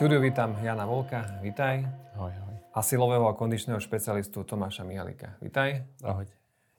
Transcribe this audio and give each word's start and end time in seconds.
štúdiu 0.00 0.16
vítam 0.24 0.56
Jana 0.64 0.88
Volka, 0.88 1.28
vitaj. 1.44 1.84
Ahoj, 2.16 2.32
ahoj. 2.32 2.56
A 2.72 2.80
silového 2.80 3.28
a 3.28 3.36
kondičného 3.36 3.76
špecialistu 3.76 4.48
Tomáša 4.48 4.80
Mihalika, 4.80 5.36
vitaj. 5.44 5.84
Ahoj. 6.00 6.24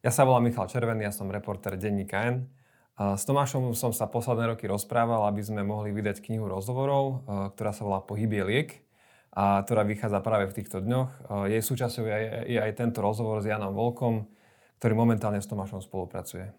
Ja 0.01 0.09
sa 0.09 0.25
volám 0.25 0.49
Michal 0.49 0.65
Červený, 0.65 1.05
ja 1.05 1.13
som 1.13 1.29
reporter 1.29 1.77
denníka 1.77 2.17
N. 2.17 2.49
S 2.97 3.21
Tomášom 3.29 3.77
som 3.77 3.93
sa 3.93 4.09
posledné 4.09 4.49
roky 4.49 4.65
rozprával, 4.65 5.29
aby 5.29 5.37
sme 5.45 5.61
mohli 5.61 5.93
vydať 5.93 6.17
knihu 6.17 6.49
rozhovorov, 6.49 7.21
ktorá 7.53 7.69
sa 7.69 7.85
volá 7.85 8.01
Pohybie 8.01 8.41
liek 8.41 8.89
a 9.37 9.61
ktorá 9.69 9.85
vychádza 9.85 10.17
práve 10.25 10.49
v 10.49 10.57
týchto 10.57 10.81
dňoch. 10.81 11.45
Jej 11.45 11.61
súčasťou 11.61 12.09
je, 12.49 12.57
aj 12.57 12.73
tento 12.73 13.05
rozhovor 13.05 13.37
s 13.37 13.45
Janom 13.45 13.77
Volkom, 13.77 14.33
ktorý 14.81 14.97
momentálne 14.97 15.37
s 15.37 15.45
Tomášom 15.45 15.85
spolupracuje. 15.85 16.57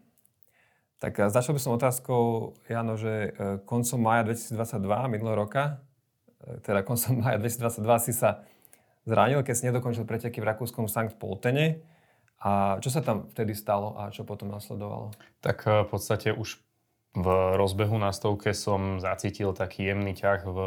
Tak 1.03 1.27
začal 1.27 1.59
by 1.59 1.61
som 1.67 1.75
otázkou, 1.75 2.55
Jano, 2.71 2.95
že 2.95 3.35
e, 3.35 3.59
koncom 3.67 3.99
maja 3.99 4.23
2022, 4.31 5.11
minulého 5.11 5.35
roka, 5.43 5.83
teda 6.63 6.83
koncom 6.83 7.23
maja 7.23 7.39
2022 7.39 8.07
si 8.07 8.13
sa 8.13 8.43
zranil, 9.07 9.43
keď 9.43 9.55
si 9.55 9.67
nedokončil 9.69 10.05
preteky 10.07 10.39
v 10.43 10.49
rakúskom 10.51 10.87
Sankt 10.87 11.19
Poltene. 11.19 11.83
A 12.43 12.83
čo 12.83 12.91
sa 12.91 13.07
tam 13.07 13.31
vtedy 13.31 13.55
stalo 13.55 13.95
a 13.95 14.11
čo 14.11 14.27
potom 14.27 14.51
nasledovalo? 14.51 15.15
Tak 15.39 15.59
eh, 15.67 15.87
v 15.87 15.89
podstate 15.89 16.35
už 16.35 16.59
v 17.13 17.27
rozbehu 17.61 18.01
na 18.01 18.11
stovke 18.11 18.57
som 18.57 18.97
zacítil 18.99 19.53
taký 19.53 19.93
jemný 19.93 20.17
ťah 20.17 20.41
v, 20.49 20.59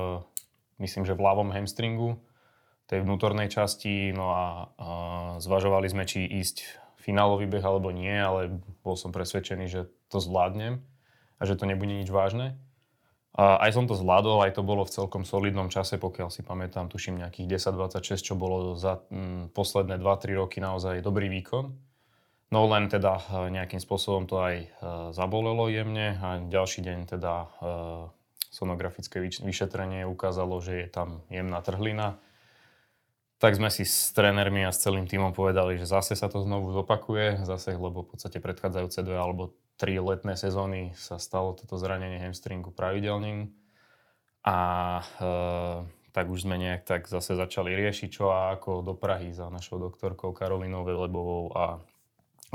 myslím, 0.77 1.03
že 1.03 1.17
v 1.17 1.25
ľavom 1.25 1.49
hamstringu, 1.49 2.21
tej 2.85 3.02
vnútornej 3.02 3.49
časti, 3.49 4.13
no 4.13 4.30
a, 4.30 4.69
a 4.77 4.89
zvažovali 5.41 5.89
sme, 5.89 6.05
či 6.05 6.21
ísť 6.21 6.85
finálový 7.02 7.49
beh 7.49 7.66
alebo 7.66 7.89
nie, 7.89 8.13
ale 8.13 8.61
bol 8.85 8.94
som 8.94 9.09
presvedčený, 9.09 9.66
že 9.66 9.89
to 10.13 10.21
zvládnem 10.21 10.85
a 11.38 11.49
že 11.49 11.57
to 11.57 11.66
nebude 11.66 11.89
nič 11.89 12.13
vážne. 12.13 12.61
A 13.36 13.59
aj 13.67 13.75
som 13.75 13.83
to 13.83 14.00
zvládol, 14.00 14.47
aj 14.47 14.55
to 14.55 14.64
bolo 14.64 14.88
v 14.88 14.95
celkom 14.95 15.28
solidnom 15.28 15.67
čase, 15.67 16.00
pokiaľ 16.00 16.31
si 16.31 16.39
pamätám, 16.39 16.88
tuším 16.88 17.19
nejakých 17.19 17.59
10-26, 17.59 18.31
čo 18.31 18.33
bolo 18.39 18.80
za 18.80 19.03
mm, 19.11 19.52
posledné 19.52 20.00
2-3 20.00 20.39
roky 20.39 20.64
naozaj 20.64 21.03
dobrý 21.03 21.28
výkon. 21.28 21.75
No 22.56 22.59
len 22.72 22.88
teda 22.88 23.19
e, 23.19 23.52
nejakým 23.52 23.83
spôsobom 23.83 24.23
to 24.23 24.39
aj 24.39 24.56
e, 24.56 24.67
zabolelo 25.11 25.67
jemne 25.67 26.16
a 26.16 26.39
ďalší 26.39 26.80
deň 26.88 27.00
teda 27.11 27.33
e, 27.44 27.47
sonografické 28.56 29.19
vyšetrenie 29.19 30.08
ukázalo, 30.08 30.63
že 30.63 30.86
je 30.86 30.88
tam 30.88 31.28
jemná 31.28 31.59
trhlina. 31.59 32.16
Tak 33.36 33.59
sme 33.59 33.67
si 33.67 33.83
s 33.83 34.16
trénermi 34.16 34.64
a 34.64 34.72
s 34.72 34.80
celým 34.80 35.11
týmom 35.11 35.36
povedali, 35.36 35.75
že 35.75 35.86
zase 35.86 36.16
sa 36.16 36.31
to 36.31 36.39
znovu 36.39 36.72
zopakuje, 36.72 37.44
zase, 37.44 37.75
lebo 37.75 38.08
v 38.08 38.16
podstate 38.16 38.39
predchádzajúce 38.39 39.00
dve 39.03 39.19
alebo 39.19 39.52
tri 39.75 40.00
letné 40.00 40.39
sezóny 40.39 40.95
sa 40.95 41.19
stalo 41.19 41.52
toto 41.52 41.75
zranenie 41.75 42.23
hamstringu 42.23 42.72
pravidelným. 42.72 43.52
A 44.47 44.58
e, 45.03 45.33
tak 46.16 46.31
už 46.31 46.47
sme 46.47 46.56
nejak 46.56 46.88
tak 46.88 47.11
zase 47.11 47.36
začali 47.36 47.75
riešiť, 47.75 48.08
čo 48.08 48.31
a 48.31 48.56
ako 48.56 48.88
do 48.88 48.95
Prahy 48.95 49.36
za 49.36 49.52
našou 49.52 49.83
doktorkou 49.83 50.31
Karolinou 50.31 50.88
Velebovou 50.88 51.52
a 51.52 51.83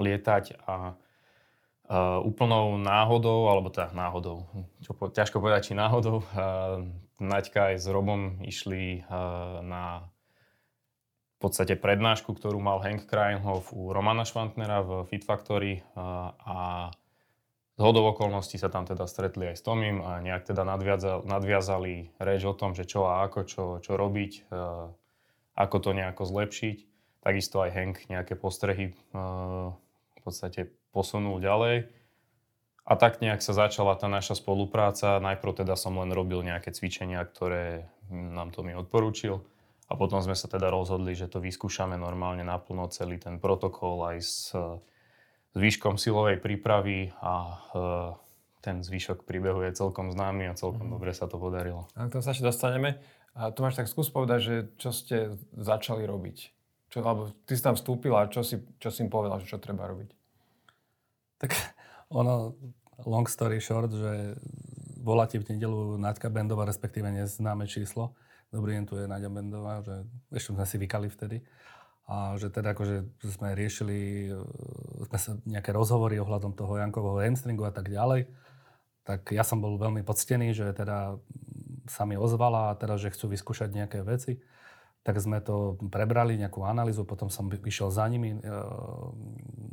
lietať 0.01 0.65
a 0.65 0.97
uh, 0.97 2.25
úplnou 2.25 2.81
náhodou, 2.81 3.53
alebo 3.53 3.69
teda 3.69 3.93
náhodou, 3.93 4.49
čo 4.81 4.97
po, 4.97 5.13
ťažko 5.13 5.45
povedať, 5.45 5.71
či 5.71 5.73
náhodou, 5.77 6.25
uh, 6.25 6.81
Naďka 7.21 7.77
aj 7.77 7.85
s 7.85 7.87
Robom 7.93 8.41
išli 8.41 9.05
uh, 9.05 9.61
na 9.61 10.09
v 11.41 11.49
podstate 11.49 11.73
prednášku, 11.73 12.37
ktorú 12.37 12.61
mal 12.61 12.85
Hank 12.85 13.09
Krajnhoff 13.09 13.73
u 13.73 13.97
Romana 13.97 14.29
Švantnera 14.29 14.85
v 14.85 15.09
Fit 15.09 15.25
Factory 15.25 15.81
a 15.97 16.93
z 17.75 17.81
hodov 17.81 18.13
okolností 18.13 18.61
sa 18.61 18.69
tam 18.69 18.85
teda 18.85 19.09
stretli 19.09 19.49
aj 19.49 19.57
s 19.57 19.65
Tomím 19.65 20.05
a 20.05 20.21
nejak 20.21 20.53
teda 20.53 20.69
nadviazali, 20.69 21.25
nadviazali 21.25 22.13
reč 22.21 22.45
o 22.45 22.53
tom, 22.53 22.77
že 22.77 22.85
čo 22.85 23.09
a 23.09 23.25
ako, 23.25 23.49
čo, 23.49 23.65
čo 23.81 23.97
robiť, 23.97 24.53
ako 25.57 25.77
to 25.81 25.91
nejako 25.97 26.29
zlepšiť. 26.29 26.77
Takisto 27.25 27.65
aj 27.65 27.71
Hank 27.73 27.97
nejaké 28.13 28.37
postrehy 28.37 28.93
v 29.17 30.21
podstate 30.21 30.69
posunul 30.93 31.41
ďalej. 31.41 31.89
A 32.85 33.01
tak 33.01 33.25
nejak 33.25 33.41
sa 33.41 33.57
začala 33.57 33.97
tá 33.97 34.13
naša 34.13 34.37
spolupráca. 34.37 35.17
Najprv 35.17 35.65
teda 35.65 35.73
som 35.73 35.97
len 35.97 36.13
robil 36.13 36.45
nejaké 36.45 36.69
cvičenia, 36.77 37.25
ktoré 37.25 37.89
nám 38.13 38.53
to 38.53 38.61
mi 38.61 38.77
odporúčil. 38.77 39.41
A 39.91 39.99
potom 39.99 40.23
sme 40.23 40.39
sa 40.39 40.47
teda 40.47 40.71
rozhodli, 40.71 41.19
že 41.19 41.27
to 41.27 41.43
vyskúšame 41.43 41.99
normálne 41.99 42.47
naplno 42.47 42.87
celý 42.95 43.19
ten 43.19 43.43
protokol 43.43 44.07
aj 44.07 44.17
s 44.23 44.55
s 45.51 45.57
výškom 45.59 45.99
silovej 45.99 46.39
prípravy 46.39 47.11
a 47.19 47.33
e, 47.43 47.55
ten 48.63 48.87
zvyšok 48.87 49.27
príbehu 49.27 49.67
je 49.67 49.75
celkom 49.75 50.15
známy 50.15 50.47
a 50.47 50.55
celkom 50.55 50.87
mm. 50.87 50.93
dobre 50.95 51.11
sa 51.11 51.27
to 51.27 51.43
podarilo. 51.43 51.91
A 51.99 52.07
k 52.07 52.15
tomu 52.15 52.23
sa 52.23 52.31
ešte 52.31 52.47
dostaneme. 52.47 53.03
A 53.35 53.51
Tomáš, 53.51 53.79
tak 53.79 53.91
skús 53.91 54.11
povedať, 54.11 54.41
že 54.43 54.55
čo 54.79 54.91
ste 54.95 55.39
začali 55.55 56.07
robiť. 56.07 56.39
Čo, 56.91 57.03
alebo 57.03 57.31
ty 57.47 57.55
si 57.55 57.63
tam 57.63 57.79
vstúpil 57.79 58.15
a 58.15 58.31
čo 58.31 58.43
si, 58.43 58.59
čo 58.83 58.91
si 58.91 59.07
im 59.07 59.11
povedal, 59.11 59.39
že 59.43 59.51
čo 59.51 59.63
treba 59.63 59.87
robiť? 59.87 60.11
Tak 61.43 61.51
ono, 62.19 62.55
long 63.07 63.27
story 63.27 63.63
short, 63.63 63.91
že 63.91 64.35
voláte 64.99 65.39
v 65.39 65.47
nedelu 65.51 65.99
Naďka 65.99 66.31
Bendová, 66.31 66.67
respektíve 66.67 67.11
neznáme 67.11 67.67
číslo. 67.71 68.15
Dobrý 68.51 68.75
deň, 68.75 68.85
tu 68.91 68.99
je 68.99 69.07
Naďa 69.07 69.31
Bendová, 69.31 69.79
že 69.79 70.03
ešte 70.35 70.51
sme 70.51 70.67
si 70.67 70.75
vykali 70.75 71.07
vtedy 71.07 71.39
a 72.11 72.35
že 72.35 72.51
teda 72.51 72.75
akože 72.75 73.23
sme 73.23 73.55
riešili 73.55 74.27
e, 74.27 74.43
sme 75.07 75.19
sa 75.23 75.39
nejaké 75.47 75.71
rozhovory 75.71 76.19
ohľadom 76.19 76.59
toho 76.59 76.75
Jankového 76.83 77.23
hamstringu 77.23 77.63
a 77.63 77.71
tak 77.71 77.87
ďalej, 77.87 78.27
tak 79.07 79.31
ja 79.31 79.47
som 79.47 79.63
bol 79.63 79.79
veľmi 79.79 80.03
poctený, 80.03 80.51
že 80.51 80.67
teda 80.75 81.15
sa 81.87 82.03
mi 82.11 82.19
ozvala 82.19 82.75
a 82.75 82.79
teda, 82.79 82.99
že 82.99 83.15
chcú 83.15 83.31
vyskúšať 83.31 83.71
nejaké 83.71 84.03
veci. 84.03 84.43
Tak 85.07 85.23
sme 85.23 85.39
to 85.39 85.79
prebrali, 85.87 86.35
nejakú 86.35 86.67
analýzu, 86.67 87.07
potom 87.07 87.31
som 87.31 87.47
vyšiel 87.47 87.95
za 87.95 88.03
nimi 88.11 88.35
e, 88.35 88.39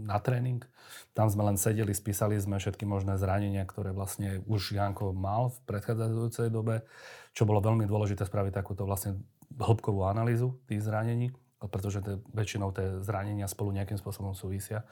na 0.08 0.24
tréning. 0.24 0.64
Tam 1.12 1.28
sme 1.28 1.44
len 1.44 1.60
sedeli, 1.60 1.92
spísali 1.92 2.40
sme 2.40 2.56
všetky 2.58 2.88
možné 2.88 3.20
zranenia, 3.20 3.68
ktoré 3.68 3.92
vlastne 3.92 4.40
už 4.48 4.80
Janko 4.80 5.12
mal 5.12 5.52
v 5.52 5.58
predchádzajúcej 5.68 6.48
dobe, 6.48 6.88
čo 7.36 7.44
bolo 7.44 7.60
veľmi 7.60 7.84
dôležité 7.84 8.24
spraviť 8.24 8.56
takúto 8.56 8.88
vlastne 8.88 9.20
hĺbkovú 9.60 10.08
analýzu 10.08 10.56
tých 10.72 10.88
zranení 10.88 11.36
pretože 11.66 12.06
te, 12.06 12.22
väčšinou 12.38 12.70
tie 12.70 13.02
zranenia 13.02 13.50
spolu 13.50 13.74
nejakým 13.74 13.98
spôsobom 13.98 14.38
súvisia. 14.38 14.86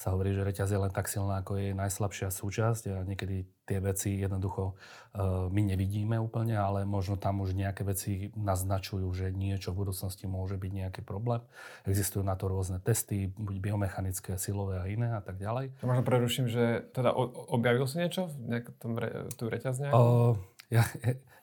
Sa 0.00 0.16
hovorí, 0.16 0.32
že 0.32 0.40
reťaz 0.40 0.72
je 0.72 0.80
len 0.80 0.88
tak 0.88 1.12
silná, 1.12 1.44
ako 1.44 1.60
je 1.60 1.76
najslabšia 1.76 2.32
súčasť 2.32 2.82
a 2.88 3.04
niekedy 3.04 3.44
tie 3.68 3.84
veci 3.84 4.16
jednoducho 4.16 4.72
uh, 4.72 5.52
my 5.52 5.60
nevidíme 5.60 6.16
úplne, 6.16 6.56
ale 6.56 6.88
možno 6.88 7.20
tam 7.20 7.44
už 7.44 7.52
nejaké 7.52 7.84
veci 7.84 8.32
naznačujú, 8.32 9.04
že 9.12 9.28
niečo 9.28 9.76
v 9.76 9.84
budúcnosti 9.84 10.24
môže 10.24 10.56
byť 10.56 10.72
nejaký 10.72 11.00
problém. 11.04 11.44
Existujú 11.84 12.24
na 12.24 12.32
to 12.32 12.48
rôzne 12.48 12.80
testy, 12.80 13.28
buď 13.28 13.60
biomechanické, 13.60 14.40
silové 14.40 14.80
a 14.80 14.88
iné 14.88 15.12
a 15.12 15.20
tak 15.20 15.36
ďalej. 15.36 15.76
To 15.84 15.92
možno 15.92 16.08
preruším, 16.08 16.48
že 16.48 16.88
teda 16.96 17.12
objavil 17.52 17.84
si 17.84 18.00
niečo 18.00 18.32
v 18.32 18.56
nejakom 18.56 18.96
re, 18.96 19.28
tú 19.36 19.52
reťaz 19.52 19.84
Uh, 19.92 20.32
ja, 20.72 20.88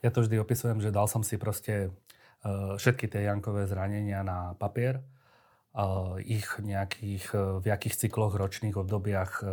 ja 0.01 0.09
to 0.09 0.25
vždy 0.25 0.41
opisujem, 0.41 0.81
že 0.81 0.89
dal 0.89 1.05
som 1.05 1.21
si 1.21 1.37
proste 1.37 1.93
Eh, 2.45 2.73
všetky 2.77 3.09
tie 3.09 3.25
Jankové 3.25 3.65
zranenia 3.65 4.21
na 4.21 4.53
papier, 4.61 5.01
ich 6.25 6.47
nejakých, 6.57 7.25
eh, 7.33 7.39
v 7.61 7.65
jakých 7.69 7.95
cykloch, 7.95 8.33
ročných 8.33 8.77
obdobiach 8.77 9.45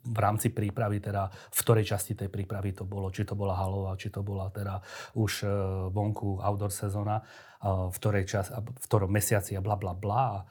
v 0.00 0.18
rámci 0.18 0.48
prípravy, 0.48 1.04
teda 1.04 1.28
v 1.28 1.58
ktorej 1.60 1.84
časti 1.84 2.16
tej 2.16 2.32
prípravy 2.32 2.72
to 2.72 2.88
bolo, 2.88 3.12
či 3.12 3.28
to 3.28 3.36
bola 3.36 3.52
halová, 3.52 3.92
či 3.92 4.08
to 4.08 4.24
bola 4.24 4.48
teda 4.48 4.80
už 5.20 5.44
vonku 5.92 6.40
outdoor 6.40 6.72
sezóna, 6.72 7.20
v 7.60 7.92
ktorej 7.92 8.24
čas, 8.24 8.48
v 8.56 8.86
ktorom 8.88 9.12
mesiaci 9.12 9.52
a 9.54 9.60
bla 9.60 9.76
bla 9.76 9.92
bla. 9.92 10.48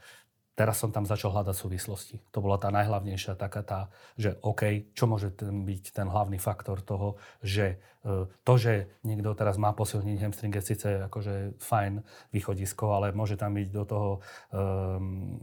Teraz 0.53 0.77
som 0.77 0.93
tam 0.93 1.09
začal 1.09 1.31
hľadať 1.33 1.55
súvislosti. 1.55 2.15
To 2.35 2.43
bola 2.43 2.61
tá 2.61 2.69
najhlavnejšia 2.69 3.33
taká 3.33 3.65
tá, 3.65 3.89
že 4.19 4.37
OK, 4.43 4.93
čo 4.93 5.07
môže 5.09 5.33
ten 5.33 5.65
byť 5.65 5.83
ten 5.95 6.05
hlavný 6.05 6.37
faktor 6.37 6.83
toho, 6.83 7.17
že 7.41 7.81
to, 8.47 8.53
že 8.55 8.87
niekto 9.03 9.35
teraz 9.35 9.59
má 9.59 9.75
posilniť 9.75 10.23
hamstring 10.23 10.55
je 10.55 10.63
síce 10.63 10.87
akože 11.11 11.59
fajn 11.59 11.99
východisko, 12.31 12.95
ale 12.95 13.11
môže 13.11 13.35
tam 13.35 13.59
byť 13.59 13.67
do 13.75 13.83
toho 13.83 14.09
um, 14.55 15.35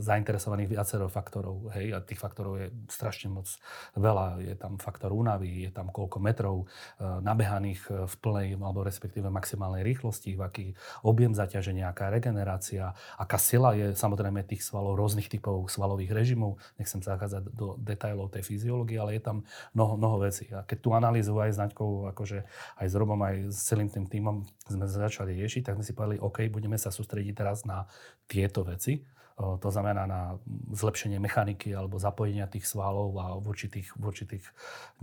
zainteresovaných 0.00 0.72
viacero 0.72 1.12
faktorov. 1.12 1.68
Hej? 1.76 1.92
A 1.92 2.00
tých 2.00 2.16
faktorov 2.16 2.56
je 2.56 2.72
strašne 2.88 3.28
moc 3.28 3.44
veľa. 3.92 4.40
Je 4.40 4.56
tam 4.56 4.80
faktor 4.80 5.12
únavy, 5.12 5.68
je 5.68 5.70
tam 5.72 5.92
koľko 5.92 6.16
metrov 6.16 6.56
uh, 6.64 7.20
nabehaných 7.20 8.08
v 8.08 8.14
plnej 8.24 8.48
alebo 8.56 8.80
respektíve 8.80 9.28
maximálnej 9.28 9.84
rýchlosti, 9.84 10.32
v 10.32 10.42
aký 10.48 10.66
objem 11.04 11.36
zaťaženia, 11.36 11.92
aká 11.92 12.08
regenerácia, 12.08 12.96
aká 13.20 13.36
sila 13.36 13.76
je 13.76 13.92
samozrejme 13.92 14.48
tých 14.48 14.64
svalov, 14.64 14.96
rôznych 14.96 15.28
typov 15.28 15.68
svalových 15.68 16.16
režimov. 16.16 16.56
Nechcem 16.80 17.04
zachádzať 17.04 17.52
do 17.52 17.76
detajlov 17.76 18.32
tej 18.32 18.48
fyziológie, 18.48 18.96
ale 18.96 19.20
je 19.20 19.22
tam 19.22 19.44
mnoho, 19.76 20.00
mnoho 20.00 20.16
vecí. 20.24 20.48
A 20.56 20.64
keď 20.64 20.78
tú 20.80 20.90
analýzu 20.96 21.36
aj 21.36 21.65
Naďkou, 21.66 22.14
akože 22.14 22.38
aj 22.78 22.86
s 22.86 22.94
Robom, 22.94 23.18
aj 23.26 23.50
s 23.50 23.58
celým 23.66 23.90
tým 23.90 24.06
týmom 24.06 24.46
sme 24.70 24.86
začali 24.86 25.34
riešiť, 25.34 25.66
tak 25.66 25.76
sme 25.76 25.84
si 25.84 25.92
povedali, 25.92 26.22
OK, 26.22 26.46
budeme 26.48 26.78
sa 26.78 26.94
sústrediť 26.94 27.34
teraz 27.34 27.66
na 27.66 27.90
tieto 28.30 28.62
veci 28.62 29.02
to 29.36 29.68
znamená 29.68 30.08
na 30.08 30.40
zlepšenie 30.72 31.20
mechaniky 31.20 31.68
alebo 31.76 32.00
zapojenia 32.00 32.48
tých 32.48 32.64
svalov 32.64 33.12
a 33.20 33.36
v 33.36 33.44
určitých, 33.44 33.92
v 33.92 34.02
určitých 34.08 34.44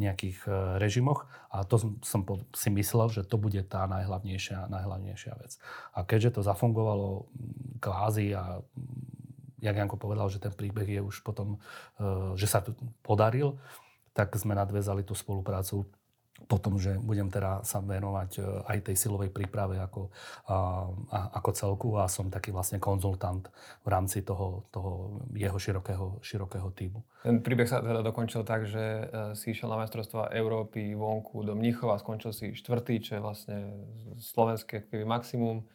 nejakých 0.02 0.38
e, 0.50 0.82
režimoch. 0.82 1.30
A 1.54 1.62
to 1.62 1.78
som 2.02 2.26
si 2.58 2.74
myslel, 2.74 3.14
že 3.14 3.22
to 3.30 3.38
bude 3.38 3.62
tá 3.70 3.86
najhlavnejšia, 3.86 4.74
najhlavnejšia 4.74 5.34
vec. 5.38 5.62
A 5.94 6.02
keďže 6.02 6.42
to 6.42 6.50
zafungovalo 6.50 7.30
kvázi 7.78 8.34
a 8.34 8.58
jak 9.62 9.78
Janko 9.78 10.02
povedal, 10.02 10.26
že 10.34 10.42
ten 10.42 10.52
príbeh 10.52 10.90
je 10.90 11.02
už 11.06 11.22
potom, 11.22 11.62
e, 12.02 12.34
že 12.34 12.50
sa 12.50 12.66
to 12.66 12.74
podaril, 13.06 13.62
tak 14.18 14.34
sme 14.34 14.58
nadvezali 14.58 15.06
tú 15.06 15.14
spoluprácu 15.14 15.86
potom, 16.46 16.78
že 16.78 17.00
budem 17.00 17.32
teda 17.32 17.64
sa 17.64 17.80
venovať 17.80 18.32
e, 18.38 18.42
aj 18.68 18.78
tej 18.92 18.96
silovej 18.96 19.32
príprave 19.32 19.80
ako, 19.80 20.12
a, 20.48 20.88
a, 21.12 21.20
ako 21.40 21.50
celku 21.56 21.90
a 21.98 22.06
som 22.12 22.28
taký 22.28 22.52
vlastne 22.52 22.78
konzultant 22.78 23.48
v 23.84 23.88
rámci 23.90 24.22
toho, 24.22 24.68
toho 24.70 25.24
jeho 25.34 25.58
širokého, 25.58 26.20
širokého 26.22 26.70
týmu. 26.76 27.00
Ten 27.24 27.40
príbeh 27.40 27.68
sa 27.68 27.80
teda 27.80 28.04
dokončil 28.04 28.44
tak, 28.44 28.68
že 28.68 28.84
e, 28.84 29.04
si 29.36 29.56
išiel 29.56 29.72
na 29.72 29.80
majstrovstvá 29.80 30.32
Európy 30.36 30.94
vonku 30.94 31.44
do 31.44 31.56
Mníchova, 31.56 32.00
skončil 32.00 32.36
si 32.36 32.52
štvrtý, 32.54 33.00
čo 33.00 33.12
je 33.18 33.22
vlastne 33.22 33.58
slovenské 34.20 34.88
maximum. 35.04 35.66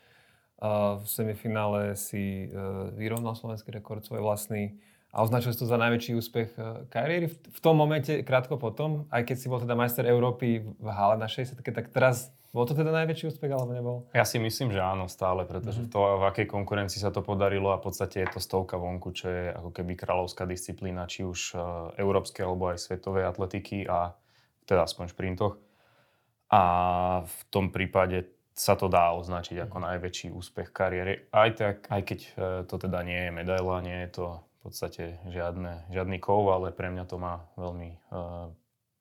V 0.98 1.06
semifinále 1.06 1.94
si 1.94 2.50
e, 2.50 2.58
vyrovnal 2.98 3.38
slovenský 3.38 3.70
rekord 3.70 4.02
svoj 4.02 4.26
vlastný 4.26 4.74
a 5.08 5.24
označil 5.24 5.56
si 5.56 5.60
to 5.60 5.66
za 5.68 5.80
najväčší 5.80 6.12
úspech 6.16 6.48
eh, 6.56 6.84
kariéry. 6.92 7.32
V 7.32 7.60
tom 7.60 7.80
momente, 7.80 8.20
krátko 8.22 8.60
potom, 8.60 9.08
aj 9.08 9.24
keď 9.24 9.36
si 9.36 9.46
bol 9.48 9.60
teda 9.60 9.72
majster 9.72 10.04
Európy 10.04 10.60
v 10.64 10.88
hale 10.92 11.16
na 11.16 11.26
60, 11.26 11.56
tak 11.64 11.88
teraz 11.88 12.32
bol 12.48 12.64
to 12.64 12.72
teda 12.72 12.88
najväčší 12.88 13.28
úspech, 13.28 13.52
alebo 13.52 13.72
nebol? 13.76 13.96
Ja 14.16 14.24
si 14.24 14.40
myslím, 14.40 14.72
že 14.72 14.80
áno, 14.80 15.04
stále, 15.04 15.44
pretože 15.44 15.84
mm-hmm. 15.84 15.92
to, 15.92 16.00
v 16.00 16.24
akej 16.32 16.46
konkurencii 16.48 16.96
sa 16.96 17.12
to 17.12 17.20
podarilo 17.20 17.76
a 17.76 17.80
v 17.80 17.92
podstate 17.92 18.24
je 18.24 18.28
to 18.32 18.40
stovka 18.40 18.80
vonku, 18.80 19.12
čo 19.12 19.28
je 19.28 19.44
ako 19.52 19.70
keby 19.76 19.92
kráľovská 19.92 20.48
disciplína, 20.48 21.04
či 21.04 21.28
už 21.28 21.52
uh, 21.52 21.60
európskej 22.00 22.48
alebo 22.48 22.72
aj 22.72 22.80
svetovej 22.80 23.28
atletiky 23.28 23.84
a 23.84 24.16
teda 24.64 24.88
aspoň 24.88 25.12
šprintoch. 25.12 25.60
A 26.48 26.62
v 27.28 27.40
tom 27.52 27.68
prípade 27.68 28.32
sa 28.56 28.80
to 28.80 28.88
dá 28.88 29.12
označiť 29.12 29.68
ako 29.68 29.76
mhm. 29.76 29.84
najväčší 29.92 30.28
úspech 30.32 30.72
kariéry. 30.72 31.28
Aj, 31.28 31.52
tak, 31.52 31.84
aj 31.92 32.00
keď 32.00 32.18
uh, 32.24 32.32
to 32.64 32.80
teda 32.80 33.04
nie 33.04 33.28
je 33.28 33.30
medaila, 33.30 33.84
nie 33.84 34.08
je 34.08 34.24
to 34.24 34.26
v 34.58 34.60
podstate 34.66 35.22
žiadne, 35.30 35.86
žiadny 35.94 36.18
kov, 36.18 36.50
ale 36.50 36.74
pre 36.74 36.90
mňa 36.90 37.04
to 37.06 37.16
má 37.16 37.46
veľmi 37.54 37.94
uh, 38.10 38.50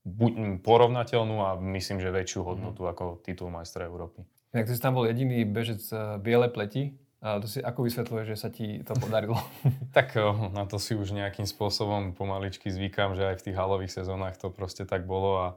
buď, 0.05 0.61
porovnateľnú 0.61 1.35
a 1.41 1.57
myslím, 1.73 1.97
že 1.97 2.13
väčšiu 2.13 2.45
hodnotu 2.45 2.85
mm. 2.85 2.89
ako 2.93 3.03
titul 3.25 3.49
majstra 3.49 3.89
Európy. 3.89 4.21
Jak 4.53 4.69
ty 4.69 4.73
si 4.77 4.81
tam 4.81 4.95
bol 4.95 5.09
jediný 5.09 5.43
bežec 5.43 5.81
uh, 5.89 6.21
biele 6.21 6.47
pleti, 6.47 6.93
a 7.17 7.41
to 7.41 7.49
si 7.49 7.57
ako 7.57 7.89
vysvetľuje, 7.89 8.23
že 8.29 8.37
sa 8.37 8.53
ti 8.53 8.85
to 8.85 8.93
podarilo? 8.93 9.41
tak 9.97 10.13
uh, 10.13 10.53
na 10.53 10.69
to 10.69 10.77
si 10.77 10.93
už 10.93 11.17
nejakým 11.17 11.49
spôsobom 11.49 12.13
pomaličky 12.13 12.69
zvykam, 12.69 13.17
že 13.17 13.33
aj 13.33 13.41
v 13.41 13.45
tých 13.49 13.57
halových 13.57 13.93
sezónach 13.97 14.37
to 14.37 14.53
proste 14.53 14.85
tak 14.85 15.09
bolo 15.09 15.31
a 15.41 15.47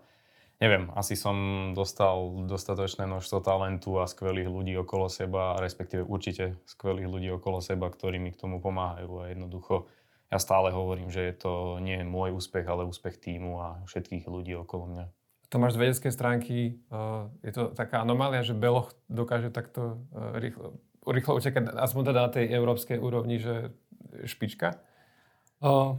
neviem, 0.61 0.93
asi 0.93 1.17
som 1.17 1.35
dostal 1.73 2.45
dostatočné 2.45 3.09
množstvo 3.09 3.41
talentu 3.41 3.97
a 3.97 4.05
skvelých 4.05 4.47
ľudí 4.47 4.77
okolo 4.77 5.09
seba, 5.09 5.57
respektíve 5.59 6.05
určite 6.05 6.61
skvelých 6.69 7.09
ľudí 7.09 7.29
okolo 7.33 7.65
seba, 7.65 7.89
ktorí 7.89 8.21
mi 8.21 8.31
k 8.31 8.41
tomu 8.41 8.61
pomáhajú 8.61 9.25
a 9.25 9.33
jednoducho 9.33 9.89
ja 10.31 10.39
stále 10.39 10.71
hovorím, 10.71 11.11
že 11.11 11.27
je 11.27 11.35
to 11.35 11.53
nie 11.83 12.07
môj 12.07 12.39
úspech, 12.39 12.63
ale 12.69 12.87
úspech 12.87 13.19
týmu 13.19 13.59
a 13.59 13.69
všetkých 13.89 14.31
ľudí 14.31 14.55
okolo 14.63 14.87
mňa. 14.87 15.05
Tomáš, 15.51 15.75
z 15.75 15.83
vedeckej 15.83 16.13
stránky 16.15 16.79
uh, 16.95 17.27
je 17.43 17.51
to 17.51 17.75
taká 17.75 18.07
anomália, 18.07 18.47
že 18.47 18.55
Beloch 18.55 18.95
dokáže 19.11 19.51
takto 19.51 20.07
uh, 20.15 20.39
rýchlo, 20.39 20.79
rýchlo 21.03 21.43
učekať, 21.43 21.75
aspoň 21.75 22.03
teda 22.15 22.21
na 22.23 22.31
tej 22.31 22.47
európskej 22.55 23.03
úrovni, 23.03 23.43
že 23.43 23.75
špička? 24.23 24.79
Uh, 25.59 25.99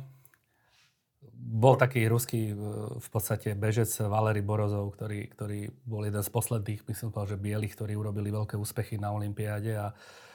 bol 1.42 1.74
taký 1.74 2.06
ruský 2.06 2.54
v 3.02 3.08
podstate 3.10 3.58
bežec 3.58 3.90
Valery 4.06 4.46
Borozov, 4.46 4.94
ktorý, 4.94 5.26
ktorý 5.34 5.74
bol 5.90 6.06
jeden 6.06 6.22
z 6.22 6.30
posledných, 6.30 6.86
myslím, 6.86 7.10
že 7.26 7.42
bielých, 7.42 7.74
ktorí 7.74 7.98
urobili 7.98 8.30
veľké 8.30 8.56
úspechy 8.56 9.02
na 9.02 9.10
Olympiáde 9.10 9.74
a 9.74 9.90
E, 9.92 10.31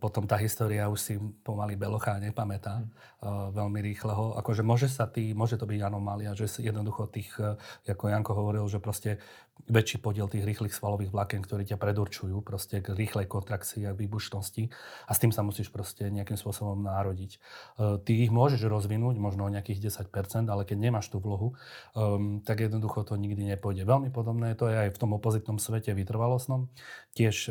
potom 0.00 0.26
tá 0.26 0.34
história 0.40 0.88
už 0.90 0.98
si 0.98 1.14
pomaly 1.46 1.78
Belocha 1.78 2.18
nepamätá 2.18 2.82
mm. 2.82 3.54
veľmi 3.54 3.78
rýchleho. 3.84 4.34
Akože 4.40 4.66
môže 4.66 4.90
sa 4.90 5.06
tý, 5.06 5.36
môže 5.36 5.54
to 5.54 5.68
byť 5.68 5.80
anomália, 5.86 6.34
že 6.34 6.50
jednoducho 6.58 7.06
tých, 7.12 7.30
e, 7.38 7.54
ako 7.86 8.10
Janko 8.10 8.32
hovoril, 8.34 8.66
že 8.66 8.82
proste 8.82 9.22
väčší 9.70 10.02
podiel 10.02 10.26
tých 10.26 10.42
rýchlych 10.42 10.74
svalových 10.74 11.14
vláken, 11.14 11.46
ktorí 11.46 11.62
ťa 11.68 11.78
predurčujú 11.78 12.42
proste 12.42 12.82
k 12.82 12.90
rýchlej 12.90 13.30
kontrakcii 13.30 13.86
a 13.86 13.94
výbušnosti 13.94 14.66
a 15.06 15.10
s 15.14 15.20
tým 15.22 15.30
sa 15.30 15.46
musíš 15.46 15.70
proste 15.70 16.10
nejakým 16.10 16.34
spôsobom 16.34 16.82
národiť. 16.82 17.38
Ty 17.78 18.12
ich 18.12 18.32
môžeš 18.32 18.66
rozvinúť, 18.66 19.22
možno 19.22 19.46
o 19.46 19.52
nejakých 19.52 19.92
10%, 19.92 20.50
ale 20.50 20.66
keď 20.66 20.82
nemáš 20.82 21.14
tú 21.14 21.22
vlohu, 21.22 21.54
um, 21.94 22.42
tak 22.42 22.64
jednoducho 22.64 23.06
to 23.06 23.14
nikdy 23.14 23.46
nepôjde. 23.54 23.86
Veľmi 23.86 24.10
podobné 24.10 24.58
to 24.58 24.66
je 24.66 24.88
aj 24.88 24.90
v 24.90 24.98
tom 24.98 25.14
opozitnom 25.14 25.62
svete 25.62 25.94
vytrvalostnom. 25.94 26.66
Tiež 27.14 27.46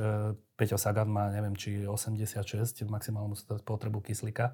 Peťo 0.62 0.78
Sagan 0.78 1.10
má, 1.10 1.34
neviem, 1.34 1.58
či 1.58 1.90
86 1.90 2.86
maximálnu 2.86 3.34
potrebu 3.66 3.98
kyslíka. 4.06 4.54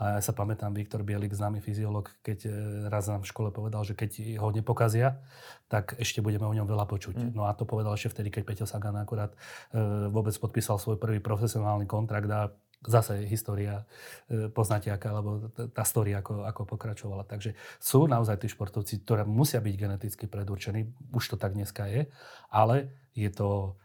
A 0.00 0.16
ja 0.16 0.20
sa 0.24 0.32
pamätám, 0.32 0.72
Viktor 0.72 1.04
Bielik, 1.04 1.36
známy 1.36 1.60
fyziolog, 1.60 2.08
keď 2.24 2.48
e, 2.48 2.50
raz 2.88 3.12
nám 3.12 3.20
v 3.20 3.28
škole 3.28 3.52
povedal, 3.52 3.84
že 3.84 3.92
keď 3.92 4.40
ho 4.40 4.48
nepokazia, 4.48 5.20
tak 5.68 6.00
ešte 6.00 6.24
budeme 6.24 6.48
o 6.48 6.56
ňom 6.56 6.64
veľa 6.64 6.88
počuť. 6.88 7.20
Mm. 7.20 7.30
No 7.36 7.44
a 7.44 7.52
to 7.52 7.68
povedal 7.68 7.92
ešte 7.92 8.16
vtedy, 8.16 8.32
keď 8.32 8.42
Peťo 8.48 8.64
Sagan 8.64 8.96
akurát 8.96 9.36
e, 9.76 10.08
vôbec 10.08 10.32
podpísal 10.40 10.80
svoj 10.80 10.96
prvý 10.96 11.20
profesionálny 11.20 11.84
kontrakt 11.84 12.32
a 12.32 12.48
zase 12.88 13.28
história, 13.28 13.84
e, 14.32 14.48
poznáte 14.48 14.88
aká, 14.88 15.12
alebo 15.12 15.52
tá 15.52 15.84
story, 15.84 16.16
ako, 16.16 16.48
ako 16.48 16.64
pokračovala. 16.64 17.28
Takže 17.28 17.52
sú 17.76 18.08
naozaj 18.08 18.40
tí 18.40 18.48
športovci, 18.48 19.04
ktoré 19.04 19.28
musia 19.28 19.60
byť 19.60 19.74
geneticky 19.76 20.24
predurčení, 20.24 20.88
už 21.12 21.36
to 21.36 21.36
tak 21.36 21.52
dneska 21.52 21.84
je, 21.92 22.08
ale 22.48 22.88
je 23.12 23.28
to 23.28 23.76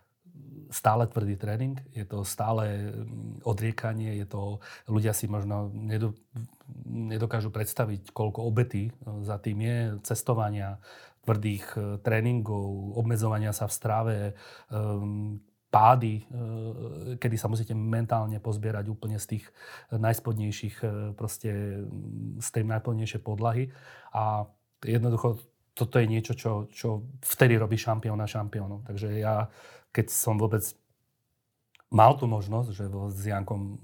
stále 0.70 1.08
tvrdý 1.08 1.36
tréning, 1.40 1.80
je 1.96 2.04
to 2.04 2.28
stále 2.28 2.68
mm, 2.68 3.44
odriekanie, 3.48 4.20
je 4.20 4.28
to, 4.28 4.60
ľudia 4.88 5.16
si 5.16 5.28
možno 5.28 5.72
nedo, 5.72 6.16
nedokážu 6.88 7.52
predstaviť, 7.52 8.12
koľko 8.12 8.44
obety 8.44 8.90
e, 8.90 8.92
za 9.24 9.40
tým 9.40 9.64
je, 9.64 9.78
cestovania, 10.04 10.80
tvrdých 11.24 11.66
e, 11.76 11.80
tréningov, 12.04 12.96
obmedzovania 13.00 13.52
sa 13.52 13.68
v 13.68 13.76
strave, 13.76 14.16
um, 14.72 15.40
pády, 15.68 16.24
kedy 17.20 17.36
sa 17.36 17.52
musíte 17.52 17.76
mentálne 17.76 18.40
pozbierať 18.40 18.88
úplne 18.88 19.20
z 19.20 19.36
tých 19.36 19.46
najspodnejších, 19.92 20.80
proste 21.20 21.84
z 22.40 22.48
tej 22.56 22.64
najplnejšej 22.64 23.20
podlahy. 23.20 23.76
A 24.16 24.48
jednoducho 24.80 25.44
toto 25.78 26.02
je 26.02 26.10
niečo, 26.10 26.34
čo, 26.34 26.66
čo 26.74 27.06
vtedy 27.22 27.54
robí 27.62 27.78
šampióna 27.78 28.26
šampiónom. 28.26 28.82
Takže 28.90 29.22
ja 29.22 29.46
keď 29.98 30.14
som 30.14 30.38
vôbec 30.38 30.62
mal 31.90 32.14
tú 32.22 32.30
možnosť, 32.30 32.70
že 32.70 32.86
s 32.90 33.22
Jankom 33.26 33.82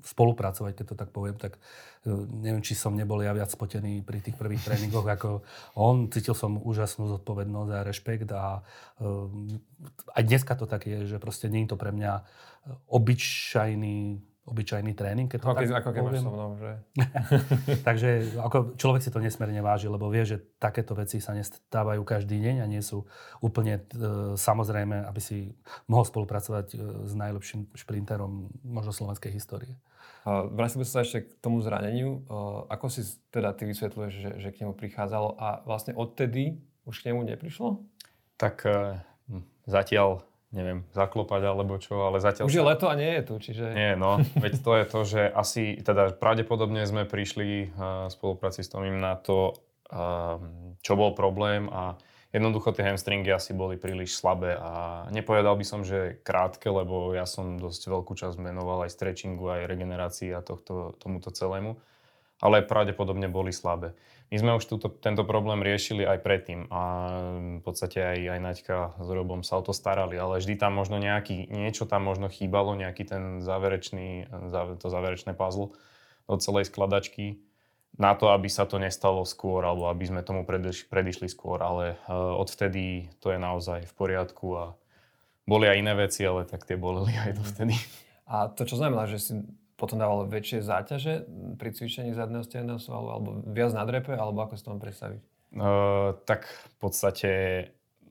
spolupracovať, 0.00 0.72
keď 0.72 0.86
to 0.88 0.96
tak 0.96 1.10
poviem, 1.12 1.36
tak 1.36 1.60
e, 2.08 2.10
neviem, 2.40 2.64
či 2.64 2.72
som 2.72 2.96
nebol 2.96 3.20
ja 3.20 3.36
viac 3.36 3.52
spotený 3.52 4.00
pri 4.00 4.24
tých 4.24 4.40
prvých 4.40 4.64
tréningoch 4.64 5.04
ako 5.04 5.44
on. 5.76 6.08
Cítil 6.08 6.32
som 6.32 6.56
úžasnú 6.56 7.12
zodpovednosť 7.12 7.70
a 7.76 7.84
rešpekt 7.84 8.28
a 8.32 8.44
e, 8.56 9.06
aj 10.16 10.22
dneska 10.24 10.56
to 10.56 10.64
tak 10.64 10.88
je, 10.88 11.04
že 11.04 11.20
proste 11.20 11.52
nie 11.52 11.68
je 11.68 11.76
to 11.76 11.76
pre 11.76 11.92
mňa 11.92 12.24
obyčajný 12.88 14.24
obyčajný 14.42 14.92
tréning, 14.98 15.30
keď 15.30 15.38
to 15.38 15.46
ako, 15.54 15.60
tak 15.62 15.78
ako 15.78 15.90
keď 15.94 16.02
máš 16.02 16.18
so 16.18 16.32
mnou, 16.34 16.50
že? 16.58 16.72
Takže 17.86 18.10
ako 18.42 18.74
človek 18.74 19.00
si 19.06 19.14
to 19.14 19.22
nesmierne 19.22 19.62
váži, 19.62 19.86
lebo 19.86 20.10
vie, 20.10 20.26
že 20.26 20.42
takéto 20.58 20.98
veci 20.98 21.22
sa 21.22 21.30
nestávajú 21.30 22.02
každý 22.02 22.42
deň 22.42 22.56
a 22.58 22.66
nie 22.66 22.82
sú 22.82 23.06
úplne 23.38 23.86
e, 23.86 24.34
samozrejme, 24.34 25.06
aby 25.06 25.20
si 25.22 25.54
mohol 25.86 26.02
spolupracovať 26.02 26.66
e, 26.74 26.76
s 27.06 27.12
najlepším 27.14 27.70
šprinterom 27.70 28.50
možno 28.66 28.90
slovenskej 28.90 29.30
histórie. 29.30 29.78
Vrátime 30.26 30.86
sa 30.86 31.02
ešte 31.02 31.26
k 31.26 31.30
tomu 31.38 31.62
zraneniu. 31.62 32.26
E, 32.26 32.34
ako 32.66 32.86
si 32.90 33.06
teda 33.30 33.54
ty 33.54 33.66
vysvetľuješ, 33.70 34.12
že, 34.12 34.30
že 34.42 34.48
k 34.50 34.66
nemu 34.66 34.74
prichádzalo 34.74 35.38
a 35.38 35.62
vlastne 35.62 35.94
odtedy 35.94 36.58
už 36.82 36.98
k 36.98 37.14
nemu 37.14 37.30
neprišlo? 37.30 37.82
Tak 38.42 38.66
e, 38.66 38.98
zatiaľ 39.70 40.26
neviem, 40.52 40.84
zaklopať 40.92 41.42
alebo 41.48 41.80
čo, 41.80 42.04
ale 42.04 42.20
zatiaľ... 42.20 42.46
Už 42.46 42.60
je 42.60 42.64
leto 42.64 42.86
a 42.86 42.94
nie 42.94 43.08
je 43.18 43.22
tu, 43.24 43.34
čiže... 43.40 43.64
Nie, 43.72 43.92
no, 43.96 44.20
veď 44.36 44.52
to 44.60 44.72
je 44.76 44.84
to, 44.84 45.00
že 45.08 45.22
asi, 45.32 45.80
teda 45.80 46.12
pravdepodobne 46.20 46.84
sme 46.84 47.08
prišli 47.08 47.72
uh, 47.72 48.06
spolupráci 48.12 48.60
s 48.60 48.68
Tomým 48.68 49.00
na 49.00 49.16
to, 49.16 49.56
uh, 49.88 50.36
čo 50.84 50.92
bol 50.94 51.16
problém 51.16 51.72
a 51.72 51.96
jednoducho 52.36 52.76
tie 52.76 52.84
hamstringy 52.84 53.32
asi 53.32 53.56
boli 53.56 53.80
príliš 53.80 54.20
slabé 54.20 54.56
a 54.60 55.04
nepovedal 55.08 55.56
by 55.56 55.64
som, 55.64 55.80
že 55.84 56.20
krátke, 56.20 56.68
lebo 56.68 57.16
ja 57.16 57.24
som 57.24 57.56
dosť 57.56 57.88
veľkú 57.88 58.12
časť 58.12 58.36
menoval 58.36 58.84
aj 58.84 58.92
stretchingu, 58.92 59.48
aj 59.48 59.68
regenerácii 59.68 60.36
a 60.36 60.44
tohto, 60.44 60.96
tomuto 61.00 61.32
celému, 61.32 61.80
ale 62.44 62.60
pravdepodobne 62.60 63.28
boli 63.32 63.56
slabé. 63.56 63.96
My 64.32 64.40
sme 64.40 64.56
už 64.56 64.64
túto, 64.64 64.88
tento 64.88 65.28
problém 65.28 65.60
riešili 65.60 66.08
aj 66.08 66.24
predtým 66.24 66.64
a 66.72 66.80
v 67.56 67.62
podstate 67.62 68.00
aj, 68.00 68.18
aj 68.32 68.40
Naďka 68.40 68.76
s 68.96 69.08
Robom 69.12 69.44
sa 69.44 69.60
o 69.60 69.62
to 69.62 69.76
starali, 69.76 70.16
ale 70.16 70.40
vždy 70.40 70.56
tam 70.56 70.72
možno 70.72 70.96
nejaký, 70.96 71.52
niečo 71.52 71.84
tam 71.84 72.08
možno 72.08 72.32
chýbalo, 72.32 72.72
nejaký 72.72 73.04
ten 73.04 73.44
záverečný, 73.44 74.32
to 74.80 74.88
záverečné 74.88 75.36
puzzle 75.36 75.76
do 76.24 76.40
celej 76.40 76.72
skladačky 76.72 77.44
na 78.00 78.16
to, 78.16 78.32
aby 78.32 78.48
sa 78.48 78.64
to 78.64 78.80
nestalo 78.80 79.28
skôr, 79.28 79.68
alebo 79.68 79.92
aby 79.92 80.08
sme 80.08 80.24
tomu 80.24 80.48
predišli, 80.48 81.28
skôr, 81.28 81.60
ale 81.60 82.00
uh, 82.08 82.32
odvtedy 82.40 83.12
to 83.20 83.36
je 83.36 83.36
naozaj 83.36 83.84
v 83.84 83.92
poriadku 83.92 84.46
a 84.56 84.64
boli 85.44 85.68
aj 85.68 85.76
iné 85.76 85.92
veci, 85.92 86.24
ale 86.24 86.48
tak 86.48 86.64
tie 86.64 86.80
boleli 86.80 87.12
aj 87.12 87.36
to 87.36 87.44
vtedy. 87.52 87.76
A 88.24 88.48
to 88.48 88.64
čo 88.64 88.80
znamená, 88.80 89.04
že 89.04 89.18
si 89.20 89.32
potom 89.82 89.98
dával 89.98 90.30
väčšie 90.30 90.62
záťaže 90.62 91.26
pri 91.58 91.74
cvičení 91.74 92.14
zadného 92.14 92.46
stehného 92.46 92.78
svalu, 92.78 93.08
alebo 93.10 93.28
viac 93.50 93.74
na 93.74 93.82
drepe, 93.82 94.14
alebo 94.14 94.46
ako 94.46 94.54
si 94.54 94.62
to 94.62 94.70
mám 94.70 94.78
predstaviť? 94.78 95.20
Uh, 95.52 96.14
tak 96.22 96.46
v 96.46 96.76
podstate 96.78 97.30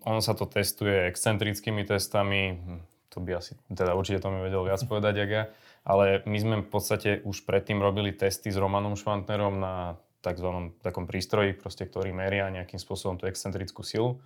ono 0.03 0.19
sa 0.19 0.35
to 0.35 0.51
testuje 0.51 1.07
excentrickými 1.07 1.87
testami, 1.87 2.59
hm, 2.59 2.79
to 3.07 3.23
by 3.23 3.39
asi, 3.39 3.55
teda 3.71 3.95
určite 3.95 4.19
to 4.19 4.35
mi 4.35 4.43
vedel 4.43 4.67
viac 4.67 4.83
povedať, 4.83 5.13
jak 5.23 5.31
ja, 5.31 5.43
ale 5.87 6.19
my 6.27 6.37
sme 6.37 6.55
v 6.61 6.69
podstate 6.69 7.23
už 7.23 7.47
predtým 7.47 7.79
robili 7.79 8.11
testy 8.11 8.51
s 8.51 8.59
Romanom 8.59 8.99
Švantnerom 8.99 9.57
na 9.57 9.95
tzv. 10.21 10.75
takom 10.83 11.09
prístroji, 11.09 11.57
proste, 11.57 11.89
ktorý 11.89 12.13
meria 12.13 12.51
nejakým 12.53 12.77
spôsobom 12.77 13.17
tú 13.17 13.25
excentrickú 13.25 13.81
silu. 13.81 14.21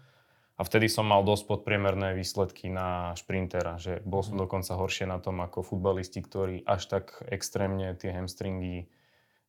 A 0.56 0.64
vtedy 0.64 0.88
som 0.88 1.04
mal 1.04 1.20
dosť 1.28 1.52
podpriemerné 1.52 2.16
výsledky 2.16 2.72
na 2.72 3.12
šprintera, 3.20 3.76
že 3.76 4.00
bol 4.08 4.24
som 4.24 4.40
mhm. 4.40 4.48
dokonca 4.48 4.72
horšie 4.80 5.06
na 5.08 5.20
tom 5.20 5.44
ako 5.44 5.64
futbalisti, 5.64 6.24
ktorí 6.24 6.64
až 6.64 6.88
tak 6.88 7.20
extrémne 7.28 7.92
tie 8.00 8.16
hamstringy 8.16 8.88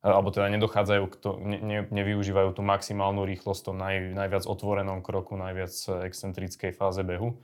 alebo 0.05 0.29
teda 0.29 0.47
nedochádzajú, 0.53 1.03
k 1.09 1.15
to, 1.17 1.29
ne, 1.41 1.57
ne, 1.57 1.79
nevyužívajú 1.89 2.53
tú 2.53 2.61
maximálnu 2.61 3.25
rýchlosť 3.25 3.59
v 3.59 3.67
tom 3.67 3.77
naj, 3.81 3.95
najviac 4.13 4.43
otvorenom 4.45 5.01
kroku, 5.01 5.33
najviac 5.35 5.73
excentrickej 6.05 6.71
fáze 6.71 7.01
behu. 7.01 7.41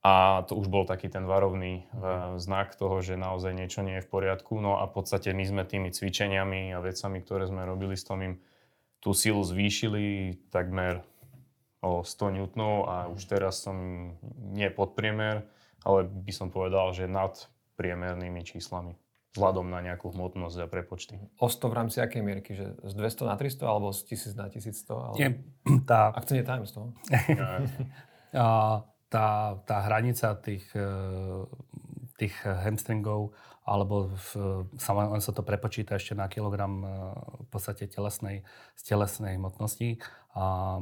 A 0.00 0.46
to 0.48 0.56
už 0.56 0.72
bol 0.72 0.88
taký 0.88 1.10
ten 1.12 1.28
varovný 1.28 1.84
uh, 1.90 2.38
znak 2.40 2.72
toho, 2.78 3.02
že 3.04 3.20
naozaj 3.20 3.52
niečo 3.52 3.84
nie 3.84 4.00
je 4.00 4.06
v 4.06 4.10
poriadku. 4.10 4.56
No 4.62 4.80
a 4.80 4.88
v 4.88 4.94
podstate 4.94 5.34
my 5.36 5.44
sme 5.44 5.62
tými 5.68 5.92
cvičeniami 5.92 6.72
a 6.72 6.80
vecami, 6.80 7.18
ktoré 7.20 7.44
sme 7.50 7.66
robili 7.68 7.98
s 7.98 8.06
Tomým, 8.06 8.40
tú 8.98 9.12
silu 9.12 9.44
zvýšili 9.44 10.34
takmer 10.48 11.04
o 11.82 12.02
100 12.02 12.34
N 12.34 12.38
a 12.86 13.06
už 13.06 13.30
teraz 13.30 13.62
som 13.62 13.76
nie 14.50 14.68
podpriemer, 14.70 15.46
ale 15.86 16.04
by 16.06 16.32
som 16.34 16.50
povedal, 16.50 16.90
že 16.90 17.06
nad 17.06 17.34
priemernými 17.78 18.42
číslami 18.42 18.98
vzhľadom 19.38 19.70
na 19.70 19.78
nejakú 19.84 20.10
hmotnosť 20.10 20.56
a 20.64 20.66
prepočty. 20.66 21.14
O 21.38 21.46
100 21.46 21.70
v 21.70 21.74
rámci 21.78 21.96
akej 22.02 22.22
mierky? 22.26 22.58
Že 22.58 22.74
z 22.82 22.92
200 22.98 23.30
na 23.30 23.36
300 23.38 23.62
alebo 23.70 23.94
z 23.94 24.00
1000 24.10 24.34
na 24.34 24.46
1100? 24.50 24.90
Ale... 24.90 25.14
Nie, 25.14 25.30
tá... 25.86 26.10
Ak 26.10 26.26
to 26.26 26.34
nie 26.34 26.42
time 26.42 26.66
z 26.66 26.74
toho? 26.74 26.90
tá, 29.14 29.28
tá 29.62 29.76
hranica 29.86 30.34
tých, 30.42 30.66
e, 30.74 30.90
tých 32.18 32.34
hamstringov, 32.44 33.32
alebo 33.68 34.08
v, 34.16 34.28
len 34.80 35.20
sa 35.20 35.32
to 35.36 35.44
prepočíta 35.44 36.00
ešte 36.00 36.16
na 36.16 36.26
kilogram 36.26 36.82
e, 36.82 36.88
v 37.44 37.48
podstate 37.52 37.84
telesnej, 37.84 38.42
z 38.74 38.82
telesnej 38.82 39.36
hmotnosti. 39.36 40.00
A 40.36 40.76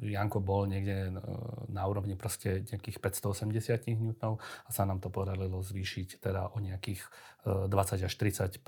Janko 0.00 0.40
bol 0.40 0.64
niekde 0.70 1.08
e, 1.08 1.20
na 1.68 1.84
úrovni 1.84 2.16
proste 2.16 2.64
nejakých 2.68 2.98
580 3.00 3.92
N 3.92 4.16
a 4.22 4.70
sa 4.72 4.82
nám 4.88 5.02
to 5.02 5.12
podarilo 5.12 5.60
zvýšiť 5.60 6.22
teda 6.22 6.54
o 6.54 6.58
nejakých 6.62 7.04
20 7.46 8.02
až 8.02 8.14
30% 8.18 8.58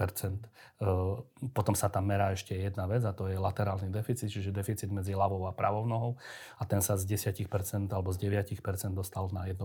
Potom 1.51 1.75
sa 1.75 1.91
tam 1.91 2.07
merá 2.07 2.31
ešte 2.31 2.55
jedna 2.55 2.87
vec 2.87 3.03
a 3.03 3.11
to 3.11 3.27
je 3.27 3.35
laterálny 3.35 3.91
deficit, 3.91 4.31
čiže 4.31 4.55
deficit 4.55 4.87
medzi 4.95 5.19
ľavou 5.19 5.51
a 5.51 5.53
pravou 5.53 5.83
nohou 5.83 6.15
a 6.55 6.63
ten 6.63 6.79
sa 6.79 6.95
z 6.95 7.19
10% 7.19 7.91
alebo 7.91 8.15
z 8.15 8.19
9% 8.31 8.63
dostal 8.95 9.27
na 9.35 9.51
1% 9.51 9.59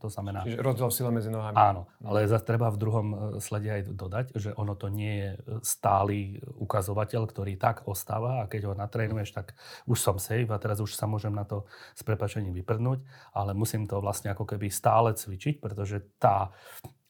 To 0.00 0.08
znamená... 0.08 0.48
Čiže 0.48 0.64
rozdiel 0.64 0.88
sila 0.88 1.12
medzi 1.12 1.28
nohami. 1.28 1.52
Áno, 1.52 1.84
ale 2.00 2.24
za 2.24 2.40
treba 2.40 2.72
v 2.72 2.80
druhom 2.80 3.06
e, 3.12 3.16
slede 3.44 3.68
aj 3.68 3.82
dodať, 3.92 4.26
že 4.32 4.56
ono 4.56 4.72
to 4.72 4.88
nie 4.88 5.20
je 5.20 5.30
stály 5.60 6.40
ukazovateľ, 6.56 7.28
ktorý 7.28 7.60
tak 7.60 7.84
ostáva 7.84 8.40
a 8.40 8.48
keď 8.48 8.72
ho 8.72 8.74
natrénuješ, 8.74 9.36
tak 9.36 9.52
už 9.84 9.95
som 9.98 10.16
safe 10.20 10.48
a 10.48 10.60
teraz 10.60 10.78
už 10.78 10.94
sa 10.94 11.08
môžem 11.08 11.32
na 11.32 11.44
to 11.44 11.64
s 11.96 12.04
prepačením 12.04 12.52
vyprdnúť, 12.62 13.02
ale 13.34 13.56
musím 13.56 13.88
to 13.88 13.98
vlastne 13.98 14.32
ako 14.32 14.44
keby 14.44 14.70
stále 14.70 15.12
cvičiť, 15.12 15.58
pretože 15.58 16.04
tá 16.20 16.52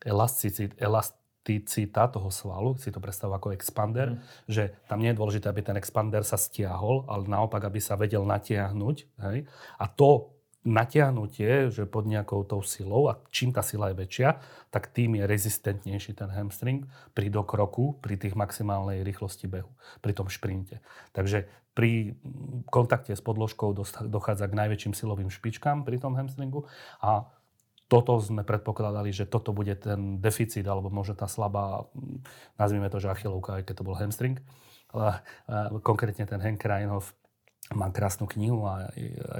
elasticita, 0.02 0.74
elast, 0.78 1.18
elasticita 1.46 2.10
toho 2.10 2.26
svalu, 2.26 2.74
si 2.74 2.90
to 2.90 2.98
predstav 2.98 3.30
ako 3.30 3.54
expander, 3.54 4.18
mm. 4.18 4.50
že 4.50 4.74
tam 4.90 4.98
nie 4.98 5.14
je 5.14 5.18
dôležité, 5.22 5.46
aby 5.46 5.62
ten 5.62 5.78
expander 5.78 6.26
sa 6.26 6.34
stiahol, 6.34 7.06
ale 7.06 7.30
naopak, 7.30 7.62
aby 7.70 7.78
sa 7.78 7.94
vedel 7.94 8.26
natiahnuť. 8.26 8.96
Hej? 9.30 9.46
A 9.78 9.84
to 9.86 10.35
natiahnutie, 10.66 11.70
že 11.70 11.86
pod 11.86 12.10
nejakou 12.10 12.42
tou 12.42 12.60
silou, 12.66 13.06
a 13.06 13.22
čím 13.30 13.54
tá 13.54 13.62
sila 13.62 13.94
je 13.94 14.02
väčšia, 14.02 14.42
tak 14.74 14.90
tým 14.90 15.16
je 15.16 15.24
rezistentnejší 15.24 16.18
ten 16.18 16.26
hamstring 16.28 16.90
pri 17.14 17.30
dokroku, 17.30 18.02
pri 18.02 18.18
tých 18.18 18.34
maximálnej 18.34 19.06
rýchlosti 19.06 19.46
behu, 19.46 19.70
pri 20.02 20.12
tom 20.12 20.26
šprinte. 20.26 20.82
Takže 21.14 21.46
pri 21.78 22.18
kontakte 22.66 23.14
s 23.14 23.22
podložkou 23.22 23.70
dochádza 24.10 24.50
k 24.50 24.58
najväčším 24.58 24.92
silovým 24.92 25.30
špičkám 25.30 25.86
pri 25.86 26.02
tom 26.02 26.18
hamstringu 26.18 26.66
a 26.98 27.30
toto 27.86 28.18
sme 28.18 28.42
predpokladali, 28.42 29.14
že 29.14 29.30
toto 29.30 29.54
bude 29.54 29.78
ten 29.78 30.18
deficit, 30.18 30.66
alebo 30.66 30.90
možno 30.90 31.14
tá 31.14 31.30
slabá, 31.30 31.86
nazvime 32.58 32.90
to, 32.90 32.98
že 32.98 33.14
achilovka, 33.14 33.62
aj 33.62 33.70
keď 33.70 33.74
to 33.78 33.86
bol 33.86 33.94
hamstring. 33.94 34.42
Ale 34.90 35.22
konkrétne 35.86 36.26
ten 36.26 36.42
Henk 36.42 36.62
Reinhoff 36.66 37.14
Mám 37.74 37.90
krásnu 37.90 38.30
knihu 38.30 38.62
a 38.62 38.86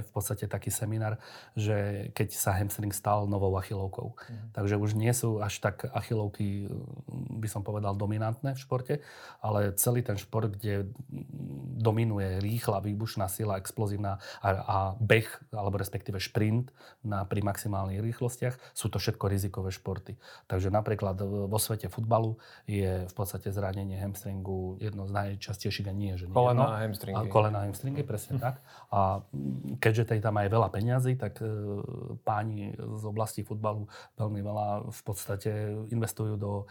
aj 0.01 0.03
v 0.03 0.11
podstate 0.11 0.51
taký 0.51 0.75
seminár, 0.75 1.15
že 1.55 2.11
keď 2.11 2.35
sa 2.35 2.59
hamstring 2.59 2.91
stal 2.91 3.31
novou 3.31 3.55
achilovkou. 3.55 4.19
Mm. 4.19 4.51
Takže 4.51 4.75
už 4.83 4.91
nie 4.99 5.15
sú 5.15 5.39
až 5.39 5.63
tak 5.63 5.87
achilovky, 5.95 6.67
by 7.39 7.47
som 7.47 7.63
povedal, 7.63 7.95
dominantné 7.95 8.59
v 8.59 8.63
športe, 8.63 8.95
ale 9.39 9.71
celý 9.79 10.03
ten 10.03 10.19
šport, 10.19 10.59
kde 10.59 10.91
dominuje 11.79 12.43
rýchla, 12.43 12.83
výbušná 12.83 13.31
sila, 13.31 13.63
explozívna 13.63 14.19
a, 14.43 14.49
a 14.59 14.77
beh, 14.99 15.55
alebo 15.55 15.79
respektíve 15.79 16.19
šprint 16.19 16.75
na, 17.07 17.23
pri 17.23 17.47
maximálnych 17.47 18.03
rýchlostiach, 18.03 18.59
sú 18.75 18.91
to 18.91 18.99
všetko 18.99 19.31
rizikové 19.31 19.71
športy. 19.71 20.19
Takže 20.51 20.75
napríklad 20.75 21.21
vo 21.23 21.59
svete 21.63 21.87
futbalu 21.87 22.35
je 22.67 23.07
v 23.07 23.15
podstate 23.15 23.55
zranenie 23.55 24.03
hamstringu 24.03 24.83
jedno 24.83 25.07
z 25.07 25.13
najčastejších 25.15 25.87
a 25.87 25.95
nie, 25.95 26.19
že 26.19 26.27
nie. 26.27 26.35
Kolena 26.35 26.75
a 26.75 26.83
hamstringy. 26.83 27.15
A 27.15 27.31
kolena 27.31 27.59
a 27.63 27.65
hamstringy, 27.71 28.03
presne 28.17 28.41
tak. 28.41 28.65
A 28.89 29.21
keďže 29.77 30.17
tej 30.17 30.21
tam 30.25 30.41
aj 30.41 30.49
veľa 30.49 30.69
peňazí, 30.73 31.21
tak 31.21 31.45
e, 31.45 31.47
páni 32.25 32.73
z 32.73 33.05
oblasti 33.05 33.45
futbalu 33.45 33.85
veľmi 34.17 34.41
veľa 34.41 34.89
v 34.89 35.01
podstate 35.05 35.53
investujú 35.93 36.41
do, 36.41 36.65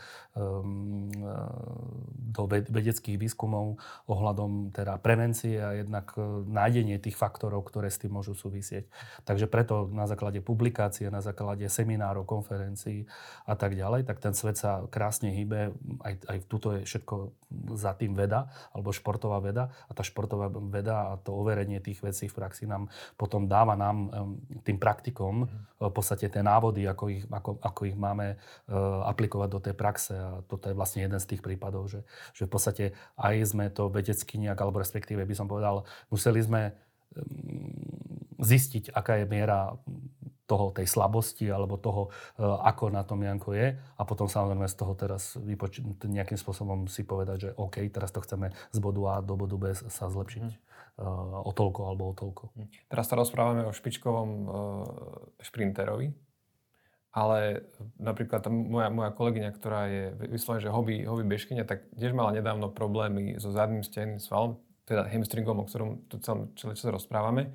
do 2.33 2.41
vedeckých 2.49 3.21
výskumov 3.21 3.77
ohľadom 4.09 4.73
teda 4.73 4.97
prevencie 4.97 5.61
a 5.61 5.77
jednak 5.77 6.17
e, 6.17 6.25
nájdenie 6.49 6.97
tých 6.97 7.13
faktorov, 7.13 7.69
ktoré 7.69 7.93
s 7.93 8.01
tým 8.01 8.17
môžu 8.17 8.33
súvisieť. 8.33 8.89
Takže 9.29 9.45
preto 9.45 9.85
na 9.93 10.09
základe 10.09 10.41
publikácie, 10.41 11.13
na 11.13 11.21
základe 11.21 11.69
seminárov, 11.69 12.25
konferencií 12.25 13.05
a 13.45 13.53
tak 13.53 13.77
ďalej, 13.77 14.09
tak 14.09 14.17
ten 14.17 14.33
svet 14.33 14.57
sa 14.57 14.81
krásne 14.89 15.29
hýbe. 15.29 15.77
Aj, 16.01 16.17
aj 16.25 16.37
tuto 16.49 16.73
je 16.73 16.89
všetko 16.89 17.37
za 17.77 17.93
tým 17.93 18.17
veda, 18.17 18.49
alebo 18.73 18.95
športová 18.95 19.37
veda. 19.43 19.69
A 19.85 19.91
tá 19.93 20.01
športová 20.01 20.49
veda 20.49 21.13
a 21.13 21.21
to 21.21 21.34
overenie 21.35 21.83
tých 21.83 21.99
vecí 21.99 22.31
v 22.31 22.37
praxi 22.39 22.63
nám 22.65 22.87
potom 23.19 23.45
dáva 23.45 23.75
nám, 23.75 24.09
tým 24.63 24.79
praktikom, 24.79 25.45
mhm. 25.45 25.91
v 25.91 25.93
podstate 25.93 26.31
tie 26.31 26.41
návody, 26.41 26.87
ako 26.87 27.03
ich, 27.11 27.23
ako, 27.27 27.59
ako 27.59 27.81
ich 27.85 27.97
máme 27.97 28.39
aplikovať 29.05 29.49
do 29.51 29.59
tej 29.59 29.75
praxe. 29.75 30.13
A 30.15 30.39
toto 30.47 30.71
je 30.71 30.77
vlastne 30.77 31.03
jeden 31.03 31.19
z 31.19 31.35
tých 31.35 31.41
prípadov, 31.43 31.91
že, 31.91 32.07
že 32.31 32.47
v 32.47 32.51
podstate 32.51 32.85
aj 33.19 33.35
sme 33.55 33.67
to 33.69 33.91
vedecky 33.91 34.39
nejak, 34.39 34.57
alebo 34.57 34.79
respektíve 34.79 35.21
by 35.27 35.35
som 35.35 35.51
povedal, 35.51 35.83
museli 36.07 36.39
sme 36.41 36.61
zistiť, 38.39 38.91
aká 38.91 39.23
je 39.23 39.25
miera 39.29 39.71
toho, 40.45 40.69
tej 40.69 40.85
slabosti 40.85 41.49
alebo 41.49 41.81
toho, 41.81 42.13
e, 42.37 42.45
ako 42.45 42.93
na 42.93 43.01
tom 43.01 43.25
Janko 43.25 43.57
je 43.57 43.73
a 43.73 44.01
potom 44.05 44.29
samozrejme 44.29 44.69
z 44.69 44.77
toho 44.77 44.93
teraz 44.93 45.33
vypoč- 45.41 45.81
nejakým 46.05 46.37
spôsobom 46.37 46.85
si 46.85 47.01
povedať, 47.01 47.37
že 47.37 47.51
OK, 47.57 47.81
teraz 47.89 48.13
to 48.13 48.21
chceme 48.21 48.53
z 48.69 48.77
bodu 48.77 49.01
A 49.09 49.13
do 49.25 49.33
bodu 49.33 49.57
B 49.57 49.73
sa 49.73 50.05
zlepšiť. 50.05 50.45
Mm. 50.95 51.43
o 51.43 51.51
toľko 51.51 51.81
alebo 51.91 52.03
o 52.07 52.13
toľko. 52.15 52.43
Mhm. 52.55 52.87
Teraz 52.87 53.11
sa 53.11 53.19
rozprávame 53.19 53.67
o 53.67 53.75
špičkovom 53.75 54.29
uh, 54.47 54.53
šprinterovi, 55.43 56.15
ale 57.11 57.67
napríklad 57.99 58.47
moja, 58.47 58.87
moja 58.87 59.11
kolegyňa, 59.11 59.49
ktorá 59.59 59.91
je 59.91 60.03
vyslovené, 60.31 60.63
že 60.63 60.71
hobby, 60.71 61.03
hobby 61.03 61.27
bežkynia, 61.27 61.67
tak 61.67 61.83
tiež 61.99 62.15
mala 62.15 62.31
nedávno 62.31 62.71
problémy 62.71 63.35
so 63.43 63.51
zadným 63.51 63.83
stenným 63.83 64.23
svalom, 64.23 64.55
teda 64.87 65.03
hamstringom, 65.11 65.59
o 65.59 65.67
ktorom 65.67 66.07
tu 66.07 66.15
celé 66.55 66.73
čas 66.79 66.87
rozprávame. 66.87 67.51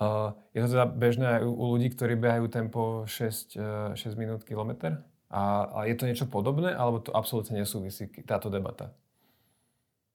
Uh, 0.00 0.32
je 0.56 0.64
to 0.64 0.72
teda 0.72 0.88
bežné 0.88 1.26
aj 1.38 1.42
u, 1.44 1.52
u 1.52 1.64
ľudí, 1.76 1.92
ktorí 1.92 2.16
behajú 2.16 2.48
tempo 2.48 3.04
6, 3.04 3.60
uh, 3.60 3.92
6 3.92 4.16
minút 4.16 4.40
kilometr? 4.48 5.04
A, 5.28 5.68
a 5.68 5.78
je 5.84 6.00
to 6.00 6.08
niečo 6.08 6.32
podobné, 6.32 6.72
alebo 6.72 7.04
to 7.04 7.12
absolútne 7.12 7.60
nesúvisí 7.60 8.08
táto 8.24 8.48
debata? 8.48 8.96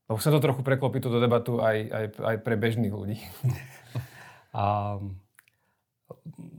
Lebo 0.10 0.18
chcem 0.18 0.34
to 0.34 0.42
trochu 0.42 0.62
preklopiť 0.66 1.02
túto 1.06 1.22
debatu 1.22 1.62
aj, 1.62 1.78
aj, 1.86 2.06
aj 2.18 2.36
pre 2.42 2.58
bežných 2.58 2.94
ľudí. 2.94 3.22
A, 4.50 4.98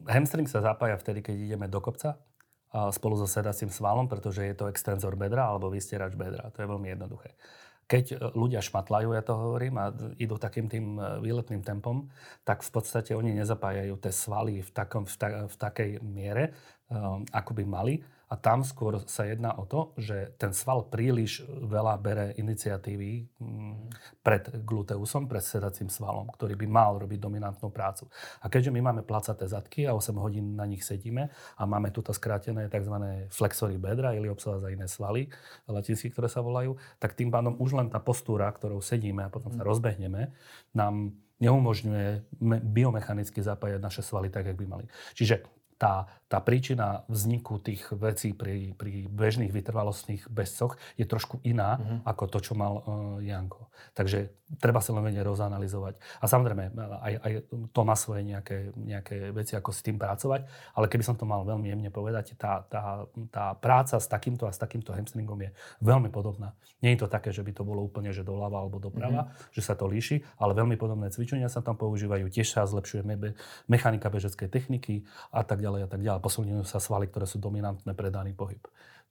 hamstring 0.07 0.47
sa 0.47 0.62
zapája 0.62 0.95
vtedy, 0.95 1.26
keď 1.26 1.35
ideme 1.35 1.66
do 1.66 1.83
kopca 1.83 2.23
spolu 2.71 3.19
so 3.19 3.26
sedacím 3.26 3.66
svalom, 3.66 4.07
pretože 4.07 4.47
je 4.47 4.54
to 4.54 4.71
extenzor 4.71 5.19
bedra 5.19 5.50
alebo 5.50 5.75
vystierač 5.75 6.14
bedra. 6.14 6.54
To 6.54 6.62
je 6.62 6.71
veľmi 6.71 6.88
jednoduché. 6.95 7.35
Keď 7.90 8.04
e, 8.14 8.16
ľudia 8.38 8.62
šmatlajú, 8.62 9.11
ja 9.11 9.23
to 9.26 9.35
hovorím, 9.35 9.75
a 9.83 9.90
idú 10.23 10.38
takým 10.38 10.71
tým 10.71 10.95
e, 10.95 11.19
výletným 11.19 11.66
tempom, 11.66 12.07
tak 12.47 12.62
v 12.62 12.71
podstate 12.71 13.19
oni 13.19 13.35
nezapájajú 13.35 13.99
tie 13.99 14.12
svaly 14.14 14.62
v, 14.62 14.71
takom, 14.71 15.02
v, 15.02 15.14
ta, 15.19 15.28
v 15.50 15.57
takej 15.59 15.90
miere, 15.99 16.54
um, 16.87 17.26
ako 17.35 17.59
by 17.59 17.64
mali 17.66 17.95
a 18.30 18.38
tam 18.38 18.62
skôr 18.62 19.02
sa 19.10 19.26
jedná 19.26 19.50
o 19.58 19.66
to, 19.66 19.90
že 19.99 20.38
ten 20.38 20.54
sval 20.54 20.87
príliš 20.87 21.42
veľa 21.50 21.99
bere 21.99 22.26
iniciatívy 22.38 23.26
mm, 23.42 23.75
pred 24.22 24.62
gluteusom, 24.62 25.26
pred 25.26 25.42
sedacím 25.42 25.90
svalom, 25.90 26.30
ktorý 26.30 26.54
by 26.54 26.66
mal 26.70 26.94
robiť 27.02 27.18
dominantnú 27.18 27.75
prácu. 27.75 28.06
A 28.38 28.46
keďže 28.46 28.70
my 28.70 28.87
máme 28.87 29.02
placaté 29.02 29.50
zadky 29.50 29.90
a 29.90 29.99
8 29.99 30.14
hodín 30.14 30.54
na 30.54 30.62
nich 30.62 30.87
sedíme 30.87 31.26
a 31.58 31.62
máme 31.66 31.90
tuto 31.90 32.14
skrátené 32.14 32.70
tzv. 32.70 33.26
flexory 33.34 33.82
bedra, 33.82 34.14
ili 34.14 34.30
obsah 34.30 34.62
za 34.62 34.70
iné 34.70 34.87
svaly, 34.87 35.26
latinsky, 35.66 36.14
ktoré 36.14 36.30
sa 36.30 36.38
volajú, 36.38 36.78
tak 37.02 37.18
tým 37.18 37.34
pádom 37.34 37.58
už 37.58 37.75
len 37.75 37.90
tá 37.90 37.99
postúra, 37.99 38.46
ktorou 38.46 38.78
sedíme 38.78 39.26
a 39.26 39.32
potom 39.32 39.50
sa 39.50 39.66
mhm. 39.66 39.66
rozbehneme, 39.66 40.22
nám 40.70 41.18
neumožňuje 41.40 42.37
biomechanicky 42.68 43.40
zapájať 43.40 43.80
naše 43.80 44.04
svaly 44.04 44.28
tak, 44.28 44.46
jak 44.46 44.60
by 44.60 44.66
mali. 44.68 44.84
Čiže 45.16 45.60
tá, 45.80 46.04
tá 46.28 46.44
príčina 46.44 47.08
vzniku 47.08 47.56
tých 47.56 47.88
vecí 47.96 48.37
pri, 48.37 48.76
pri 48.76 49.08
bežných 49.08 49.49
vytrvalostných 49.49 50.28
bezcoch 50.28 50.76
je 51.00 51.08
trošku 51.08 51.40
iná 51.40 51.80
uh-huh. 51.80 51.99
ako 52.04 52.25
to, 52.28 52.38
čo 52.44 52.52
mal 52.52 52.84
uh, 52.84 52.84
Janko. 53.25 53.72
Takže 53.96 54.28
treba 54.60 54.84
sa 54.84 54.92
len 54.92 55.08
vedieť 55.08 55.25
rozanalizovať. 55.25 55.96
A 56.20 56.28
samozrejme, 56.28 56.76
aj, 56.76 57.14
aj 57.25 57.32
to 57.72 57.80
má 57.87 57.96
svoje 57.96 58.28
nejaké, 58.28 58.76
nejaké 58.76 59.32
veci, 59.32 59.56
ako 59.56 59.72
s 59.72 59.80
tým 59.80 59.96
pracovať, 59.96 60.44
ale 60.76 60.87
keby 60.90 61.00
som 61.00 61.16
to 61.16 61.25
mal 61.25 61.49
veľmi 61.49 61.72
jemne 61.72 61.88
povedať, 61.88 62.37
tá, 62.37 62.60
tá, 62.68 63.08
tá 63.32 63.56
práca 63.56 63.96
s 63.96 64.04
takýmto 64.04 64.44
a 64.44 64.52
s 64.52 64.60
takýmto 64.60 64.92
hamstringom 64.92 65.40
je 65.40 65.50
veľmi 65.80 66.12
podobná. 66.12 66.52
Nie 66.84 66.92
je 66.92 67.06
to 67.06 67.08
také, 67.08 67.32
že 67.32 67.40
by 67.40 67.56
to 67.56 67.64
bolo 67.64 67.80
úplne 67.80 68.12
že 68.12 68.20
doľava 68.20 68.66
alebo 68.66 68.76
doprava, 68.82 69.32
uh-huh. 69.32 69.54
že 69.56 69.64
sa 69.64 69.72
to 69.72 69.88
líši, 69.88 70.20
ale 70.37 70.52
veľmi 70.52 70.76
podobné 70.76 71.08
cvičenia 71.08 71.49
sa 71.49 71.64
tam 71.64 71.80
používajú, 71.80 72.28
tiež 72.28 72.52
sa 72.52 72.68
zlepšuje 72.68 73.06
mechanika 73.70 74.12
bežeckej 74.12 74.50
techniky 74.50 75.06
a 75.30 75.46
tak 75.46 75.62
ďalej 75.62 75.69
ďalej 75.70 75.86
a 75.86 75.88
tak 75.88 76.00
ďalej. 76.02 76.20
Posilňujú 76.26 76.64
sa 76.66 76.82
svaly, 76.82 77.06
ktoré 77.06 77.30
sú 77.30 77.38
dominantné 77.38 77.94
pre 77.94 78.10
daný 78.10 78.34
pohyb. 78.34 78.60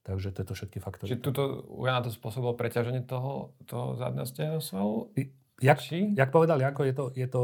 Takže 0.04 0.36
tieto 0.36 0.52
všetky 0.52 0.80
faktory. 0.80 1.08
Čiže 1.08 1.24
tuto 1.24 1.64
u 1.72 1.88
Jana 1.88 2.04
to 2.04 2.12
spôsobilo 2.12 2.56
preťaženie 2.56 3.04
toho, 3.08 3.56
toho 3.64 3.96
zadného 3.96 4.28
steného 4.28 4.60
svalu? 4.60 5.12
Jak, 5.60 5.80
jak 5.92 6.30
povedal 6.32 6.60
Janko, 6.60 6.84
je 6.84 6.94
to, 6.96 7.04
je 7.12 7.28
to 7.28 7.42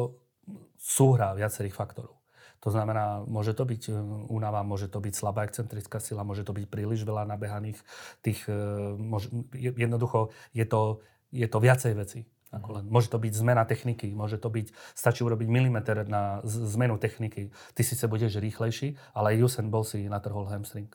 súhra 0.76 1.32
viacerých 1.36 1.76
faktorov. 1.76 2.16
To 2.64 2.72
znamená, 2.72 3.20
môže 3.28 3.52
to 3.52 3.68
byť 3.68 3.82
e, 3.88 4.00
únava, 4.32 4.64
môže 4.64 4.88
to 4.88 4.98
byť 5.04 5.14
slabá 5.14 5.44
excentrická 5.44 6.00
sila, 6.00 6.24
môže 6.24 6.42
to 6.42 6.56
byť 6.56 6.64
príliš 6.66 7.04
veľa 7.04 7.28
nabehaných 7.28 7.76
tých, 8.24 8.48
môže, 8.96 9.28
jednoducho 9.52 10.32
je 10.56 10.64
to, 10.64 11.04
je 11.28 11.46
to 11.46 11.58
viacej 11.60 11.92
veci. 11.92 12.20
Ako 12.56 12.80
len, 12.80 12.84
môže 12.88 13.12
to 13.12 13.20
byť 13.20 13.32
zmena 13.36 13.68
techniky, 13.68 14.10
môže 14.16 14.40
to 14.40 14.48
byť, 14.48 14.72
stačí 14.96 15.20
urobiť 15.20 15.48
milimeter 15.48 16.08
na 16.08 16.40
zmenu 16.44 16.96
techniky. 16.96 17.52
Ty 17.76 17.82
síce 17.84 18.08
budeš 18.08 18.40
rýchlejší, 18.40 18.96
ale 19.12 19.36
aj 19.36 19.44
Usain 19.44 19.68
bol 19.68 19.84
si 19.84 20.08
natrhol 20.08 20.48
hamstring. 20.48 20.88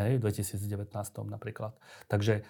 Hej, 0.00 0.18
v 0.18 0.22
2019 0.26 0.90
napríklad. 1.30 1.72
Takže 2.10 2.40
e, 2.40 2.42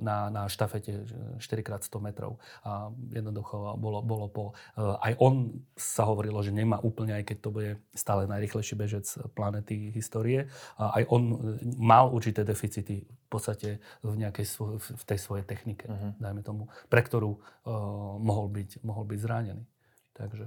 na, 0.00 0.30
na 0.30 0.42
štafete 0.46 1.04
4x100 1.42 1.96
metrov. 1.98 2.38
A 2.62 2.92
jednoducho 3.10 3.76
bolo, 3.76 4.00
bolo 4.04 4.26
po... 4.28 4.44
E, 4.74 4.80
aj 4.80 5.12
on 5.18 5.64
sa 5.74 6.06
hovorilo, 6.06 6.40
že 6.44 6.54
nemá 6.54 6.78
úplne, 6.80 7.18
aj 7.18 7.24
keď 7.32 7.36
to 7.42 7.50
bude 7.50 7.70
stále 7.92 8.30
najrychlejší 8.30 8.74
bežec 8.78 9.06
planety 9.34 9.90
histórie, 9.92 10.46
a 10.78 11.00
aj 11.00 11.04
on 11.10 11.22
mal 11.78 12.10
určité 12.10 12.44
deficity 12.46 13.04
v 13.04 13.28
podstate 13.28 13.80
v, 14.04 14.14
nejakej, 14.16 14.46
v 14.78 15.02
tej 15.08 15.18
svojej 15.18 15.44
technike, 15.48 15.88
uh-huh. 15.88 16.12
dajme 16.20 16.44
tomu, 16.44 16.68
pre 16.92 17.00
ktorú 17.00 17.32
uh, 17.32 17.40
mohol, 18.20 18.52
byť, 18.52 18.84
mohol 18.84 19.08
byť 19.08 19.18
zranený. 19.18 19.64
Takže... 20.12 20.44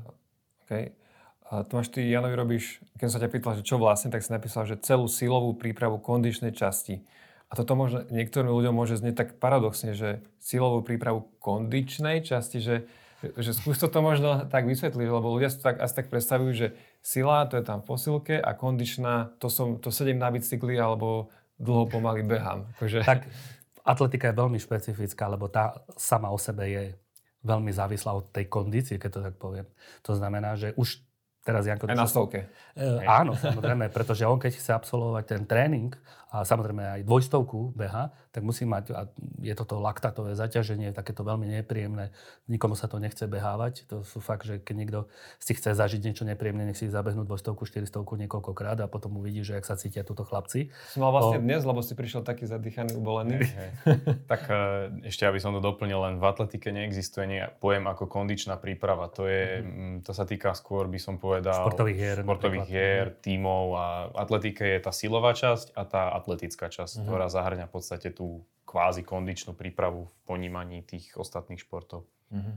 Okay. 0.66 1.05
A 1.46 1.62
Tomáš, 1.62 1.94
ty 1.94 2.02
Janovi 2.02 2.34
robíš, 2.34 2.82
keď 2.98 3.08
sa 3.10 3.22
ťa 3.22 3.30
pýtal, 3.30 3.54
že 3.62 3.64
čo 3.64 3.78
vlastne, 3.78 4.10
tak 4.10 4.26
si 4.26 4.34
napísal, 4.34 4.66
že 4.66 4.82
celú 4.82 5.06
silovú 5.06 5.54
prípravu 5.54 6.02
kondičnej 6.02 6.50
časti. 6.58 7.06
A 7.50 7.54
toto 7.54 7.78
možno 7.78 8.02
niektorým 8.10 8.50
ľuďom 8.50 8.74
môže 8.74 8.98
znieť 8.98 9.16
tak 9.16 9.30
paradoxne, 9.38 9.94
že 9.94 10.26
silovú 10.42 10.82
prípravu 10.82 11.30
kondičnej 11.38 12.26
časti, 12.26 12.58
že, 12.58 12.90
že 13.22 13.54
skús 13.54 13.78
to 13.78 13.94
možno 14.02 14.50
tak 14.50 14.66
vysvetliť, 14.66 15.06
lebo 15.06 15.30
ľudia 15.38 15.54
si 15.54 15.62
to 15.62 15.70
tak, 15.70 15.78
asi 15.78 15.94
tak 15.94 16.10
predstavujú, 16.10 16.52
že 16.58 16.68
sila, 17.06 17.46
to 17.46 17.62
je 17.62 17.64
tam 17.64 17.86
v 17.86 17.94
posilke 17.94 18.36
a 18.42 18.52
kondičná, 18.58 19.38
to, 19.38 19.46
som, 19.46 19.78
to 19.78 19.94
sedím 19.94 20.18
na 20.18 20.34
bicykli 20.34 20.82
alebo 20.82 21.30
dlho 21.62 21.86
pomaly 21.86 22.26
behám. 22.26 22.66
Akože... 22.74 23.06
Tak 23.06 23.30
atletika 23.86 24.34
je 24.34 24.40
veľmi 24.42 24.58
špecifická, 24.58 25.30
lebo 25.30 25.46
tá 25.46 25.78
sama 25.94 26.34
o 26.34 26.42
sebe 26.42 26.66
je 26.66 26.84
veľmi 27.46 27.70
závislá 27.70 28.18
od 28.18 28.34
tej 28.34 28.50
kondície, 28.50 28.98
keď 28.98 29.10
to 29.14 29.22
tak 29.22 29.36
poviem. 29.38 29.70
To 30.10 30.18
znamená, 30.18 30.58
že 30.58 30.74
už 30.74 31.06
Teraz 31.46 31.70
Janko... 31.70 31.86
Aj 31.86 31.94
na 31.94 32.10
stovke. 32.10 32.50
E, 32.74 33.06
áno, 33.06 33.38
samozrejme, 33.38 33.94
pretože 33.94 34.26
on 34.26 34.42
keď 34.42 34.58
chce 34.58 34.72
absolvovať 34.74 35.24
ten 35.30 35.42
tréning 35.46 35.94
a 36.36 36.44
samozrejme 36.44 36.84
aj 37.00 37.02
dvojstovku 37.08 37.72
beha, 37.80 38.12
tak 38.36 38.44
musí 38.44 38.68
mať, 38.68 38.92
a 38.92 39.08
je 39.40 39.56
toto 39.56 39.80
laktatové 39.80 40.36
zaťaženie, 40.36 40.92
takéto 40.92 41.24
veľmi 41.24 41.48
nepríjemné, 41.48 42.12
nikomu 42.52 42.76
sa 42.76 42.92
to 42.92 43.00
nechce 43.00 43.24
behávať. 43.24 43.88
To 43.88 44.04
sú 44.04 44.20
fakt, 44.20 44.44
že 44.44 44.60
keď 44.60 44.76
niekto 44.76 45.00
si 45.40 45.56
chce 45.56 45.72
zažiť 45.72 46.04
niečo 46.04 46.28
nepríjemné, 46.28 46.68
nech 46.68 46.76
si 46.76 46.92
zabehnú 46.92 47.24
dvojstovku, 47.24 47.64
štyristovku 47.64 48.20
niekoľkokrát 48.20 48.84
a 48.84 48.92
potom 48.92 49.16
uvidí, 49.24 49.48
že 49.48 49.56
ak 49.56 49.64
sa 49.64 49.80
cítia 49.80 50.04
túto 50.04 50.28
chlapci. 50.28 50.76
Som 50.92 51.08
mal 51.08 51.16
vlastne 51.16 51.40
o... 51.40 51.46
dnes, 51.48 51.64
lebo 51.64 51.80
si 51.80 51.96
prišiel 51.96 52.28
taký 52.28 52.44
zadýchaný, 52.44 53.00
ubolený. 53.00 53.48
tak 54.32 54.52
e, 54.52 55.08
ešte, 55.08 55.24
aby 55.24 55.40
som 55.40 55.56
to 55.56 55.64
doplnil, 55.64 56.04
len 56.04 56.20
v 56.20 56.26
atletike 56.28 56.76
neexistuje 56.76 57.32
nie, 57.32 57.44
pojem 57.64 57.88
ako 57.88 58.12
kondičná 58.12 58.60
príprava. 58.60 59.08
To, 59.16 59.32
je, 59.32 59.64
mm-hmm. 59.64 60.04
to 60.04 60.12
sa 60.12 60.28
týka 60.28 60.52
skôr, 60.52 60.92
by 60.92 61.00
som 61.00 61.16
povedal, 61.16 61.64
športových 61.64 61.96
hier, 61.96 62.18
športových 62.28 62.68
hier 62.68 63.06
tímov 63.24 63.64
a 63.80 63.86
atletike 64.28 64.68
je 64.76 64.80
tá 64.84 64.92
silová 64.92 65.32
časť 65.32 65.72
a 65.72 65.88
tá 65.88 66.12
atletická 66.26 66.74
časť, 66.74 66.98
mm-hmm. 66.98 67.06
ktorá 67.06 67.30
zahrňa 67.30 67.70
v 67.70 67.74
podstate 67.78 68.10
tú 68.10 68.42
kvázi 68.66 69.06
kondičnú 69.06 69.54
prípravu 69.54 70.10
v 70.10 70.14
ponímaní 70.26 70.82
tých 70.82 71.14
ostatných 71.14 71.62
športov. 71.62 72.10
Mm-hmm. 72.34 72.56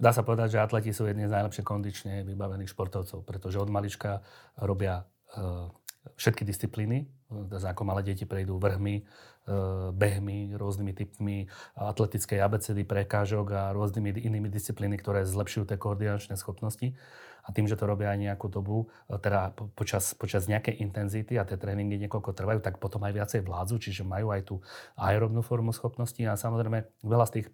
Dá 0.00 0.16
sa 0.16 0.24
povedať, 0.24 0.56
že 0.56 0.62
atleti 0.64 0.96
sú 0.96 1.04
jedni 1.04 1.28
z 1.28 1.34
najlepšie 1.34 1.66
kondične 1.66 2.14
vybavených 2.24 2.72
športovcov, 2.72 3.26
pretože 3.26 3.58
od 3.58 3.68
malička 3.68 4.22
robia 4.56 5.02
uh, 5.34 5.68
všetky 6.14 6.46
disciplíny. 6.46 7.10
Ako 7.50 7.82
malé 7.82 8.06
deti 8.06 8.22
prejdú 8.22 8.62
vrhmi, 8.62 9.02
uh, 9.02 9.90
behmi, 9.90 10.54
rôznymi 10.54 10.92
typmi 10.94 11.50
atletickej 11.74 12.38
abecedy, 12.38 12.86
prekážok 12.86 13.46
a 13.50 13.62
rôznymi 13.74 14.24
inými 14.24 14.46
disciplíny, 14.46 14.94
ktoré 14.94 15.26
zlepšujú 15.26 15.66
tie 15.66 15.78
koordinačné 15.78 16.38
schopnosti 16.38 16.94
a 17.50 17.52
tým, 17.52 17.66
že 17.66 17.74
to 17.74 17.90
robia 17.90 18.14
aj 18.14 18.18
nejakú 18.22 18.46
dobu, 18.46 18.86
e, 19.10 19.18
teda 19.18 19.50
počas, 19.74 20.14
počas 20.14 20.46
nejakej 20.46 20.78
intenzity 20.78 21.34
a 21.34 21.42
tie 21.42 21.58
tréningy 21.58 21.98
niekoľko 22.06 22.30
trvajú, 22.30 22.62
tak 22.62 22.78
potom 22.78 23.02
aj 23.02 23.12
viacej 23.18 23.40
vládzu, 23.42 23.82
čiže 23.82 24.06
majú 24.06 24.30
aj 24.30 24.46
tú 24.46 24.62
aerobnú 24.94 25.42
formu 25.42 25.74
schopností 25.74 26.22
a 26.30 26.38
samozrejme 26.38 26.86
veľa 27.02 27.26
z 27.26 27.32
tých 27.42 27.46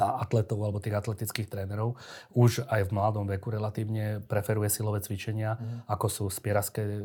atletov 0.00 0.56
alebo 0.64 0.80
tých 0.80 0.96
atletických 0.96 1.52
trénerov 1.52 2.00
už 2.32 2.64
aj 2.64 2.88
v 2.88 2.94
mladom 2.96 3.28
veku 3.28 3.52
relatívne 3.52 4.24
preferuje 4.24 4.72
silové 4.72 5.04
cvičenia, 5.04 5.60
mm. 5.60 5.90
ako 5.90 6.06
sú 6.08 6.24
spieraské 6.32 7.04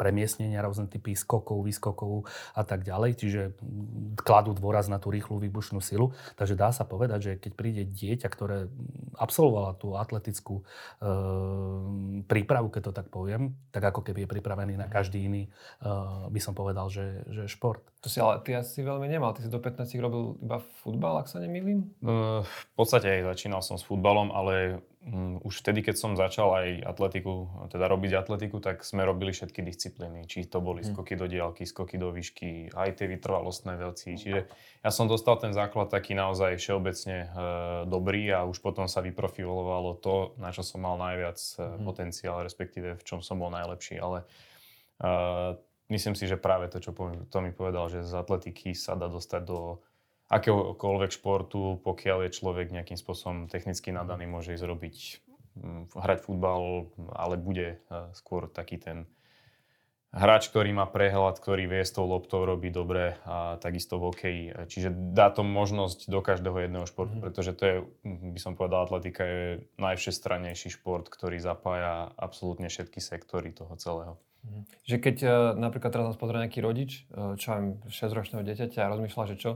premiesnenia, 0.00 0.64
rôzne 0.64 0.88
typy 0.88 1.12
skokov, 1.12 1.60
výskokov 1.60 2.24
a 2.56 2.62
tak 2.64 2.86
ďalej. 2.86 3.20
Čiže 3.20 3.40
kladú 4.16 4.56
dôraz 4.56 4.88
na 4.88 4.96
tú 4.96 5.12
rýchlu 5.12 5.36
výbušnú 5.36 5.84
silu. 5.84 6.16
Takže 6.40 6.56
dá 6.56 6.72
sa 6.72 6.88
povedať, 6.88 7.20
že 7.20 7.32
keď 7.36 7.52
príde 7.52 7.82
dieťa, 7.84 8.28
ktoré 8.32 8.72
absolvovala 9.16 9.78
tú 9.78 9.94
atletickú 9.94 10.60
e, 10.60 10.64
prípravu, 12.26 12.68
keď 12.70 12.82
to 12.90 12.92
tak 12.92 13.08
poviem, 13.10 13.54
tak 13.70 13.90
ako 13.90 14.02
keby 14.02 14.24
je 14.24 14.32
pripravený 14.38 14.74
na 14.78 14.86
mhm. 14.86 14.92
každý 14.92 15.26
iný, 15.26 15.42
e, 15.46 15.90
by 16.30 16.40
som 16.42 16.52
povedal, 16.52 16.90
že, 16.92 17.24
že 17.30 17.50
šport. 17.50 17.82
To 18.04 18.12
si 18.12 18.20
ale 18.20 18.44
ty 18.44 18.52
asi 18.52 18.84
veľmi 18.84 19.08
nemal. 19.08 19.32
Ty 19.32 19.46
si 19.46 19.50
do 19.50 19.56
15 19.56 19.88
robil 20.04 20.36
iba 20.44 20.60
futbal, 20.84 21.24
ak 21.24 21.28
sa 21.32 21.40
nemýlim? 21.40 21.88
Uh, 22.04 22.44
v 22.44 22.74
podstate 22.76 23.08
aj 23.08 23.32
začínal 23.32 23.64
som 23.64 23.80
s 23.80 23.84
futbalom, 23.88 24.28
ale 24.28 24.84
už 25.44 25.60
vtedy, 25.60 25.84
keď 25.84 25.96
som 26.00 26.16
začal 26.16 26.48
aj 26.56 26.66
atletiku, 26.96 27.68
teda 27.68 27.92
robiť 27.92 28.24
atletiku, 28.24 28.56
tak 28.64 28.80
sme 28.88 29.04
robili 29.04 29.36
všetky 29.36 29.60
disciplíny. 29.60 30.24
Či 30.24 30.48
to 30.48 30.64
boli 30.64 30.80
hmm. 30.80 30.96
skoky 30.96 31.12
do 31.12 31.28
diálky, 31.28 31.68
skoky 31.68 32.00
do 32.00 32.08
výšky, 32.08 32.72
aj 32.72 32.96
tie 32.96 33.06
vytrvalostné 33.12 33.76
veci. 33.76 34.16
Čiže 34.16 34.40
ja 34.80 34.90
som 34.90 35.04
dostal 35.04 35.36
ten 35.36 35.52
základ 35.52 35.92
taký 35.92 36.16
naozaj 36.16 36.56
všeobecne 36.56 37.16
uh, 37.20 37.28
dobrý 37.84 38.32
a 38.32 38.48
už 38.48 38.64
potom 38.64 38.88
sa 38.88 39.04
vyprofilovalo 39.04 40.00
to, 40.00 40.40
na 40.40 40.48
čo 40.56 40.64
som 40.64 40.80
mal 40.80 40.96
najviac 40.96 41.36
hmm. 41.36 41.84
potenciál, 41.84 42.40
respektíve 42.40 42.96
v 42.96 43.04
čom 43.04 43.20
som 43.20 43.36
bol 43.36 43.52
najlepší. 43.52 44.00
Ale 44.00 44.24
uh, 45.04 45.52
myslím 45.92 46.16
si, 46.16 46.24
že 46.24 46.40
práve 46.40 46.72
to, 46.72 46.80
čo 46.80 46.96
to 47.28 47.38
mi 47.44 47.52
povedal, 47.52 47.92
že 47.92 48.08
z 48.08 48.16
atletiky 48.16 48.72
sa 48.72 48.96
dá 48.96 49.12
dostať 49.12 49.42
do 49.44 49.84
akéhokoľvek 50.34 51.10
športu, 51.14 51.78
pokiaľ 51.86 52.26
je 52.26 52.36
človek 52.36 52.74
nejakým 52.74 52.98
spôsobom 52.98 53.46
technicky 53.46 53.94
nadaný, 53.94 54.26
môže 54.26 54.54
ísť 54.54 54.66
robiť, 54.66 54.96
mm, 55.54 55.82
hrať 55.94 56.18
futbal, 56.26 56.90
ale 57.14 57.34
bude 57.38 57.78
e, 57.78 57.98
skôr 58.18 58.50
taký 58.50 58.82
ten 58.82 59.06
hráč, 60.14 60.46
ktorý 60.50 60.70
má 60.70 60.86
prehľad, 60.86 61.42
ktorý 61.42 61.66
vie 61.66 61.82
s 61.82 61.90
tou 61.90 62.06
loptou 62.06 62.46
robiť 62.46 62.70
dobre 62.70 63.18
a 63.26 63.58
takisto 63.58 63.98
v 63.98 64.14
hokeji. 64.14 64.44
Čiže 64.70 64.94
dá 65.10 65.34
to 65.34 65.42
možnosť 65.42 66.06
do 66.06 66.22
každého 66.22 66.70
jedného 66.70 66.86
športu, 66.86 67.18
mm. 67.18 67.22
pretože 67.22 67.52
to 67.58 67.62
je, 67.66 67.76
by 68.06 68.40
som 68.42 68.54
povedal, 68.54 68.86
atletika 68.86 69.26
je 69.26 69.66
najvšestrannejší 69.82 70.78
šport, 70.78 71.10
ktorý 71.10 71.42
zapája 71.42 72.14
absolútne 72.14 72.70
všetky 72.70 73.02
sektory 73.02 73.50
toho 73.50 73.74
celého. 73.74 74.14
Mm. 74.46 74.62
Že 74.86 74.96
keď 75.02 75.16
e, 75.22 75.28
napríklad 75.58 75.90
teraz 75.90 76.06
nás 76.14 76.20
pozrie 76.20 76.42
nejaký 76.46 76.62
rodič, 76.62 77.06
e, 77.10 77.34
čo 77.34 77.46
mám 77.50 77.64
6-ročného 77.90 78.46
dieťaťa 78.46 78.86
a 78.86 78.92
rozmýšľa, 78.94 79.30
že 79.34 79.36
čo, 79.40 79.50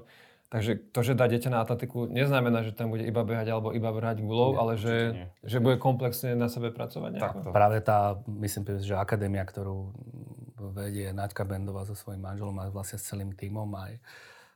Takže 0.48 0.80
to, 0.96 1.00
že 1.04 1.12
dá 1.12 1.28
dieťa 1.28 1.52
na 1.52 1.61
atletiku, 1.61 2.08
neznamená, 2.08 2.64
že 2.64 2.72
tam 2.72 2.88
bude 2.88 3.04
iba 3.04 3.20
behať 3.20 3.52
alebo 3.52 3.68
iba 3.76 3.92
brať 3.92 4.24
gulov, 4.24 4.56
nie, 4.56 4.61
ale 4.64 4.72
že, 4.80 4.96
že 5.44 5.61
bude 5.61 5.76
komplexne 5.76 6.32
na 6.32 6.48
sebe 6.48 6.72
pracovať. 6.72 7.20
Tak, 7.20 7.52
práve 7.52 7.84
tá, 7.84 8.16
myslím, 8.24 8.80
že 8.80 8.96
akadémia, 8.96 9.44
ktorú 9.44 9.92
vedie 10.72 11.12
Naďka 11.12 11.44
Bendová 11.44 11.84
so 11.84 11.92
svojím 11.92 12.24
manželom 12.24 12.56
a 12.64 12.72
vlastne 12.72 12.96
s 12.96 13.04
celým 13.12 13.37
tímom 13.37 13.68
aj 13.76 14.00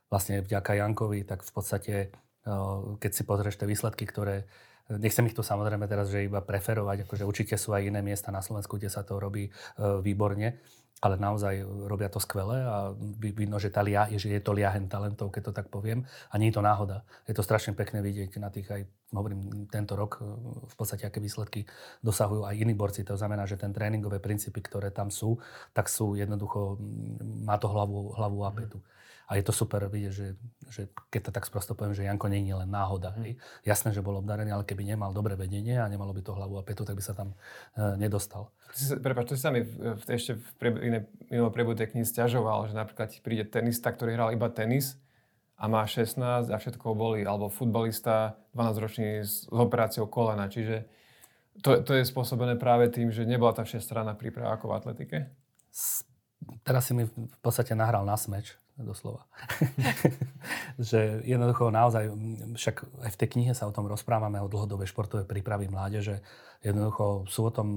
vlastne 0.09 0.41
vďaka 0.41 0.81
Jankovi, 0.81 1.29
tak 1.29 1.45
v 1.45 1.51
podstate, 1.53 1.93
keď 2.97 3.11
si 3.13 3.21
pozrieš 3.21 3.61
tie 3.61 3.69
výsledky, 3.69 4.09
ktoré 4.09 4.49
Nechcem 4.91 5.23
ich 5.31 5.35
tu 5.37 5.39
samozrejme 5.39 5.87
teraz, 5.87 6.11
že 6.11 6.27
iba 6.27 6.43
preferovať, 6.43 7.07
akože 7.07 7.23
určite 7.23 7.55
sú 7.55 7.71
aj 7.71 7.87
iné 7.87 8.03
miesta 8.03 8.35
na 8.35 8.43
Slovensku, 8.43 8.75
kde 8.75 8.91
sa 8.91 8.99
to 8.99 9.15
robí 9.15 9.47
výborne, 9.79 10.59
ale 11.03 11.19
naozaj 11.19 11.59
robia 11.91 12.07
to 12.07 12.23
skvele 12.23 12.63
a 12.63 12.95
vidno, 13.19 13.59
že, 13.59 13.67
tá 13.67 13.83
lia, 13.83 14.07
že 14.07 14.31
je 14.31 14.39
to 14.39 14.55
liahen 14.55 14.87
talentov, 14.87 15.35
keď 15.35 15.51
to 15.51 15.53
tak 15.53 15.67
poviem. 15.67 16.07
A 16.31 16.39
nie 16.39 16.47
je 16.47 16.55
to 16.55 16.63
náhoda. 16.63 17.03
Je 17.27 17.35
to 17.35 17.43
strašne 17.43 17.75
pekné 17.75 17.99
vidieť 17.99 18.39
na 18.39 18.47
tých 18.47 18.71
aj, 18.71 18.81
hovorím, 19.11 19.67
tento 19.67 19.99
rok 19.99 20.23
e, 20.23 20.25
v 20.63 20.75
podstate 20.79 21.03
aké 21.03 21.19
výsledky 21.19 21.67
dosahujú 21.99 22.47
aj 22.47 22.55
iní 22.55 22.71
borci. 22.71 23.03
To 23.03 23.19
znamená, 23.19 23.43
že 23.43 23.59
ten 23.59 23.75
tréningové 23.75 24.23
princípy, 24.23 24.63
ktoré 24.63 24.95
tam 24.95 25.11
sú, 25.11 25.35
tak 25.75 25.91
sú 25.91 26.15
jednoducho, 26.15 26.79
má 27.43 27.59
to 27.59 27.67
hlavu, 27.67 28.15
hlavu 28.15 28.39
a 28.47 28.51
petu. 28.55 28.79
Mm. 28.79 29.02
A 29.27 29.39
je 29.39 29.43
to 29.43 29.55
super 29.55 29.87
vidieť, 29.87 30.11
že, 30.11 30.27
že 30.67 30.81
keď 31.07 31.21
to 31.27 31.31
tak 31.31 31.47
sprosto 31.47 31.73
poviem, 31.73 31.95
že 31.95 32.03
Janko 32.03 32.27
nie 32.27 32.43
je 32.43 32.55
len 32.59 32.67
náhoda. 32.67 33.15
Mm. 33.15 33.39
Jasné, 33.63 33.95
že 33.95 34.03
bol 34.03 34.19
obdarený, 34.19 34.51
ale 34.51 34.67
keby 34.67 34.83
nemal 34.83 35.15
dobré 35.15 35.39
vedenie 35.39 35.79
a 35.79 35.87
nemalo 35.87 36.11
by 36.11 36.21
to 36.21 36.35
hlavu 36.35 36.59
a 36.59 36.63
petu, 36.63 36.83
tak 36.83 36.99
by 36.99 37.03
sa 37.03 37.15
tam 37.15 37.31
e, 37.79 37.95
nedostal. 37.95 38.51
Prepač, 38.99 39.31
to 39.31 39.33
si 39.39 39.41
sa 39.41 39.53
mi 39.53 39.63
v, 39.63 40.01
ešte 40.11 40.35
v 40.59 40.75
iné, 40.83 40.99
inom 41.31 41.53
priebehu 41.53 41.77
tej 41.77 41.95
knihy 41.95 42.03
stiažoval, 42.03 42.67
že 42.67 42.75
napríklad 42.75 43.15
ti 43.15 43.23
príde 43.23 43.47
tenista, 43.47 43.93
ktorý 43.93 44.17
hral 44.17 44.29
iba 44.35 44.51
tenis 44.51 44.99
a 45.55 45.71
má 45.71 45.87
16 45.87 46.51
a 46.51 46.57
všetko 46.57 46.97
boli, 46.97 47.23
alebo 47.23 47.47
futbalista 47.47 48.35
12-ročný 48.57 49.23
s, 49.23 49.47
s 49.47 49.53
operáciou 49.53 50.09
kolena. 50.09 50.51
Čiže 50.51 50.83
to, 51.61 51.85
to 51.85 51.93
je 51.93 52.03
spôsobené 52.09 52.57
práve 52.57 52.89
tým, 52.89 53.13
že 53.13 53.29
nebola 53.29 53.53
tá 53.53 53.61
všestranná 53.61 54.17
príprava 54.17 54.57
ako 54.57 54.73
v 54.73 54.75
atletike? 54.75 55.17
Teraz 56.65 56.89
si 56.89 56.97
mi 56.97 57.05
v 57.05 57.37
podstate 57.45 57.77
nahral 57.77 58.03
na 58.03 58.17
smeč, 58.17 58.57
doslova. 58.83 59.25
že 60.91 61.23
jednoducho 61.23 61.71
naozaj, 61.71 62.11
však 62.59 62.75
aj 63.07 63.11
v 63.11 63.19
tej 63.19 63.29
knihe 63.33 63.53
sa 63.55 63.67
o 63.67 63.75
tom 63.75 63.87
rozprávame, 63.87 64.37
o 64.43 64.51
dlhodobej 64.51 64.91
športovej 64.91 65.25
prípravy 65.25 65.71
mládeže. 65.71 66.21
Jednoducho 66.63 67.27
sú 67.27 67.43
o 67.43 67.51
tom 67.51 67.67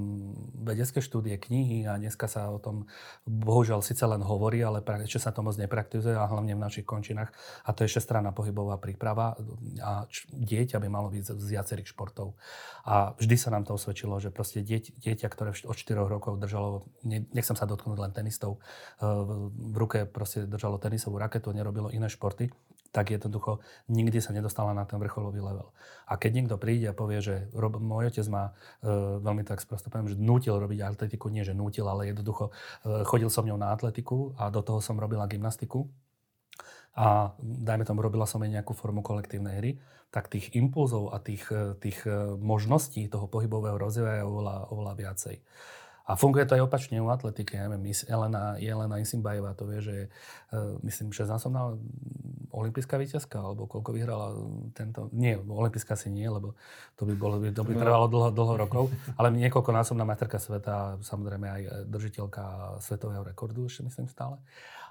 vedecké 0.63 1.03
štúdie, 1.03 1.35
knihy 1.43 1.91
a 1.91 1.99
dneska 1.99 2.31
sa 2.31 2.55
o 2.55 2.63
tom 2.63 2.87
bohužiaľ 3.27 3.83
síce 3.83 4.07
len 4.07 4.23
hovorí, 4.23 4.63
ale 4.63 4.79
ešte 5.03 5.27
sa 5.27 5.35
to 5.35 5.43
moc 5.43 5.59
nepraktizuje 5.59 6.15
a 6.15 6.31
hlavne 6.31 6.55
v 6.55 6.63
našich 6.63 6.87
končinách. 6.87 7.35
A 7.67 7.75
to 7.75 7.83
je 7.83 7.91
šestranná 7.91 8.31
pohybová 8.31 8.79
príprava 8.79 9.35
a 9.83 10.07
dieťa 10.31 10.79
by 10.79 10.87
malo 10.87 11.11
byť 11.11 11.35
z 11.35 11.49
viacerých 11.51 11.91
športov. 11.91 12.39
A 12.87 13.19
vždy 13.19 13.35
sa 13.35 13.51
nám 13.51 13.67
to 13.67 13.75
osvedčilo, 13.75 14.23
že 14.23 14.31
proste 14.31 14.63
dieť, 14.63 14.95
dieťa, 15.03 15.27
ktoré 15.35 15.51
od 15.67 15.75
4 15.75 16.07
rokov 16.07 16.39
držalo, 16.39 16.87
nechcem 17.03 17.59
sa 17.59 17.67
dotknúť 17.67 17.99
len 17.99 18.15
tenistov, 18.15 18.63
v 19.03 19.75
ruke 19.75 20.07
proste 20.07 20.47
držalo 20.47 20.79
tenisovú 20.79 21.19
raketu, 21.19 21.51
nerobilo 21.51 21.91
iné 21.91 22.07
športy, 22.07 22.55
tak 22.97 23.13
jednoducho 23.13 23.61
nikdy 23.93 24.25
sa 24.25 24.33
nedostala 24.33 24.73
na 24.73 24.89
ten 24.89 24.97
vrcholový 24.97 25.45
level. 25.45 25.69
A 26.09 26.17
keď 26.17 26.33
niekto 26.33 26.57
príde 26.57 26.89
a 26.89 26.97
povie, 26.97 27.21
že 27.21 27.53
rob, 27.53 27.77
môj 27.77 28.09
otec 28.09 28.25
ma 28.33 28.57
e, 28.81 29.21
veľmi 29.21 29.45
tak 29.45 29.61
sprosto 29.61 29.93
poviem, 29.93 30.09
že 30.09 30.17
nútil 30.17 30.57
robiť 30.57 30.81
atletiku, 30.81 31.29
nie 31.29 31.45
že 31.45 31.53
nútil, 31.53 31.85
ale 31.85 32.09
jednoducho 32.09 32.49
e, 32.49 33.05
chodil 33.05 33.29
som 33.29 33.45
ňou 33.45 33.61
na 33.61 33.77
atletiku 33.77 34.33
a 34.41 34.49
do 34.49 34.65
toho 34.65 34.81
som 34.81 34.97
robila 34.97 35.29
gymnastiku, 35.29 35.85
a 36.97 37.37
dajme 37.45 37.85
tomu, 37.85 38.01
robila 38.01 38.25
som 38.25 38.41
aj 38.41 38.57
nejakú 38.57 38.73
formu 38.73 39.05
kolektívnej 39.05 39.61
hry, 39.61 39.73
tak 40.09 40.33
tých 40.33 40.57
impulzov 40.57 41.13
a 41.13 41.21
tých, 41.21 41.45
e, 41.53 41.77
tých 41.77 42.09
e, 42.09 42.41
možností 42.41 43.05
toho 43.13 43.29
pohybového 43.29 43.77
rozvoja 43.77 44.25
je 44.25 44.25
oveľa, 44.25 44.73
oveľa 44.73 44.93
viacej. 44.97 45.37
A 46.07 46.15
funguje 46.17 46.49
to 46.49 46.57
aj 46.57 46.65
opačne 46.65 47.03
u 47.03 47.11
atletiky. 47.11 47.59
Ja 47.59 47.67
neviem, 47.67 47.91
Elena, 48.07 48.57
Elena 48.63 48.97
Isimbajeva 49.03 49.59
to 49.59 49.67
vie, 49.67 49.83
že 49.83 49.95
je, 49.99 50.05
myslím, 50.87 51.11
16-násobná 51.11 51.75
olimpijská 52.57 52.97
víťazka, 52.97 53.37
alebo 53.37 53.69
koľko 53.69 53.91
vyhrala 53.93 54.33
tento... 54.73 55.13
Nie, 55.13 55.37
olimpijská 55.37 55.93
si 55.93 56.09
nie, 56.09 56.25
lebo 56.25 56.57
to 56.97 57.05
by, 57.05 57.13
bolo, 57.13 57.37
to 57.39 57.63
by 57.63 57.75
trvalo 57.77 58.09
dlho, 58.09 58.33
dlho 58.33 58.55
rokov, 58.57 58.89
ale 59.21 59.29
niekoľkonásobná 59.37 60.09
majsterka 60.09 60.41
sveta, 60.41 60.97
samozrejme 61.05 61.47
aj 61.47 61.63
držiteľka 61.93 62.45
svetového 62.81 63.23
rekordu, 63.23 63.69
ešte 63.69 63.85
myslím 63.85 64.09
stále. 64.09 64.41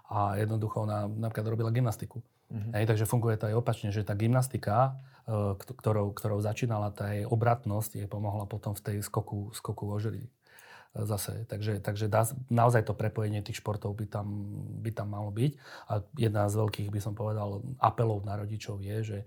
A 0.05 0.37
jednoducho 0.37 0.85
ona 0.85 1.09
napríklad 1.09 1.49
robila 1.49 1.73
gymnastiku. 1.73 2.21
Mm-hmm. 2.53 2.71
Hej, 2.77 2.85
takže 2.93 3.09
funguje 3.09 3.41
to 3.41 3.49
aj 3.49 3.57
opačne, 3.57 3.89
že 3.89 4.05
tá 4.05 4.13
gymnastika, 4.13 5.01
e, 5.25 5.57
ktorou, 5.57 6.13
ktorou 6.13 6.37
začínala, 6.45 6.93
tá 6.93 7.09
jej 7.09 7.25
obratnosť 7.25 8.05
jej 8.05 8.05
pomohla 8.05 8.45
potom 8.45 8.77
v 8.77 8.81
tej 8.85 8.97
skoku, 9.01 9.49
skoku 9.57 9.89
ožrí 9.89 10.29
zase. 11.03 11.43
Takže, 11.51 11.83
takže 11.83 12.07
dá, 12.07 12.23
naozaj 12.47 12.87
to 12.87 12.95
prepojenie 12.95 13.43
tých 13.43 13.59
športov 13.59 13.91
by 13.99 14.07
tam, 14.07 14.27
by 14.79 14.95
tam 14.95 15.11
malo 15.11 15.27
byť. 15.35 15.51
A 15.91 15.99
jedna 16.15 16.47
z 16.47 16.55
veľkých, 16.55 16.87
by 16.87 16.99
som 17.03 17.11
povedal, 17.11 17.59
apelov 17.83 18.23
na 18.23 18.39
rodičov 18.39 18.79
je, 18.79 18.97
že 19.03 19.17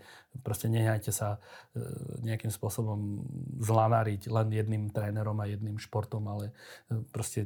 proste 0.40 0.72
nehajte 0.72 1.12
sa 1.12 1.36
e, 1.36 1.84
nejakým 2.24 2.48
spôsobom 2.48 3.20
zlanáriť 3.60 4.32
len 4.32 4.48
jedným 4.48 4.84
trénerom 4.88 5.36
a 5.44 5.50
jedným 5.50 5.76
športom, 5.76 6.24
ale 6.24 6.56
e, 6.88 7.04
proste 7.12 7.44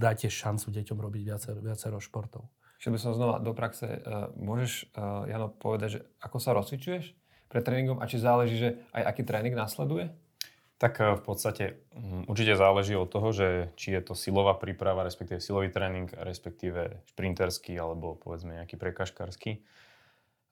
dajte 0.00 0.32
šancu 0.32 0.72
deťom 0.72 0.96
robiť 0.96 1.22
viacero, 1.28 1.58
viacero 1.60 2.00
športov. 2.00 2.48
Keď 2.80 2.96
by 2.96 3.00
som 3.02 3.12
znova 3.12 3.44
do 3.44 3.52
praxe, 3.52 4.00
uh, 4.00 4.32
môžeš, 4.40 4.96
Jano, 5.28 5.52
povedať, 5.52 5.88
že 5.92 6.00
ako 6.24 6.40
sa 6.40 6.56
rozcvičuješ 6.56 7.12
pred 7.52 7.60
tréningom 7.60 8.00
a 8.00 8.08
či 8.08 8.16
záleží, 8.16 8.56
že 8.56 8.80
aj 8.96 9.04
aký 9.04 9.22
tréning 9.28 9.52
nasleduje? 9.52 10.08
Tak 10.80 10.92
eh, 10.96 11.14
v 11.14 11.22
podstate 11.22 11.64
mm, 11.92 12.24
určite 12.26 12.56
záleží 12.56 12.96
od 12.96 13.12
toho, 13.12 13.28
že 13.36 13.76
či 13.76 13.92
je 13.92 14.00
to 14.00 14.16
silová 14.16 14.56
príprava, 14.56 15.04
respektíve 15.04 15.38
silový 15.38 15.68
tréning, 15.68 16.08
respektíve 16.16 17.04
šprinterský 17.12 17.76
alebo 17.76 18.16
povedzme 18.16 18.56
nejaký 18.56 18.80
prekažkársky. 18.80 19.60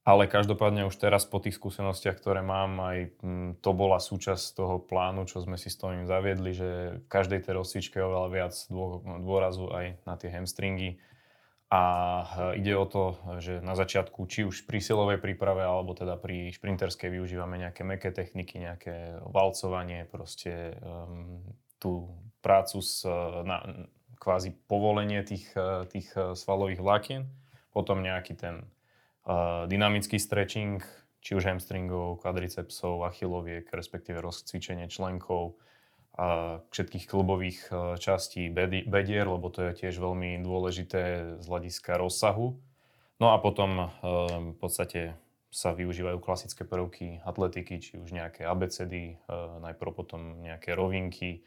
Ale 0.09 0.25
každopádne 0.25 0.88
už 0.88 0.97
teraz 0.97 1.29
po 1.29 1.37
tých 1.37 1.61
skúsenostiach, 1.61 2.17
ktoré 2.17 2.41
mám, 2.41 2.81
aj 2.81 2.99
mm, 3.21 3.51
to 3.61 3.77
bola 3.77 4.01
súčasť 4.01 4.57
toho 4.57 4.77
plánu, 4.81 5.25
čo 5.29 5.41
sme 5.45 5.61
si 5.61 5.69
s 5.73 5.77
tým 5.81 6.09
zaviedli, 6.09 6.53
že 6.53 6.69
v 7.05 7.07
každej 7.09 7.45
tej 7.45 7.53
rozcvičke 7.57 8.01
je 8.01 8.09
oveľa 8.09 8.29
viac 8.33 8.55
dôrazu 9.25 9.69
aj 9.69 10.01
na 10.09 10.14
tie 10.17 10.33
hamstringy, 10.33 10.97
a 11.68 11.83
e, 12.52 12.64
ide 12.64 12.72
o 12.76 12.88
to, 12.88 13.20
že 13.44 13.61
na 13.61 13.76
začiatku, 13.76 14.24
či 14.24 14.48
už 14.48 14.64
pri 14.64 14.81
silovej 14.81 15.20
príprave, 15.20 15.64
alebo 15.64 15.92
teda 15.92 16.16
pri 16.16 16.52
šprinterskej 16.52 17.12
využívame 17.12 17.61
nejaké 17.61 17.85
meké 17.85 18.09
techniky, 18.09 18.61
nejaké 18.61 19.20
valcovanie, 19.28 20.09
proste 20.09 20.76
um, 20.81 21.44
tú 21.76 22.09
prácu 22.40 22.81
s 22.81 23.04
na, 23.44 23.88
kvázi 24.18 24.52
povolenie 24.66 25.22
tých, 25.22 25.48
e, 25.54 25.87
tých 25.88 26.11
e, 26.12 26.35
svalových 26.35 26.83
vlákien, 26.83 27.22
potom 27.72 28.02
nejaký 28.02 28.35
ten 28.35 28.66
uh, 29.22 29.68
dynamický 29.70 30.18
stretching, 30.18 30.83
či 31.22 31.38
už 31.38 31.46
hamstringov, 31.46 32.24
kvadricepsov, 32.24 33.07
achiloviek, 33.07 33.70
respektíve 33.70 34.18
rozcvičenie 34.18 34.90
členkov, 34.90 35.54
všetkých 36.74 37.07
klubových 37.07 37.70
e, 37.70 37.74
častí 38.02 38.50
bedier, 38.50 39.26
lebo 39.31 39.46
to 39.54 39.70
je 39.70 39.87
tiež 39.87 40.02
veľmi 40.02 40.42
dôležité 40.42 41.02
z 41.38 41.44
hľadiska 41.46 41.94
rozsahu. 41.94 42.59
No 43.22 43.26
a 43.31 43.38
potom 43.38 43.70
e, 43.78 43.87
v 44.50 44.57
podstate 44.59 45.14
sa 45.48 45.72
využívajú 45.72 46.18
klasické 46.18 46.66
prvky 46.66 47.22
atletiky, 47.22 47.78
či 47.78 47.92
už 48.02 48.11
nejaké 48.11 48.42
abecedy, 48.42 49.14
e, 49.14 49.35
najprv 49.62 49.90
potom 49.94 50.42
nejaké 50.42 50.74
rovinky 50.74 51.46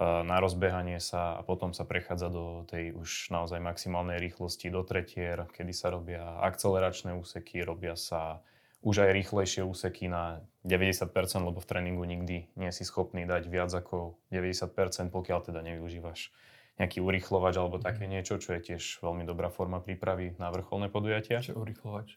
na 0.00 0.40
rozbehanie 0.40 0.96
sa 0.96 1.36
a 1.36 1.44
potom 1.44 1.76
sa 1.76 1.84
prechádza 1.84 2.32
do 2.32 2.64
tej 2.64 2.96
už 2.96 3.28
naozaj 3.36 3.60
maximálnej 3.60 4.16
rýchlosti 4.16 4.72
do 4.72 4.80
tretier, 4.80 5.44
kedy 5.52 5.76
sa 5.76 5.92
robia 5.92 6.40
akceleračné 6.40 7.12
úseky, 7.20 7.60
robia 7.60 8.00
sa 8.00 8.40
už 8.80 9.04
aj 9.04 9.10
rýchlejšie 9.12 9.62
úseky 9.64 10.08
na 10.08 10.40
90%, 10.64 11.12
lebo 11.40 11.60
v 11.60 11.68
tréningu 11.68 12.04
nikdy 12.04 12.48
nie 12.56 12.70
si 12.72 12.84
schopný 12.84 13.28
dať 13.28 13.48
viac 13.48 13.72
ako 13.72 14.16
90%, 14.32 15.12
pokiaľ 15.12 15.38
teda 15.52 15.60
nevyužívaš 15.60 16.32
nejaký 16.80 17.04
urychlovač 17.04 17.54
alebo 17.60 17.76
mhm. 17.76 17.84
také 17.84 18.04
niečo, 18.08 18.40
čo 18.40 18.56
je 18.56 18.72
tiež 18.72 19.04
veľmi 19.04 19.28
dobrá 19.28 19.52
forma 19.52 19.84
prípravy 19.84 20.36
na 20.40 20.48
vrcholné 20.48 20.88
podujatia. 20.88 21.44
Čo 21.44 21.60
urychlovač? 21.60 22.16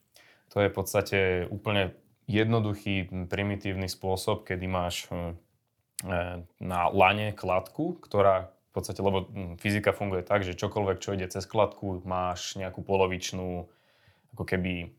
To 0.56 0.64
je 0.64 0.72
v 0.72 0.76
podstate 0.76 1.20
úplne 1.52 1.98
jednoduchý, 2.30 3.28
primitívny 3.28 3.92
spôsob, 3.92 4.48
kedy 4.48 4.64
máš 4.72 5.12
hm, 5.12 5.36
e, 6.08 6.48
na 6.64 6.88
lane 6.88 7.36
kladku, 7.36 8.00
ktorá 8.00 8.54
podstate, 8.74 9.06
lebo 9.06 9.30
hm, 9.30 9.62
fyzika 9.62 9.94
funguje 9.94 10.26
tak, 10.26 10.42
že 10.42 10.58
čokoľvek, 10.58 10.98
čo 10.98 11.14
ide 11.14 11.30
cez 11.30 11.46
kladku, 11.46 12.02
máš 12.04 12.58
nejakú 12.58 12.82
polovičnú, 12.82 13.70
ako 14.34 14.44
keby 14.44 14.90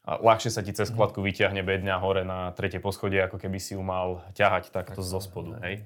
a 0.00 0.16
ľahšie 0.16 0.50
sa 0.50 0.64
ti 0.64 0.72
cez 0.72 0.88
mhm. 0.90 0.96
kladku 0.96 1.20
vyťahne 1.20 1.60
bedňa 1.60 2.00
hore 2.00 2.24
na 2.24 2.50
tretie 2.56 2.80
poschodie, 2.80 3.20
ako 3.20 3.36
keby 3.36 3.58
si 3.60 3.76
ju 3.76 3.82
mal 3.84 4.24
ťahať 4.32 4.72
takto 4.72 5.04
tak, 5.04 5.10
zo 5.10 5.20
spodu. 5.20 5.60
Hej. 5.64 5.84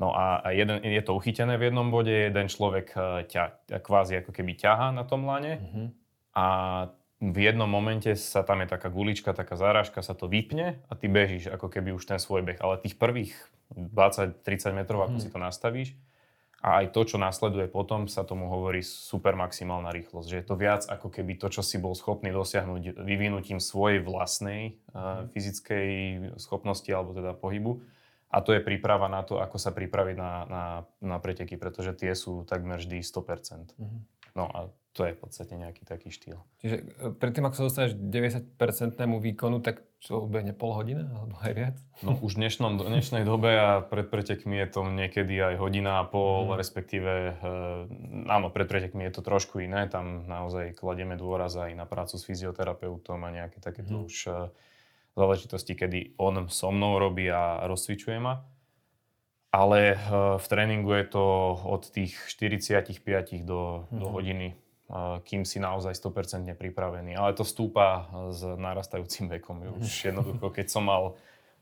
No 0.00 0.16
a 0.16 0.40
jeden, 0.56 0.80
je 0.80 1.02
to 1.04 1.12
uchytené 1.12 1.60
v 1.60 1.68
jednom 1.68 1.92
bode, 1.92 2.08
jeden 2.08 2.48
človek 2.48 2.88
e, 2.96 3.00
ťa 3.28 3.68
kvázi 3.84 4.24
ako 4.24 4.32
keby 4.32 4.56
ťahá 4.56 4.96
na 4.96 5.04
tom 5.04 5.28
lane 5.28 5.60
uh-huh. 5.60 5.86
a 6.32 6.46
v 7.20 7.36
jednom 7.36 7.68
momente 7.68 8.08
sa 8.16 8.40
tam 8.40 8.64
je 8.64 8.72
taká 8.72 8.88
gulička, 8.88 9.36
taká 9.36 9.60
záražka, 9.60 10.00
sa 10.00 10.16
to 10.16 10.24
vypne 10.24 10.80
a 10.88 10.92
ty 10.96 11.04
bežíš 11.04 11.52
ako 11.52 11.68
keby 11.68 11.92
už 11.92 12.08
ten 12.08 12.16
svoj 12.16 12.40
beh. 12.40 12.64
Ale 12.64 12.80
tých 12.80 12.96
prvých 12.96 13.36
20-30 13.76 14.40
metrov, 14.72 15.04
ako 15.04 15.20
uh-huh. 15.20 15.24
si 15.24 15.28
to 15.28 15.36
nastavíš, 15.36 15.92
a 16.60 16.84
aj 16.84 16.92
to, 16.92 17.08
čo 17.08 17.16
nasleduje 17.16 17.72
potom, 17.72 18.04
sa 18.04 18.20
tomu 18.20 18.52
hovorí 18.52 18.84
super 18.84 19.32
maximálna 19.32 19.88
rýchlosť. 19.96 20.28
Že 20.28 20.38
je 20.38 20.46
to 20.46 20.56
viac 20.60 20.82
ako 20.84 21.08
keby 21.08 21.40
to, 21.40 21.48
čo 21.48 21.64
si 21.64 21.80
bol 21.80 21.96
schopný 21.96 22.28
dosiahnuť 22.36 23.00
vyvinutím 23.00 23.64
svojej 23.64 24.04
vlastnej 24.04 24.76
uh, 24.92 25.24
fyzickej 25.32 25.88
schopnosti 26.36 26.88
alebo 26.92 27.16
teda 27.16 27.32
pohybu. 27.32 27.80
A 28.30 28.44
to 28.44 28.52
je 28.52 28.60
príprava 28.60 29.08
na 29.08 29.24
to, 29.24 29.40
ako 29.40 29.56
sa 29.56 29.72
pripraviť 29.72 30.16
na, 30.20 30.32
na, 30.46 30.64
na 31.02 31.16
preteky, 31.18 31.56
pretože 31.56 31.96
tie 31.96 32.12
sú 32.12 32.46
takmer 32.46 32.78
vždy 32.78 33.02
100%. 33.02 33.74
Mm-hmm. 33.74 34.00
No 34.38 34.44
a 34.46 34.70
to 34.94 35.08
je 35.08 35.16
v 35.16 35.20
podstate 35.22 35.54
nejaký 35.58 35.82
taký 35.82 36.14
štýl. 36.14 36.38
Čiže 36.62 36.76
e, 36.78 36.82
predtým, 37.14 37.46
ako 37.46 37.56
sa 37.56 37.66
dostaneš 37.66 37.92
90-percentnému 37.98 39.18
výkonu, 39.18 39.58
tak 39.58 39.82
čo 40.00 40.24
ubehne 40.24 40.56
pol 40.56 40.72
hodina 40.72 41.04
alebo 41.12 41.36
aj 41.44 41.52
viac? 41.52 41.76
No 42.00 42.16
už 42.16 42.40
v 42.40 42.48
dnešnom, 42.48 42.80
dnešnej 42.80 43.28
dobe 43.28 43.52
a 43.52 43.84
pred 43.84 44.08
pretekmi 44.08 44.56
je 44.64 44.68
to 44.72 44.80
niekedy 44.88 45.36
aj 45.36 45.60
hodina 45.60 46.00
a 46.00 46.08
pol, 46.08 46.48
mm. 46.48 46.56
respektíve 46.56 47.12
e, 47.12 47.32
áno, 48.32 48.48
pred 48.48 48.64
pretekmi 48.64 49.04
je 49.04 49.12
to 49.12 49.20
trošku 49.20 49.60
iné, 49.60 49.84
tam 49.92 50.24
naozaj 50.24 50.72
kladieme 50.72 51.20
dôraz 51.20 51.52
aj 51.52 51.76
na 51.76 51.84
prácu 51.84 52.16
s 52.16 52.24
fyzioterapeutom 52.24 53.20
a 53.20 53.28
nejaké 53.28 53.60
takéto 53.60 54.00
mm. 54.00 54.04
už 54.08 54.14
e, 54.24 54.32
záležitosti, 55.20 55.76
kedy 55.76 56.16
on 56.16 56.48
so 56.48 56.72
mnou 56.72 56.96
robí 56.96 57.28
a 57.28 57.68
rozcvičuje 57.68 58.16
ma. 58.24 58.48
Ale 59.50 59.98
v 60.38 60.46
tréningu 60.46 60.94
je 60.94 61.06
to 61.10 61.24
od 61.66 61.82
tých 61.90 62.14
45 62.30 62.94
do, 63.42 63.84
mm. 63.90 64.00
do 64.00 64.06
mhm. 64.08 64.14
hodiny 64.16 64.48
kým 65.22 65.46
si 65.46 65.62
naozaj 65.62 65.94
100% 65.94 66.50
pripravený. 66.58 67.14
Ale 67.14 67.32
to 67.38 67.46
stúpa 67.46 68.10
s 68.34 68.42
narastajúcim 68.42 69.30
vekom. 69.38 69.62
Už 69.78 69.90
jednoducho, 70.10 70.50
keď 70.50 70.66
som 70.66 70.86
mal 70.86 71.14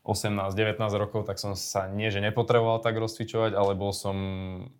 18-19 0.07 0.79
rokov, 0.97 1.29
tak 1.29 1.37
som 1.37 1.53
sa 1.53 1.85
nie, 1.85 2.09
že 2.09 2.23
nepotreboval 2.23 2.81
tak 2.81 2.97
rozcvičovať, 2.97 3.53
ale 3.53 3.77
bol 3.77 3.93
som 3.93 4.17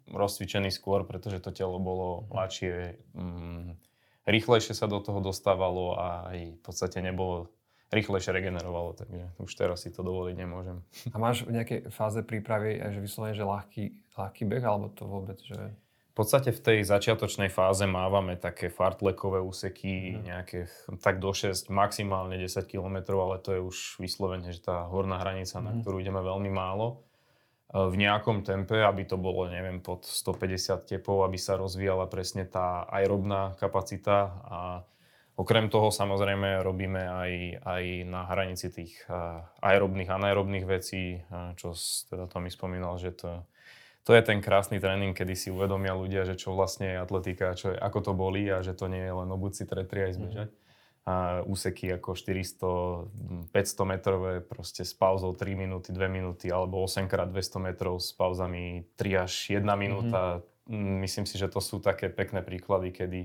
rozcvičený 0.09 0.73
skôr, 0.73 1.05
pretože 1.05 1.43
to 1.43 1.53
telo 1.53 1.77
bolo 1.77 2.25
mladšie, 2.33 2.97
mm, 3.13 3.77
rýchlejšie 4.25 4.73
sa 4.73 4.89
do 4.89 4.97
toho 5.03 5.21
dostávalo 5.21 5.99
a 5.99 6.33
aj 6.33 6.39
v 6.57 6.61
podstate 6.65 7.03
nebolo 7.05 7.51
rýchlejšie 7.89 8.31
regenerovalo, 8.33 8.93
takže 8.93 9.23
už 9.41 9.51
teraz 9.53 9.81
si 9.85 9.89
to 9.89 10.05
dovoliť 10.05 10.35
nemôžem. 10.37 10.77
A 11.09 11.17
máš 11.17 11.45
v 11.45 11.57
nejakej 11.57 11.89
fáze 11.89 12.21
prípravy, 12.21 12.77
že 12.77 13.01
vyslovene, 13.01 13.33
že 13.33 13.45
ľahký, 13.45 13.83
ľahký 14.13 14.43
beh, 14.45 14.63
alebo 14.65 14.93
to 14.93 15.09
vôbec, 15.09 15.41
že... 15.41 15.73
V 16.09 16.13
podstate 16.17 16.51
v 16.51 16.59
tej 16.59 16.77
začiatočnej 16.83 17.47
fáze 17.47 17.87
mávame 17.87 18.35
také 18.35 18.67
fartlekové 18.67 19.39
úseky, 19.39 20.19
mm. 20.19 20.21
nejaké 20.25 20.59
tak 20.99 21.23
do 21.23 21.31
6, 21.31 21.71
maximálne 21.71 22.35
10 22.35 22.65
km, 22.67 23.15
ale 23.15 23.39
to 23.39 23.55
je 23.55 23.61
už 23.63 23.77
vyslovene, 24.03 24.51
že 24.51 24.59
tá 24.59 24.89
horná 24.89 25.21
hranica, 25.21 25.61
mm. 25.61 25.63
na 25.63 25.71
mhm. 25.71 25.79
ktorú 25.85 25.95
ideme 26.01 26.19
veľmi 26.19 26.51
málo. 26.51 27.05
E, 27.71 27.87
v 27.87 27.95
nejakom 27.95 28.43
tempe, 28.43 28.83
aby 28.83 29.07
to 29.07 29.15
bolo, 29.15 29.47
neviem, 29.47 29.79
pod 29.79 30.03
150 30.03 30.89
tepov, 30.89 31.23
aby 31.23 31.39
sa 31.39 31.55
rozvíjala 31.55 32.09
presne 32.11 32.43
tá 32.43 32.83
aerobná 32.89 33.55
kapacita 33.55 34.17
a 34.43 34.59
Okrem 35.39 35.71
toho 35.71 35.87
samozrejme 35.87 36.59
robíme 36.59 36.99
aj, 36.99 37.31
aj 37.63 37.83
na 38.03 38.27
hranici 38.27 38.67
tých 38.75 38.99
e, 39.07 39.15
aerobných 39.63 40.11
a 40.11 40.19
anaerobných 40.19 40.67
vecí, 40.67 41.15
e, 41.15 41.19
čo 41.55 41.71
teda 42.11 42.27
to 42.27 42.43
mi 42.43 42.51
spomínal, 42.51 42.99
že 42.99 43.15
to 43.15 43.47
to 44.03 44.11
je 44.15 44.21
ten 44.25 44.39
krásny 44.41 44.79
tréning, 44.79 45.13
kedy 45.13 45.35
si 45.35 45.47
uvedomia 45.51 45.93
ľudia, 45.93 46.25
že 46.25 46.39
čo 46.39 46.55
vlastne 46.55 46.95
je 46.95 46.97
atletika, 46.97 47.53
čo 47.53 47.73
je, 47.73 47.77
ako 47.77 47.99
to 47.99 48.11
bolí 48.15 48.47
a 48.49 48.63
že 48.63 48.73
to 48.73 48.87
nie 48.87 49.03
je 49.03 49.13
len 49.13 49.29
obuť 49.29 49.53
si 49.53 49.63
tretri 49.67 50.09
aj 50.09 50.13
zbežať. 50.17 50.49
Mm. 50.49 50.57
A 51.09 51.41
úseky 51.41 51.89
ako 51.97 52.13
400, 52.13 53.49
500 53.49 53.91
metrové 53.91 54.33
proste 54.45 54.85
s 54.85 54.93
pauzou 54.93 55.33
3 55.33 55.57
minúty, 55.57 55.89
2 55.89 56.05
minúty 56.05 56.53
alebo 56.53 56.85
8 56.85 57.09
x 57.09 57.13
200 57.13 57.65
metrov 57.65 57.97
s 57.97 58.13
pauzami 58.13 58.85
3 58.93 59.25
až 59.25 59.33
1 59.57 59.65
minúta. 59.73 60.45
Mm-hmm. 60.69 61.01
Myslím 61.01 61.25
si, 61.25 61.41
že 61.41 61.49
to 61.49 61.57
sú 61.57 61.81
také 61.81 62.13
pekné 62.13 62.45
príklady, 62.45 62.93
kedy 62.93 63.21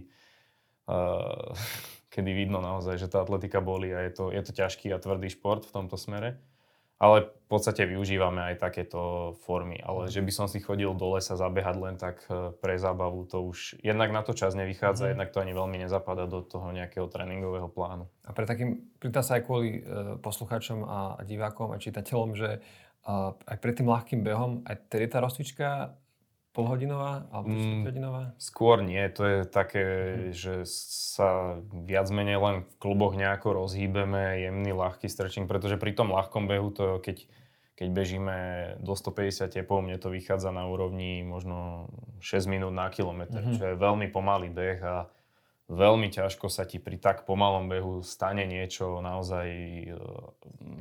uh, 0.88 1.52
kedy 2.14 2.30
vidno 2.30 2.62
naozaj, 2.62 2.94
že 2.94 3.10
tá 3.10 3.26
atletika 3.26 3.58
boli 3.58 3.90
a 3.90 3.98
je 4.06 4.12
to, 4.14 4.24
je 4.30 4.42
to 4.46 4.52
ťažký 4.54 4.94
a 4.94 5.02
tvrdý 5.02 5.34
šport 5.34 5.66
v 5.66 5.74
tomto 5.74 5.98
smere. 5.98 6.38
Ale 7.04 7.28
v 7.28 7.48
podstate 7.52 7.84
využívame 7.84 8.40
aj 8.40 8.64
takéto 8.64 9.36
formy. 9.44 9.76
Ale 9.84 10.08
že 10.08 10.24
by 10.24 10.32
som 10.32 10.46
si 10.48 10.64
chodil 10.64 10.88
do 10.96 11.12
lesa 11.12 11.36
zabehať 11.36 11.76
len 11.76 12.00
tak 12.00 12.24
e, 12.32 12.56
pre 12.56 12.80
zábavu, 12.80 13.28
to 13.28 13.44
už 13.44 13.76
jednak 13.84 14.08
na 14.08 14.24
to 14.24 14.32
čas 14.32 14.56
nevychádza, 14.56 15.04
mm. 15.04 15.10
jednak 15.12 15.28
to 15.28 15.44
ani 15.44 15.52
veľmi 15.52 15.76
nezapadá 15.84 16.24
do 16.24 16.40
toho 16.40 16.72
nejakého 16.72 17.04
tréningového 17.12 17.68
plánu. 17.68 18.08
A 18.24 18.32
pre 18.32 18.48
takým, 18.48 18.88
pýtam 18.96 19.20
sa 19.20 19.36
aj 19.36 19.44
kvôli 19.44 19.84
e, 19.84 20.16
poslucháčom 20.24 20.80
a 20.88 21.20
divákom 21.28 21.76
a 21.76 21.82
čitateľom, 21.82 22.32
že 22.32 22.64
aj 23.04 23.60
pred 23.60 23.76
tým 23.76 23.92
ľahkým 23.92 24.24
behom, 24.24 24.64
aj 24.64 24.88
tedy 24.88 25.12
tá 25.12 25.20
rozcvička 25.20 25.92
polhodinová 26.54 27.26
alebo 27.34 27.50
mm, 27.50 27.82
hodinová? 27.82 28.24
Skôr 28.38 28.78
nie, 28.86 29.02
to 29.10 29.26
je 29.26 29.38
také, 29.42 29.84
mm. 29.84 30.18
že 30.30 30.54
sa 30.64 31.58
viac 31.74 32.06
menej 32.14 32.38
len 32.38 32.56
v 32.62 32.74
kluboch 32.78 33.18
nejako 33.18 33.66
rozhýbeme, 33.66 34.46
jemný, 34.46 34.70
ľahký 34.70 35.10
stretching, 35.10 35.50
pretože 35.50 35.76
pri 35.76 35.98
tom 35.98 36.14
ľahkom 36.14 36.46
behu 36.46 36.70
to, 36.70 37.02
keď, 37.02 37.26
keď 37.74 37.88
bežíme 37.90 38.36
do 38.78 38.94
150 38.94 39.50
tepov, 39.50 39.82
mne 39.82 39.98
to 39.98 40.14
vychádza 40.14 40.54
na 40.54 40.70
úrovni 40.70 41.26
možno 41.26 41.90
6 42.22 42.46
minút 42.46 42.70
na 42.70 42.86
kilometr, 42.86 43.42
mm-hmm. 43.42 43.58
čo 43.58 43.62
je 43.74 43.74
veľmi 43.74 44.06
pomalý 44.14 44.46
beh 44.54 44.80
a 44.86 45.10
veľmi 45.68 46.12
ťažko 46.12 46.52
sa 46.52 46.68
ti 46.68 46.76
pri 46.76 47.00
tak 47.00 47.24
pomalom 47.24 47.72
behu 47.72 48.04
stane 48.04 48.44
niečo 48.44 49.00
naozaj 49.00 49.48
e, 49.48 49.96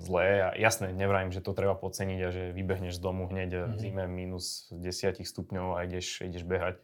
zlé. 0.04 0.28
A 0.44 0.50
jasné, 0.60 0.92
nevrajím, 0.92 1.32
že 1.32 1.40
to 1.40 1.56
treba 1.56 1.76
podceniť 1.80 2.20
a 2.20 2.30
že 2.34 2.44
vybehneš 2.52 3.00
z 3.00 3.04
domu 3.04 3.32
hneď 3.32 3.50
mm-hmm. 3.56 3.72
v 3.72 3.80
zime 3.80 4.04
minus 4.12 4.68
10 4.76 5.24
stupňov 5.24 5.80
a 5.80 5.88
ideš, 5.88 6.20
ideš 6.24 6.44
behať. 6.44 6.84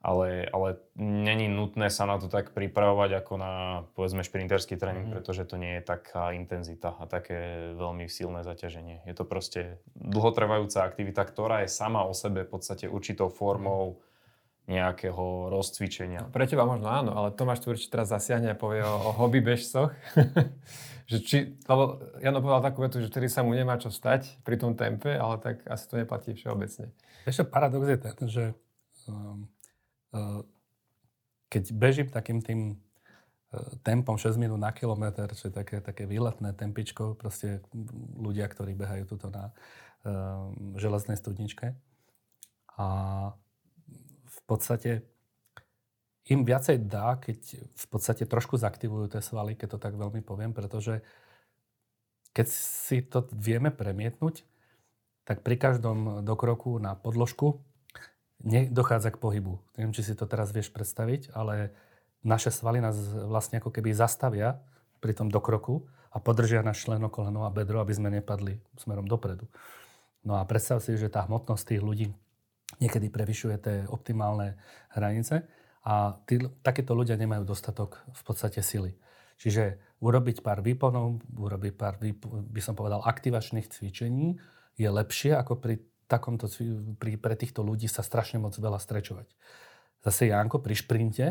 Ale, 0.00 0.48
ale 0.48 0.80
není 0.96 1.44
nutné 1.44 1.92
sa 1.92 2.08
na 2.08 2.16
to 2.16 2.32
tak 2.32 2.56
pripravovať 2.56 3.20
ako 3.20 3.32
na 3.36 3.84
povedzme 3.92 4.24
šprinterský 4.24 4.80
tréning, 4.80 5.12
mm-hmm. 5.12 5.20
pretože 5.20 5.44
to 5.44 5.60
nie 5.60 5.76
je 5.76 5.84
taká 5.84 6.32
intenzita 6.32 6.96
a 6.96 7.04
také 7.04 7.70
veľmi 7.76 8.08
silné 8.08 8.40
zaťaženie. 8.40 9.04
Je 9.04 9.12
to 9.12 9.28
proste 9.28 9.76
dlhotrvajúca 9.92 10.88
aktivita, 10.88 11.20
ktorá 11.28 11.62
je 11.62 11.70
sama 11.70 12.08
o 12.08 12.16
sebe 12.16 12.48
v 12.48 12.50
podstate 12.50 12.88
určitou 12.88 13.28
formou 13.28 14.00
mm-hmm 14.00 14.09
nejakého 14.70 15.50
rozcvičenia. 15.50 16.30
Pre 16.30 16.46
teba 16.46 16.62
možno 16.62 16.86
áno, 16.86 17.10
ale 17.18 17.34
Tomáš 17.34 17.66
Tvrč 17.66 17.90
teraz 17.90 18.14
zasiahne 18.14 18.54
a 18.54 18.56
povie 18.56 18.86
o, 18.86 18.94
o 18.94 19.10
hobby 19.18 19.42
bežcoch. 19.42 19.90
že 21.10 21.18
či, 21.26 21.38
lebo 21.66 21.98
Jano 22.22 22.38
povedal 22.38 22.62
takú 22.70 22.86
vetu, 22.86 23.02
že 23.02 23.10
vtedy 23.10 23.26
sa 23.26 23.42
mu 23.42 23.50
nemá 23.50 23.74
čo 23.82 23.90
stať 23.90 24.38
pri 24.46 24.54
tom 24.54 24.78
tempe, 24.78 25.10
ale 25.10 25.42
tak 25.42 25.66
asi 25.66 25.84
to 25.90 25.98
neplatí 25.98 26.38
všeobecne. 26.38 26.94
Ešte 27.26 27.42
paradox 27.50 27.82
je 27.82 27.98
ten, 27.98 28.28
že 28.30 28.44
um, 29.10 29.50
uh, 30.14 30.46
keď 31.50 31.74
bežím 31.74 32.06
takým 32.14 32.38
tým 32.38 32.78
uh, 32.78 33.74
tempom 33.82 34.14
6 34.14 34.38
minút 34.38 34.62
na 34.62 34.70
kilometr, 34.70 35.34
čo 35.34 35.50
je 35.50 35.54
také, 35.58 35.82
také 35.82 36.06
výletné 36.06 36.54
tempičko, 36.54 37.18
proste 37.18 37.58
ľudia, 38.14 38.46
ktorí 38.46 38.78
behajú 38.78 39.10
tuto 39.10 39.34
na 39.34 39.50
uh, 40.06 40.54
železnej 40.78 41.18
studničke. 41.18 41.74
A 42.78 42.86
podstate 44.50 45.06
im 46.26 46.42
viacej 46.42 46.90
dá, 46.90 47.18
keď 47.22 47.38
v 47.70 47.86
podstate 47.86 48.26
trošku 48.26 48.58
zaktivujú 48.58 49.14
tie 49.14 49.22
svaly, 49.22 49.54
keď 49.54 49.76
to 49.76 49.78
tak 49.78 49.94
veľmi 49.94 50.22
poviem, 50.26 50.50
pretože 50.50 51.02
keď 52.34 52.46
si 52.50 53.02
to 53.02 53.26
vieme 53.34 53.70
premietnúť, 53.70 54.46
tak 55.26 55.46
pri 55.46 55.58
každom 55.58 56.26
dokroku 56.26 56.78
na 56.82 56.98
podložku 56.98 57.62
nedochádza 58.42 59.14
k 59.14 59.20
pohybu. 59.22 59.58
Neviem, 59.78 59.94
či 59.94 60.02
si 60.06 60.14
to 60.18 60.26
teraz 60.26 60.50
vieš 60.50 60.70
predstaviť, 60.70 61.34
ale 61.34 61.74
naše 62.22 62.50
svaly 62.50 62.82
nás 62.82 62.96
vlastne 63.26 63.58
ako 63.58 63.70
keby 63.70 63.94
zastavia 63.94 64.62
pri 65.02 65.16
tom 65.16 65.28
dokroku 65.32 65.86
a 66.10 66.18
podržia 66.18 66.64
náš 66.64 66.86
členo, 66.86 67.10
koleno 67.10 67.46
a 67.46 67.54
bedro, 67.54 67.78
aby 67.82 67.94
sme 67.94 68.10
nepadli 68.10 68.58
smerom 68.78 69.06
dopredu. 69.06 69.46
No 70.26 70.36
a 70.36 70.44
predstav 70.44 70.84
si, 70.84 70.94
že 71.00 71.08
tá 71.08 71.24
hmotnosť 71.24 71.64
tých 71.74 71.82
ľudí 71.82 72.06
niekedy 72.78 73.10
prevyšuje 73.10 73.56
tie 73.58 73.76
optimálne 73.90 74.54
hranice 74.94 75.48
a 75.82 76.14
tí, 76.28 76.38
takéto 76.62 76.94
ľudia 76.94 77.18
nemajú 77.18 77.42
dostatok 77.42 78.04
v 78.12 78.22
podstate 78.22 78.62
sily. 78.62 78.94
Čiže 79.40 79.80
urobiť 80.04 80.44
pár 80.44 80.60
výponov, 80.60 81.24
urobiť 81.32 81.72
pár, 81.74 81.96
by 82.28 82.60
som 82.60 82.76
povedal, 82.76 83.00
aktivačných 83.00 83.72
cvičení 83.72 84.36
je 84.76 84.88
lepšie 84.88 85.32
ako 85.32 85.56
pri 85.56 85.80
takomto, 86.06 86.46
pri, 87.00 87.16
pre 87.16 87.34
týchto 87.34 87.64
ľudí 87.64 87.88
sa 87.88 88.04
strašne 88.04 88.42
moc 88.42 88.52
veľa 88.52 88.76
strečovať. 88.76 89.32
Zase 90.04 90.28
Janko 90.28 90.60
pri 90.60 90.74
šprinte 90.76 91.26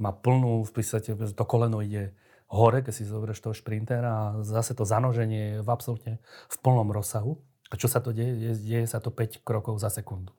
má 0.00 0.12
plnú, 0.12 0.64
v 0.64 0.72
podstate 0.72 1.12
to 1.12 1.44
koleno 1.44 1.80
ide 1.84 2.16
hore, 2.52 2.84
keď 2.84 2.92
si 2.94 3.08
zoberieš 3.08 3.42
toho 3.42 3.54
šprintera 3.56 4.08
a 4.08 4.24
zase 4.46 4.76
to 4.76 4.86
zanoženie 4.86 5.58
je 5.58 5.64
v 5.64 5.68
absolútne 5.68 6.14
v 6.46 6.56
plnom 6.62 6.88
rozsahu. 6.94 7.36
A 7.66 7.74
čo 7.74 7.90
sa 7.90 7.98
to 7.98 8.14
deje? 8.14 8.54
Deje 8.62 8.86
sa 8.86 9.02
to 9.02 9.10
5 9.10 9.42
krokov 9.42 9.82
za 9.82 9.90
sekundu. 9.90 10.30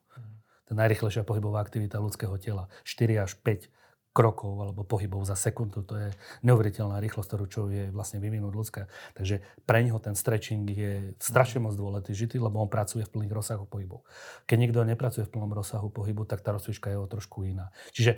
To 0.67 0.75
je 0.75 0.77
najrychlejšia 0.77 1.23
pohybová 1.23 1.63
aktivita 1.63 2.03
ľudského 2.03 2.36
tela. 2.38 2.67
4 2.84 3.23
až 3.23 3.39
5 3.39 3.71
krokov 4.17 4.58
alebo 4.58 4.82
pohybov 4.82 5.30
za 5.30 5.38
sekundu. 5.38 5.86
To 5.86 5.93
je 5.93 6.10
neuveriteľná 6.41 6.97
rýchlosť, 6.97 7.30
ktorú 7.30 7.45
čo 7.45 7.62
je 7.69 7.93
vlastne 7.93 8.17
vyvinúť 8.17 8.53
ľudská. 8.58 8.89
Takže 9.13 9.45
pre 9.69 9.86
neho 9.86 10.01
ten 10.01 10.17
stretching 10.17 10.65
je 10.65 11.13
strašne 11.21 11.62
moc 11.62 11.77
dôležitý, 11.77 12.41
lebo 12.41 12.58
on 12.58 12.65
pracuje 12.65 13.06
v 13.06 13.13
plných 13.13 13.30
rozsahu 13.38 13.69
pohybov. 13.69 14.01
Keď 14.49 14.58
niekto 14.58 14.82
nepracuje 14.82 15.30
v 15.30 15.34
plnom 15.38 15.53
rozsahu 15.53 15.93
pohybu, 15.93 16.25
tak 16.25 16.41
tá 16.41 16.49
rozcvička 16.49 16.89
je 16.89 16.97
o 16.97 17.06
trošku 17.06 17.45
iná. 17.45 17.69
Čiže 17.93 18.17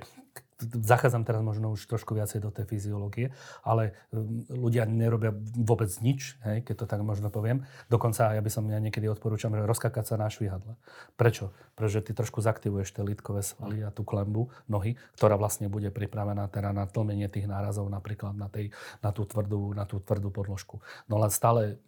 zachádzam 0.59 1.23
teraz 1.23 1.39
možno 1.39 1.71
už 1.71 1.87
trošku 1.87 2.11
viacej 2.15 2.43
do 2.43 2.51
tej 2.51 2.67
fyziológie, 2.67 3.31
ale 3.63 3.95
um, 4.11 4.43
ľudia 4.51 4.83
nerobia 4.83 5.31
vôbec 5.55 5.87
nič, 6.03 6.35
hej, 6.43 6.67
keď 6.67 6.83
to 6.83 6.85
tak 6.85 6.99
možno 6.99 7.31
poviem. 7.31 7.63
Dokonca 7.87 8.35
ja 8.35 8.41
by 8.43 8.51
som 8.51 8.67
ja 8.67 8.77
niekedy 8.77 9.07
odporúčam, 9.07 9.55
rozkakať 9.55 10.05
sa 10.05 10.15
na 10.19 10.27
švihadle. 10.27 10.75
Prečo? 11.15 11.55
Pretože 11.79 12.03
ty 12.03 12.11
trošku 12.11 12.43
zaktivuješ 12.43 12.91
tie 12.91 13.03
lítkové 13.07 13.39
svaly 13.39 13.87
a 13.87 13.89
tú 13.89 14.03
klembu 14.03 14.51
nohy, 14.67 14.99
ktorá 15.15 15.39
vlastne 15.39 15.71
bude 15.71 15.89
pripravená 15.95 16.51
teda 16.51 16.75
na 16.75 16.83
tlmenie 16.83 17.31
tých 17.31 17.47
nárazov 17.47 17.87
napríklad 17.87 18.35
na, 18.35 18.51
tej, 18.51 18.75
na, 18.99 19.15
tú 19.15 19.23
tvrdú, 19.23 19.71
na 19.71 19.87
tú 19.87 20.03
tvrdú 20.03 20.27
podložku. 20.29 20.83
No 21.07 21.17
len 21.23 21.31
stále 21.31 21.79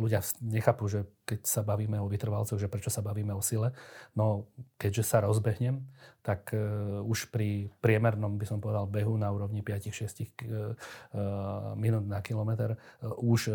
ľudia 0.00 0.24
nechápu, 0.40 0.88
že 0.88 1.04
keď 1.24 1.40
sa 1.44 1.60
bavíme 1.64 2.00
o 2.00 2.08
vytrvalcoch, 2.08 2.60
že 2.60 2.68
prečo 2.68 2.92
sa 2.92 3.00
bavíme 3.00 3.32
o 3.32 3.40
sile. 3.40 3.72
No 4.12 4.48
keďže 4.76 5.04
sa 5.04 5.24
rozbehnem, 5.24 5.84
tak 6.24 6.56
uh, 6.56 7.04
už 7.04 7.28
pri 7.28 7.68
priemernom, 7.84 8.40
by 8.40 8.48
som 8.48 8.58
povedal, 8.64 8.88
behu 8.88 9.20
na 9.20 9.28
úrovni 9.28 9.60
5-6 9.60 9.92
uh, 9.92 10.24
e, 10.24 11.22
minút 11.76 12.08
na 12.08 12.24
kilometr 12.24 12.80
už 13.20 13.52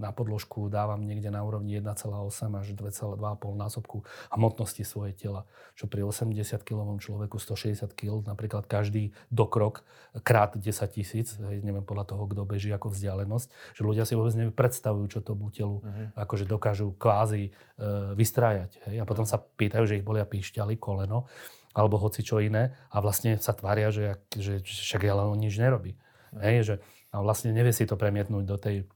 na 0.00 0.10
podložku 0.10 0.72
dávam 0.72 1.04
niekde 1.04 1.28
na 1.28 1.44
úrovni 1.44 1.76
1,8 1.76 2.08
až 2.56 2.66
2,2,5 2.72 3.20
násobku 3.52 4.02
hmotnosti 4.32 4.82
svoje 4.82 5.12
tela. 5.12 5.44
Čo 5.76 5.92
pri 5.92 6.08
80 6.08 6.32
kg 6.64 6.96
človeku 6.96 7.36
160 7.36 7.92
kg, 7.92 8.24
napríklad 8.24 8.64
každý 8.64 9.12
dokrok 9.28 9.84
krát 10.24 10.56
10 10.56 10.64
tisíc, 10.88 11.36
neviem 11.38 11.84
podľa 11.84 12.16
toho, 12.16 12.24
kto 12.24 12.48
beží 12.48 12.72
ako 12.72 12.88
vzdialenosť, 12.92 13.48
že 13.76 13.82
ľudia 13.84 14.08
si 14.08 14.16
vôbec 14.16 14.32
nepredstavujú, 14.32 15.06
čo 15.12 15.20
to 15.20 15.36
telu 15.52 15.84
uh-huh. 15.84 16.16
akože 16.16 16.48
dokážu 16.48 16.96
kvázi 16.96 17.52
uh, 17.52 18.16
vystrájať. 18.16 18.80
Hej? 18.88 19.02
A 19.02 19.04
potom 19.04 19.28
sa 19.28 19.36
pýtajú, 19.36 19.84
že 19.84 19.96
ich 20.00 20.06
bolia 20.06 20.24
píšťaly, 20.24 20.80
koleno 20.80 21.28
alebo 21.76 22.00
hoci 22.00 22.24
čo 22.24 22.40
iné 22.40 22.72
a 22.88 23.04
vlastne 23.04 23.36
sa 23.36 23.52
tvária, 23.52 23.92
že, 23.92 24.16
že 24.32 24.64
však 24.64 25.04
ale 25.04 25.28
on 25.28 25.36
nič 25.36 25.60
nerobí. 25.60 26.00
Mm. 26.32 26.40
Hej, 26.40 26.56
že, 26.64 26.74
a 27.12 27.20
vlastne 27.20 27.52
nevie 27.52 27.76
si 27.76 27.84
to 27.84 28.00
premietnúť 28.00 28.44
do 28.48 28.56
tej, 28.56 28.88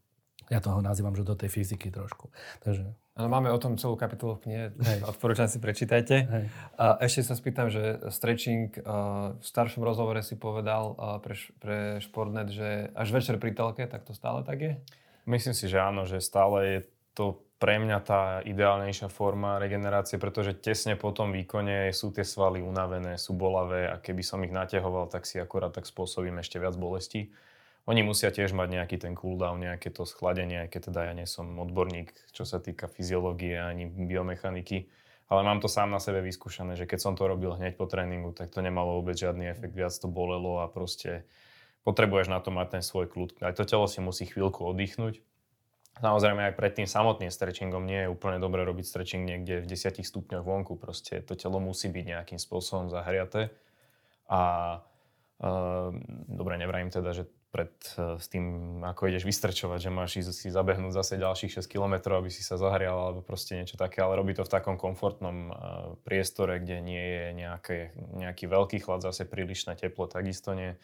ja 0.49 0.65
toho 0.65 0.81
nazývam, 0.81 1.13
že 1.13 1.29
do 1.29 1.37
tej 1.37 1.53
fyziky 1.53 1.93
trošku. 1.93 2.33
Takže 2.65 2.97
ale 3.21 3.29
máme 3.29 3.53
o 3.53 3.61
tom 3.61 3.77
celú 3.77 4.01
kapitolu 4.01 4.41
v 4.41 4.49
knihe, 4.49 4.65
odporúčam 5.05 5.45
si 5.45 5.61
prečítajte. 5.61 6.17
Hej. 6.25 6.45
A 6.81 6.97
ešte 7.05 7.21
sa 7.29 7.37
spýtam, 7.37 7.69
že 7.69 8.01
stretching, 8.09 8.73
v 9.37 9.45
staršom 9.45 9.85
rozhovore 9.85 10.25
si 10.25 10.41
povedal 10.41 10.97
pre, 11.21 11.37
pre 11.61 11.77
Športnet, 12.01 12.49
že 12.49 12.89
až 12.97 13.13
večer 13.13 13.37
pri 13.37 13.53
telke, 13.53 13.85
tak 13.85 14.09
to 14.09 14.17
stále 14.17 14.41
tak 14.41 14.65
je? 14.65 14.73
Myslím 15.29 15.53
si, 15.53 15.69
že 15.69 15.85
áno, 15.85 16.09
že 16.09 16.17
stále 16.25 16.57
je 16.65 16.79
to 17.13 17.45
pre 17.61 17.77
mňa 17.77 17.99
tá 18.01 18.41
ideálnejšia 18.41 19.13
forma 19.13 19.61
regenerácie, 19.61 20.17
pretože 20.17 20.57
tesne 20.57 20.97
po 20.97 21.13
tom 21.13 21.29
výkone 21.29 21.93
sú 21.93 22.09
tie 22.09 22.25
svaly 22.25 22.65
unavené, 22.65 23.21
sú 23.21 23.37
bolavé 23.37 23.85
a 23.85 24.01
keby 24.01 24.25
som 24.25 24.41
ich 24.41 24.51
naťahoval, 24.51 25.13
tak 25.13 25.29
si 25.29 25.37
akorát 25.37 25.69
tak 25.69 25.85
spôsobím 25.85 26.41
ešte 26.41 26.57
viac 26.57 26.81
bolesti. 26.81 27.29
Oni 27.85 28.01
musia 28.01 28.33
tiež 28.33 28.57
mať 28.57 28.81
nejaký 28.81 28.97
ten 28.97 29.13
cooldown, 29.13 29.61
nejaké 29.61 29.93
to 29.93 30.09
schladenie, 30.09 30.65
aj 30.65 30.69
keď 30.73 30.81
teda 30.89 31.01
ja 31.05 31.13
nie 31.13 31.29
som 31.29 31.53
odborník, 31.61 32.17
čo 32.33 32.49
sa 32.49 32.65
týka 32.65 32.89
fyziológie 32.89 33.61
ani 33.61 33.85
biomechaniky. 33.93 34.89
Ale 35.29 35.45
mám 35.45 35.61
to 35.61 35.69
sám 35.69 35.93
na 35.93 36.01
sebe 36.01 36.25
vyskúšané, 36.25 36.81
že 36.81 36.89
keď 36.89 36.99
som 36.99 37.13
to 37.13 37.29
robil 37.29 37.61
hneď 37.61 37.77
po 37.77 37.85
tréningu, 37.85 38.33
tak 38.33 38.49
to 38.51 38.65
nemalo 38.65 39.05
vôbec 39.05 39.21
žiadny 39.21 39.53
efekt, 39.53 39.77
viac 39.77 39.93
to 39.93 40.09
bolelo 40.09 40.65
a 40.65 40.67
proste 40.67 41.29
potrebuješ 41.85 42.33
na 42.33 42.41
to 42.41 42.49
mať 42.49 42.81
ten 42.81 42.83
svoj 42.83 43.05
kľud. 43.05 43.37
Aj 43.45 43.53
to 43.53 43.69
telo 43.69 43.85
si 43.85 44.01
musí 44.01 44.25
chvíľku 44.25 44.65
oddychnúť 44.65 45.21
Samozrejme 46.01 46.49
aj 46.49 46.55
pred 46.57 46.73
tým 46.73 46.89
samotným 46.89 47.29
stretchingom 47.29 47.85
nie 47.85 48.09
je 48.09 48.13
úplne 48.13 48.41
dobré 48.41 48.65
robiť 48.65 48.89
stretching 48.89 49.29
niekde 49.29 49.61
v 49.61 49.69
10 49.69 50.01
stupňoch 50.01 50.45
vonku. 50.45 50.81
Proste 50.81 51.21
to 51.21 51.37
telo 51.37 51.61
musí 51.61 51.93
byť 51.93 52.05
nejakým 52.17 52.41
spôsobom 52.41 52.89
zahriaté. 52.89 53.53
A 54.33 54.41
e, 55.37 55.49
dobre, 56.25 56.57
nevrajím 56.57 56.89
teda, 56.89 57.13
že 57.13 57.29
pred 57.53 57.75
e, 58.01 58.17
s 58.17 58.27
tým, 58.33 58.79
ako 58.81 59.13
ideš 59.13 59.29
vystrčovať, 59.29 59.79
že 59.83 59.91
máš 59.93 60.23
si 60.33 60.49
zabehnúť 60.49 60.97
zase 60.97 61.21
ďalších 61.21 61.61
6 61.61 61.69
km, 61.69 62.17
aby 62.17 62.33
si 62.33 62.41
sa 62.41 62.57
zahrial 62.57 62.97
alebo 62.97 63.21
proste 63.21 63.59
niečo 63.59 63.77
také, 63.77 64.01
ale 64.01 64.17
robí 64.17 64.33
to 64.33 64.47
v 64.47 64.53
takom 64.57 64.81
komfortnom 64.81 65.37
e, 65.37 65.53
priestore, 66.07 66.63
kde 66.63 66.81
nie 66.81 67.05
je 67.05 67.27
nejaké, 67.37 67.79
nejaký 68.17 68.49
veľký 68.49 68.79
chlad, 68.81 69.05
zase 69.05 69.29
prílišné 69.29 69.77
teplo, 69.77 70.09
takisto 70.09 70.57
nie. 70.57 70.79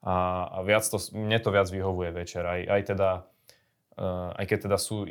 A, 0.00 0.46
a 0.46 0.58
viac 0.62 0.86
to, 0.86 0.96
mne 1.12 1.36
to 1.42 1.50
viac 1.50 1.68
vyhovuje 1.68 2.14
večer. 2.14 2.46
Aj, 2.46 2.62
aj 2.64 2.82
teda 2.94 3.28
aj 4.34 4.44
keď 4.46 4.58
teda 4.70 4.78
sú 4.78 5.04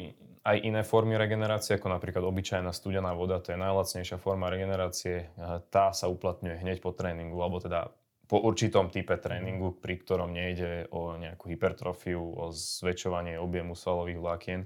aj 0.48 0.58
iné 0.64 0.82
formy 0.88 1.20
regenerácie, 1.20 1.76
ako 1.76 1.92
napríklad 1.92 2.24
obyčajná 2.24 2.72
studená 2.72 3.12
voda, 3.12 3.44
to 3.44 3.52
je 3.52 3.60
najlacnejšia 3.60 4.16
forma 4.16 4.48
regenerácie, 4.48 5.28
eh, 5.28 5.60
tá 5.68 5.92
sa 5.92 6.08
uplatňuje 6.08 6.64
hneď 6.64 6.80
po 6.80 6.96
tréningu, 6.96 7.36
alebo 7.44 7.60
teda 7.60 7.92
po 8.28 8.44
určitom 8.44 8.92
type 8.92 9.16
tréningu, 9.20 9.76
pri 9.80 10.04
ktorom 10.04 10.36
nejde 10.36 10.92
o 10.92 11.16
nejakú 11.16 11.48
hypertrofiu, 11.48 12.20
o 12.20 12.52
zväčšovanie 12.52 13.40
objemu 13.40 13.72
svalových 13.72 14.20
vlákien. 14.20 14.62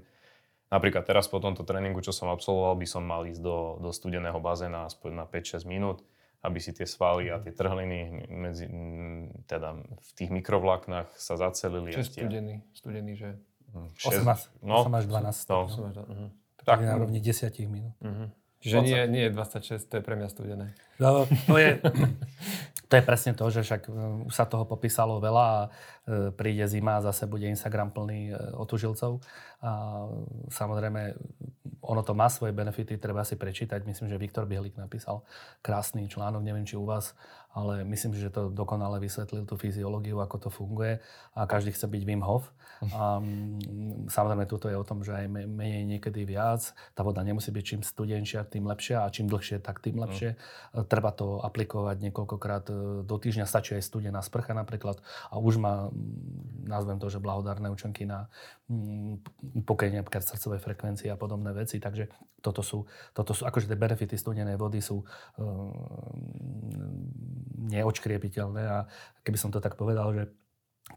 Napríklad 0.66 1.06
teraz 1.06 1.30
po 1.30 1.38
tomto 1.38 1.62
tréningu, 1.62 2.02
čo 2.02 2.10
som 2.10 2.26
absolvoval, 2.26 2.74
by 2.74 2.86
som 2.90 3.06
mal 3.06 3.22
ísť 3.22 3.38
do, 3.38 3.78
do 3.78 3.94
studeného 3.94 4.38
bazéna 4.42 4.90
aspoň 4.90 5.10
na 5.14 5.24
5-6 5.30 5.62
minút, 5.70 6.02
aby 6.42 6.58
si 6.58 6.74
tie 6.74 6.90
svaly 6.90 7.30
a 7.30 7.38
tie 7.38 7.54
trhliny 7.54 8.26
medzi, 8.34 8.66
teda 9.46 9.78
v 9.78 10.10
tých 10.18 10.30
mikrovláknach 10.34 11.14
sa 11.14 11.38
zacelili. 11.38 11.94
Čo 11.94 12.02
je 12.02 12.10
studený? 12.18 12.54
Studený, 12.74 13.12
že 13.14 13.30
6, 13.94 14.16
8 14.16 14.28
až, 14.28 14.40
no, 14.62 14.74
8 14.80 14.94
až 14.94 15.04
12. 15.06 15.48
No. 15.48 15.64
8 15.64 15.84
až 15.84 15.92
12. 15.92 16.10
Uh-huh. 16.10 16.30
Tak, 16.64 16.80
na 16.80 16.94
rovni 16.98 17.20
10 17.20 17.58
minút. 17.68 17.94
Uh-huh. 18.00 18.30
Čiže 18.62 18.78
nie, 18.86 19.00
nie 19.10 19.22
je 19.26 19.30
26, 19.34 19.90
to 19.90 19.94
je 19.98 20.02
pre 20.06 20.14
mňa 20.14 20.28
studené. 20.30 20.66
No, 21.02 21.26
to, 21.26 21.58
je, 21.58 21.82
to 22.90 22.94
je 22.94 23.02
presne 23.02 23.34
to, 23.34 23.50
že 23.50 23.66
však 23.66 23.90
e, 23.90 24.30
už 24.30 24.34
sa 24.34 24.46
toho 24.46 24.62
popísalo 24.62 25.18
veľa 25.18 25.44
a 25.44 25.58
e, 25.66 25.68
príde 26.30 26.62
zima 26.70 27.02
a 27.02 27.04
zase 27.04 27.26
bude 27.26 27.50
Instagram 27.50 27.90
plný 27.90 28.30
e, 28.30 28.32
otužilcov. 28.54 29.18
A 29.62 29.70
samozrejme, 30.50 31.18
ono 31.82 32.02
to 32.06 32.14
má 32.14 32.30
svoje 32.30 32.54
benefity, 32.54 32.98
treba 32.98 33.26
si 33.26 33.34
prečítať. 33.34 33.82
Myslím, 33.82 34.10
že 34.10 34.18
Viktor 34.18 34.46
Bielik 34.46 34.78
napísal 34.78 35.26
krásny 35.62 36.06
článok, 36.06 36.42
neviem, 36.42 36.66
či 36.66 36.78
u 36.78 36.86
vás 36.86 37.14
ale 37.52 37.84
myslím, 37.84 38.16
že 38.16 38.32
to 38.32 38.48
dokonale 38.48 38.96
vysvetlil 38.96 39.44
tú 39.44 39.60
fyziológiu, 39.60 40.24
ako 40.24 40.48
to 40.48 40.48
funguje 40.48 40.96
a 41.36 41.44
každý 41.44 41.76
chce 41.76 41.84
byť 41.84 42.02
Wim 42.08 42.24
Hof. 42.24 42.48
A, 42.96 43.20
mm, 43.20 44.08
samozrejme, 44.08 44.48
tuto 44.48 44.72
je 44.72 44.74
o 44.74 44.88
tom, 44.88 45.04
že 45.04 45.12
aj 45.12 45.28
menej 45.28 45.84
niekedy 45.84 46.24
viac. 46.24 46.72
Tá 46.96 47.04
voda 47.04 47.20
nemusí 47.20 47.52
byť 47.52 47.64
čím 47.64 47.80
studenšia, 47.84 48.48
tým 48.48 48.64
lepšia 48.66 49.04
a 49.04 49.12
čím 49.12 49.28
dlhšie, 49.28 49.60
tak 49.60 49.84
tým 49.84 50.00
lepšie. 50.00 50.34
Mm. 50.34 50.88
Treba 50.92 51.08
to 51.08 51.40
aplikovať 51.40 52.04
niekoľkokrát 52.04 52.68
e, 52.68 52.74
do 53.08 53.16
týždňa, 53.16 53.48
stačí 53.48 53.72
aj 53.72 53.88
studená 53.88 54.20
sprcha 54.20 54.52
napríklad 54.52 55.00
a 55.32 55.40
už 55.40 55.56
má, 55.56 55.88
nazvem 56.68 57.00
to, 57.00 57.08
že 57.08 57.16
blahodárne 57.16 57.72
účinky 57.72 58.04
na 58.04 58.28
pokojne 59.64 60.04
napríklad 60.04 60.20
srdcovej 60.20 60.60
frekvencie 60.60 61.08
a 61.08 61.16
podobné 61.16 61.56
veci. 61.56 61.80
Takže 61.80 62.12
toto 62.44 62.60
sú, 62.60 62.84
toto 63.16 63.32
sú 63.32 63.48
akože 63.48 63.72
tie 63.72 63.80
benefity 63.80 64.20
studenej 64.20 64.60
vody 64.60 64.84
sú 64.84 65.00
um, 65.00 65.72
neočkriepiteľné 67.72 68.62
a 68.68 68.84
keby 69.24 69.40
som 69.40 69.48
to 69.48 69.64
tak 69.64 69.80
povedal, 69.80 70.12
že 70.12 70.28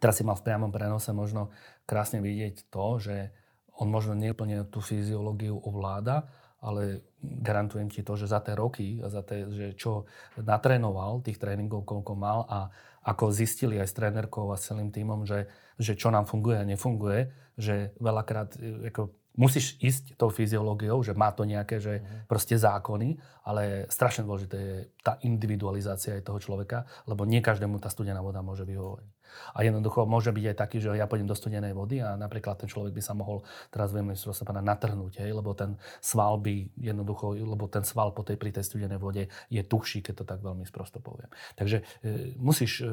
teraz 0.03 0.19
si 0.19 0.27
mal 0.27 0.35
v 0.35 0.43
priamom 0.43 0.75
prenose 0.75 1.15
možno 1.15 1.55
krásne 1.87 2.19
vidieť 2.19 2.67
to, 2.67 2.99
že 2.99 3.31
on 3.79 3.87
možno 3.87 4.15
neúplne 4.15 4.67
tú 4.67 4.83
fyziológiu 4.83 5.55
ovláda, 5.55 6.27
ale 6.65 7.05
garantujem 7.21 7.93
ti 7.93 8.01
to, 8.01 8.17
že 8.17 8.25
za 8.25 8.41
tie 8.41 8.57
roky 8.57 8.97
za 9.05 9.21
tie, 9.21 9.45
že 9.53 9.77
čo 9.77 10.09
natrénoval, 10.41 11.21
tých 11.21 11.37
tréningov, 11.37 11.85
koľko 11.85 12.13
mal 12.17 12.49
a 12.49 12.73
ako 13.05 13.29
zistili 13.29 13.77
aj 13.77 13.87
s 13.93 13.97
trénerkou 13.97 14.49
a 14.49 14.57
s 14.57 14.65
celým 14.65 14.89
týmom, 14.89 15.29
že, 15.29 15.45
že 15.77 15.93
čo 15.93 16.09
nám 16.09 16.25
funguje 16.25 16.57
a 16.57 16.65
nefunguje, 16.65 17.29
že 17.53 17.93
veľakrát 18.01 18.57
e, 18.57 18.89
ako, 18.89 19.13
musíš 19.37 19.77
ísť 19.77 20.17
tou 20.17 20.33
fyziológiou, 20.33 21.05
že 21.05 21.13
má 21.13 21.29
to 21.29 21.45
nejaké 21.45 21.77
že 21.77 22.01
mm. 22.01 22.25
proste 22.25 22.57
zákony, 22.57 23.19
ale 23.45 23.85
strašne 23.93 24.25
dôležité 24.25 24.57
je 24.57 24.77
tá 25.05 25.21
individualizácia 25.21 26.17
aj 26.17 26.25
toho 26.25 26.41
človeka, 26.41 26.89
lebo 27.05 27.29
nie 27.29 27.45
každému 27.45 27.77
tá 27.77 27.93
studená 27.93 28.25
voda 28.25 28.41
môže 28.41 28.65
vyhovovať. 28.65 29.05
A 29.53 29.63
jednoducho 29.63 30.07
môže 30.07 30.31
byť 30.31 30.45
aj 30.51 30.57
taký, 30.57 30.77
že 30.81 30.93
ja 30.95 31.05
pôjdem 31.05 31.27
do 31.27 31.37
studenej 31.37 31.75
vody 31.75 32.01
a 32.01 32.15
napríklad 32.15 32.59
ten 32.61 32.69
človek 32.69 32.95
by 32.95 33.01
sa 33.01 33.13
mohol, 33.13 33.43
teraz 33.69 33.91
viem, 33.91 34.11
že 34.15 34.31
sa 34.31 34.43
pána 34.47 34.63
natrhnúť, 34.63 35.21
hej, 35.21 35.31
lebo 35.35 35.51
ten 35.53 35.75
sval 35.99 36.39
by 36.39 36.69
jednoducho, 36.79 37.35
lebo 37.35 37.67
ten 37.67 37.83
sval 37.83 38.11
po 38.15 38.23
tej, 38.23 38.39
pri 38.39 38.55
tej 38.55 38.65
studenej 38.65 38.99
vode 38.99 39.27
je 39.51 39.61
tuchší, 39.61 40.01
keď 40.01 40.13
to 40.21 40.25
tak 40.25 40.39
veľmi 40.41 40.63
sprosto 40.67 40.99
poviem. 41.03 41.29
Takže 41.59 41.83
e, 42.01 42.35
musíš 42.39 42.81
e, 42.81 42.87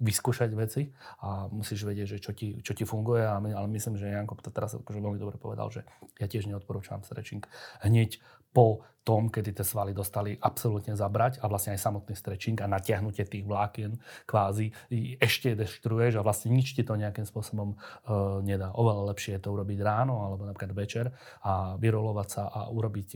vyskúšať 0.00 0.50
veci 0.54 0.92
a 1.24 1.48
musíš 1.48 1.84
vedieť, 1.86 2.16
že 2.16 2.18
čo 2.20 2.32
ti, 2.36 2.60
čo 2.60 2.72
ti 2.76 2.84
funguje, 2.84 3.24
a 3.24 3.40
my, 3.40 3.54
ale 3.56 3.68
myslím, 3.72 3.96
že 3.96 4.12
Janko 4.12 4.38
to 4.42 4.50
teraz 4.50 4.74
akože 4.76 4.98
veľmi 4.98 5.18
dobre 5.20 5.36
povedal, 5.38 5.70
že 5.70 5.86
ja 6.18 6.26
tiež 6.26 6.50
neodporúčam 6.50 7.04
stretching 7.06 7.44
hneď 7.82 8.18
po 8.52 8.84
tom, 9.02 9.28
kedy 9.28 9.50
tie 9.58 9.66
svaly 9.66 9.90
dostali 9.90 10.38
absolútne 10.38 10.94
zabrať 10.94 11.42
a 11.42 11.50
vlastne 11.50 11.74
aj 11.74 11.82
samotný 11.82 12.14
stretching 12.14 12.62
a 12.62 12.70
natiahnutie 12.70 13.26
tých 13.26 13.42
vlákien 13.42 13.98
kvázi 14.30 14.70
ešte 15.18 15.58
deštruuješ 15.58 16.22
a 16.22 16.24
vlastne 16.24 16.54
nič 16.54 16.78
ti 16.78 16.86
to 16.86 16.94
nejakým 16.94 17.26
spôsobom 17.26 17.74
uh, 17.74 18.38
nedá. 18.46 18.70
Oveľa 18.78 19.10
lepšie 19.10 19.38
je 19.38 19.42
to 19.42 19.58
urobiť 19.58 19.78
ráno 19.82 20.22
alebo 20.22 20.46
napríklad 20.46 20.72
večer 20.78 21.06
a 21.42 21.74
vyrolovať 21.82 22.28
sa 22.30 22.42
a 22.46 22.70
urobiť 22.70 23.06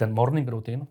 ten 0.00 0.10
morning 0.16 0.48
routine, 0.48 0.88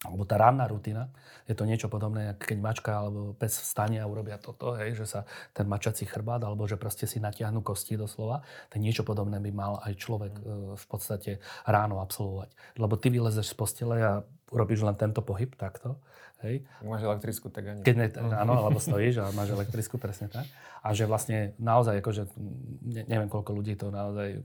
alebo 0.00 0.24
tá 0.24 0.40
ranná 0.40 0.64
rutina, 0.64 1.12
je 1.44 1.52
to 1.52 1.68
niečo 1.68 1.92
podobné, 1.92 2.32
keď 2.40 2.56
mačka 2.56 2.92
alebo 3.04 3.36
pes 3.36 3.52
vstane 3.52 4.00
a 4.00 4.08
urobia 4.08 4.40
toto, 4.40 4.72
hej, 4.80 4.96
že 4.96 5.04
sa 5.04 5.20
ten 5.52 5.68
mačací 5.68 6.08
chrbát, 6.08 6.40
alebo 6.40 6.64
že 6.64 6.80
proste 6.80 7.04
si 7.04 7.20
natiahnu 7.20 7.60
kosti 7.60 8.00
doslova, 8.00 8.40
tak 8.72 8.80
niečo 8.80 9.04
podobné 9.04 9.36
by 9.44 9.50
mal 9.52 9.72
aj 9.84 9.92
človek 10.00 10.32
mm. 10.32 10.40
e, 10.40 10.54
v 10.80 10.84
podstate 10.88 11.44
ráno 11.68 12.00
absolvovať. 12.00 12.48
Lebo 12.80 12.96
ty 12.96 13.12
vylezeš 13.12 13.52
z 13.52 13.54
postele 13.60 13.96
a 14.00 14.24
urobíš 14.48 14.88
len 14.88 14.96
tento 14.96 15.20
pohyb 15.20 15.52
takto 15.52 16.00
Hej. 16.40 16.64
Máš 16.80 17.04
elektrickú, 17.04 17.52
tak 17.52 17.68
ani. 17.68 17.80
Keď 17.84 17.94
ne, 18.00 18.06
áno, 18.32 18.64
alebo 18.64 18.80
stojíš 18.80 19.20
a 19.20 19.28
máš 19.36 19.52
elektrickú, 19.52 20.00
presne 20.00 20.32
tak. 20.32 20.48
A 20.80 20.96
že 20.96 21.04
vlastne 21.04 21.52
naozaj, 21.60 22.00
akože, 22.00 22.32
ne, 22.80 23.04
neviem 23.04 23.28
koľko 23.28 23.52
ľudí 23.52 23.76
to 23.76 23.92
naozaj, 23.92 24.40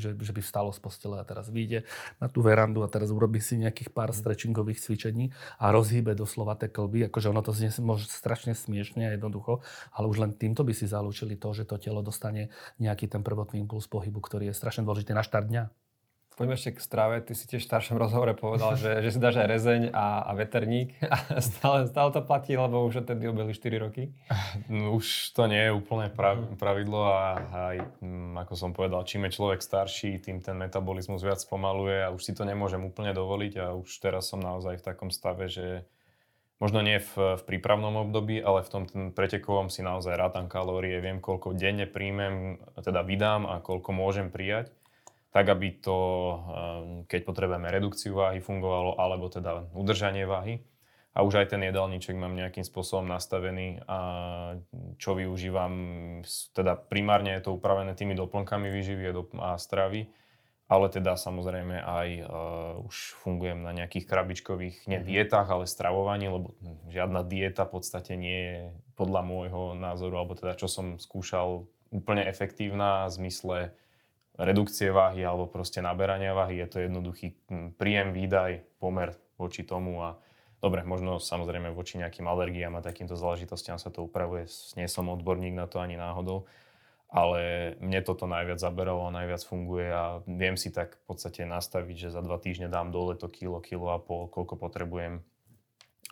že, 0.00 0.16
že 0.16 0.32
by 0.32 0.40
vstalo 0.40 0.72
z 0.72 0.80
postele 0.80 1.20
a 1.20 1.24
teraz 1.28 1.52
vyjde 1.52 1.84
na 2.16 2.32
tú 2.32 2.40
verandu 2.40 2.80
a 2.80 2.88
teraz 2.88 3.12
urobí 3.12 3.36
si 3.44 3.60
nejakých 3.60 3.92
pár 3.92 4.16
stretchingových 4.16 4.80
cvičení 4.80 5.36
a 5.60 5.68
rozhýbe 5.68 6.16
doslova 6.16 6.56
tie 6.56 6.72
klby. 6.72 7.12
Akože 7.12 7.28
ono 7.28 7.44
to 7.44 7.52
znie 7.52 7.68
môže 7.84 8.08
strašne 8.08 8.56
smiešne 8.56 9.12
a 9.12 9.20
jednoducho, 9.20 9.60
ale 9.92 10.08
už 10.08 10.24
len 10.24 10.32
týmto 10.32 10.64
by 10.64 10.72
si 10.72 10.88
zalúčili 10.88 11.36
to, 11.36 11.52
že 11.52 11.68
to 11.68 11.76
telo 11.76 12.00
dostane 12.00 12.48
nejaký 12.80 13.12
ten 13.12 13.20
prvotný 13.20 13.60
impuls 13.60 13.84
pohybu, 13.84 14.24
ktorý 14.24 14.48
je 14.48 14.56
strašne 14.56 14.88
dôležitý 14.88 15.12
na 15.12 15.20
štart 15.20 15.52
dňa. 15.52 15.64
Poďme 16.40 16.56
ešte 16.56 16.72
k 16.72 16.80
strave. 16.80 17.16
Ty 17.20 17.36
si 17.36 17.44
tiež 17.44 17.60
v 17.60 17.68
staršom 17.68 18.00
rozhovore 18.00 18.32
povedal, 18.32 18.72
že, 18.72 19.04
že 19.04 19.12
si 19.12 19.20
dáš 19.20 19.44
aj 19.44 19.48
rezeň 19.60 19.82
a, 19.92 20.24
a 20.24 20.32
veterník. 20.32 20.96
A 21.04 21.36
stále, 21.44 21.84
stále 21.84 22.08
to 22.16 22.24
platí, 22.24 22.56
lebo 22.56 22.80
už 22.88 23.04
odtedy 23.04 23.28
obeli 23.28 23.52
4 23.52 23.76
roky? 23.76 24.08
No, 24.72 24.96
už 24.96 25.36
to 25.36 25.44
nie 25.44 25.68
je 25.68 25.76
úplne 25.76 26.08
pravidlo 26.56 27.12
a 27.12 27.24
aj, 27.52 27.76
mm, 28.00 28.40
ako 28.40 28.54
som 28.56 28.72
povedal, 28.72 29.04
čím 29.04 29.28
je 29.28 29.36
človek 29.36 29.60
starší, 29.60 30.16
tým 30.16 30.40
ten 30.40 30.56
metabolizmus 30.56 31.20
viac 31.20 31.44
pomaluje 31.44 32.00
a 32.00 32.08
už 32.08 32.24
si 32.24 32.32
to 32.32 32.48
nemôžem 32.48 32.80
úplne 32.88 33.12
dovoliť 33.12 33.52
a 33.60 33.76
už 33.76 33.90
teraz 34.00 34.32
som 34.32 34.40
naozaj 34.40 34.80
v 34.80 34.86
takom 34.86 35.12
stave, 35.12 35.44
že 35.52 35.84
možno 36.56 36.80
nie 36.80 37.04
v, 37.04 37.36
v 37.36 37.42
prípravnom 37.44 38.00
období, 38.08 38.40
ale 38.40 38.64
v 38.64 38.72
tom 38.72 38.82
pretekovom 39.12 39.68
si 39.68 39.84
naozaj 39.84 40.16
rátam 40.16 40.48
kalórie, 40.48 41.04
viem, 41.04 41.20
koľko 41.20 41.52
denne 41.52 41.84
príjmem, 41.84 42.64
teda 42.80 43.04
vydám 43.04 43.44
a 43.44 43.60
koľko 43.60 43.92
môžem 43.92 44.32
prijať 44.32 44.72
tak 45.30 45.46
aby 45.46 45.78
to, 45.78 45.98
ehm, 45.98 46.38
keď 47.06 47.20
potrebujeme 47.22 47.70
redukciu 47.70 48.18
váhy, 48.18 48.42
fungovalo, 48.42 48.98
alebo 48.98 49.30
teda 49.30 49.70
udržanie 49.74 50.26
váhy. 50.26 50.66
A 51.10 51.26
už 51.26 51.42
aj 51.42 51.54
ten 51.54 51.62
jedálniček 51.66 52.14
mám 52.14 52.38
nejakým 52.38 52.62
spôsobom 52.62 53.02
nastavený 53.02 53.82
a 53.90 53.98
čo 54.94 55.18
využívam, 55.18 55.74
teda 56.54 56.78
primárne 56.78 57.34
je 57.34 57.50
to 57.50 57.58
upravené 57.58 57.98
tými 57.98 58.14
doplnkami 58.14 58.70
výživy 58.70 59.10
a 59.42 59.58
stravy, 59.58 60.06
ale 60.70 60.86
teda 60.86 61.18
samozrejme 61.18 61.82
aj 61.82 62.08
uh, 62.22 62.86
už 62.86 63.18
fungujem 63.26 63.58
na 63.58 63.74
nejakých 63.74 64.06
krabičkových, 64.06 64.86
nie 64.86 65.02
mhm. 65.02 65.06
dietách, 65.10 65.50
ale 65.50 65.66
stravovaní, 65.66 66.30
lebo 66.30 66.54
žiadna 66.86 67.26
dieta 67.26 67.66
v 67.66 67.74
podstate 67.74 68.14
nie 68.14 68.38
je 68.46 68.58
podľa 68.94 69.26
môjho 69.26 69.74
názoru, 69.74 70.14
alebo 70.22 70.38
teda 70.38 70.54
čo 70.54 70.70
som 70.70 70.94
skúšal, 70.94 71.66
úplne 71.90 72.22
efektívna 72.22 73.10
v 73.10 73.14
zmysle 73.18 73.58
redukcie 74.40 74.88
váhy 74.88 75.20
alebo 75.20 75.44
proste 75.44 75.84
naberania 75.84 76.32
váhy. 76.32 76.64
Je 76.64 76.68
to 76.68 76.78
jednoduchý 76.80 77.36
hm, 77.46 77.76
príjem, 77.76 78.16
výdaj, 78.16 78.64
pomer 78.80 79.12
voči 79.36 79.64
tomu 79.64 80.00
a 80.00 80.16
dobre, 80.64 80.84
možno 80.84 81.20
samozrejme 81.20 81.72
voči 81.72 82.00
nejakým 82.00 82.24
alergiám 82.24 82.76
a 82.76 82.84
takýmto 82.84 83.16
záležitostiam 83.16 83.76
sa 83.76 83.92
to 83.92 84.04
upravuje. 84.04 84.48
Nie 84.76 84.88
som 84.88 85.12
odborník 85.12 85.52
na 85.56 85.68
to 85.68 85.80
ani 85.80 86.00
náhodou, 86.00 86.48
ale 87.12 87.74
mne 87.84 88.00
toto 88.00 88.24
najviac 88.24 88.60
zaberalo 88.60 89.08
a 89.08 89.14
najviac 89.14 89.42
funguje 89.44 89.88
a 89.92 90.24
viem 90.24 90.56
si 90.56 90.72
tak 90.72 90.96
v 91.00 91.04
podstate 91.04 91.44
nastaviť, 91.44 92.08
že 92.08 92.14
za 92.14 92.20
dva 92.24 92.40
týždne 92.40 92.72
dám 92.72 92.92
dole 92.92 93.16
to 93.16 93.28
kilo, 93.28 93.60
kilo 93.60 93.92
a 93.92 93.98
pol, 94.00 94.28
koľko 94.28 94.56
potrebujem 94.56 95.20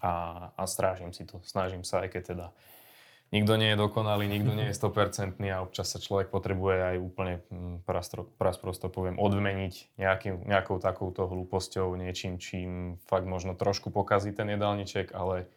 a, 0.03 0.49
a 0.55 0.62
strážim 0.66 1.14
si 1.14 1.24
to. 1.24 1.41
Snažím 1.45 1.83
sa, 1.83 2.05
aj 2.05 2.12
keď 2.12 2.22
teda 2.35 2.47
nikto 3.29 3.61
nie 3.61 3.74
je 3.74 3.81
dokonalý, 3.81 4.24
nikto 4.29 4.57
nie 4.57 4.72
je 4.72 4.79
100% 4.79 5.37
a 5.53 5.61
občas 5.61 5.93
sa 5.93 6.01
človek 6.01 6.33
potrebuje 6.33 6.76
aj 6.95 6.97
úplne 6.97 7.35
hm, 7.53 7.85
prasprosto 8.41 8.89
poviem 8.89 9.20
odmeniť 9.20 10.01
nejakým, 10.01 10.49
nejakou 10.49 10.81
takouto 10.81 11.29
hlúposťou, 11.29 11.93
niečím, 11.97 12.41
čím 12.41 12.97
fakt 13.05 13.29
možno 13.29 13.53
trošku 13.53 13.93
pokazí 13.93 14.33
ten 14.33 14.49
jedálniček, 14.49 15.12
ale 15.12 15.49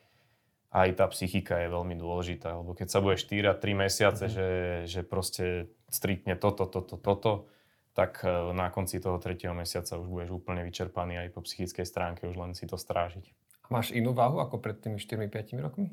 aj 0.72 1.03
tá 1.03 1.05
psychika 1.11 1.59
je 1.59 1.67
veľmi 1.67 1.99
dôležitá, 1.99 2.55
lebo 2.55 2.72
keď 2.72 2.88
sa 2.88 3.03
bude 3.03 3.19
4 3.19 3.59
3 3.59 3.76
mesiace, 3.76 4.24
mm-hmm. 4.24 4.36
že, 4.36 4.49
že 4.88 5.01
proste 5.03 5.67
striktne 5.91 6.39
toto, 6.39 6.63
toto, 6.63 6.95
toto, 6.95 7.51
tak 7.91 8.24
e, 8.24 8.55
na 8.55 8.72
konci 8.72 9.03
toho 9.03 9.19
tretieho 9.19 9.51
mesiaca 9.51 9.99
už 9.99 10.07
budeš 10.07 10.32
úplne 10.32 10.63
vyčerpaný 10.63 11.28
aj 11.28 11.36
po 11.36 11.43
psychickej 11.43 11.84
stránke, 11.84 12.24
už 12.24 12.39
len 12.39 12.51
si 12.55 12.63
to 12.63 12.80
strážiť. 12.80 13.28
Máš 13.67 13.91
inú 13.91 14.15
váhu 14.15 14.39
ako 14.39 14.63
pred 14.63 14.80
tými 14.80 14.95
4-5 14.99 15.59
rokmi? 15.59 15.91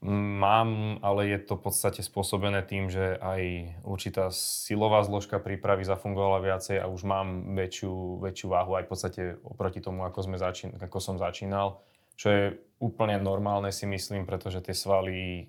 Mám, 0.00 0.96
ale 1.04 1.28
je 1.28 1.38
to 1.44 1.60
v 1.60 1.68
podstate 1.68 2.00
spôsobené 2.00 2.64
tým, 2.64 2.88
že 2.88 3.20
aj 3.20 3.76
určitá 3.84 4.32
silová 4.32 5.04
zložka 5.04 5.36
prípravy 5.36 5.84
zafungovala 5.84 6.40
viacej 6.40 6.80
a 6.80 6.88
už 6.88 7.04
mám 7.04 7.52
väčšiu, 7.52 8.16
väčšiu 8.24 8.48
váhu 8.48 8.80
aj 8.80 8.84
v 8.88 8.90
podstate 8.96 9.22
oproti 9.44 9.84
tomu, 9.84 10.08
ako, 10.08 10.24
sme 10.24 10.40
začín, 10.40 10.72
ako 10.80 10.98
som 11.04 11.20
začínal. 11.20 11.84
Čo 12.16 12.26
je 12.32 12.44
úplne 12.80 13.20
normálne 13.20 13.68
si 13.76 13.84
myslím, 13.84 14.24
pretože 14.24 14.64
tie 14.64 14.72
svaly 14.72 15.16
e, 15.20 15.44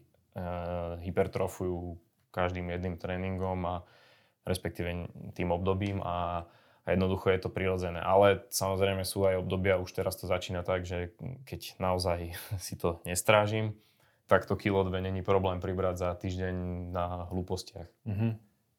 hypertrofujú 1.00 1.96
každým 2.36 2.76
jedným 2.76 3.00
tréningom 3.00 3.60
a 3.64 3.88
respektíve 4.44 5.08
tým 5.32 5.56
obdobím 5.56 6.04
a, 6.04 6.44
a 6.84 6.88
jednoducho 6.92 7.32
je 7.32 7.40
to 7.40 7.48
prirodzené. 7.48 8.04
Ale 8.04 8.44
samozrejme 8.52 9.08
sú 9.08 9.24
aj 9.24 9.48
obdobia, 9.48 9.80
už 9.80 9.96
teraz 9.96 10.20
to 10.20 10.28
začína 10.28 10.68
tak, 10.68 10.84
že 10.84 11.16
keď 11.48 11.80
naozaj 11.80 12.36
si 12.60 12.76
to 12.76 13.00
nestrážim, 13.08 13.80
tak 14.32 14.48
to 14.48 14.56
kilo 14.56 14.88
dve 14.88 15.04
není 15.04 15.20
problém 15.20 15.60
pribrať 15.60 15.96
za 16.00 16.10
týždeň 16.16 16.56
na 16.96 17.28
hlúpostiach. 17.28 17.92
Mm-hmm. 18.08 18.32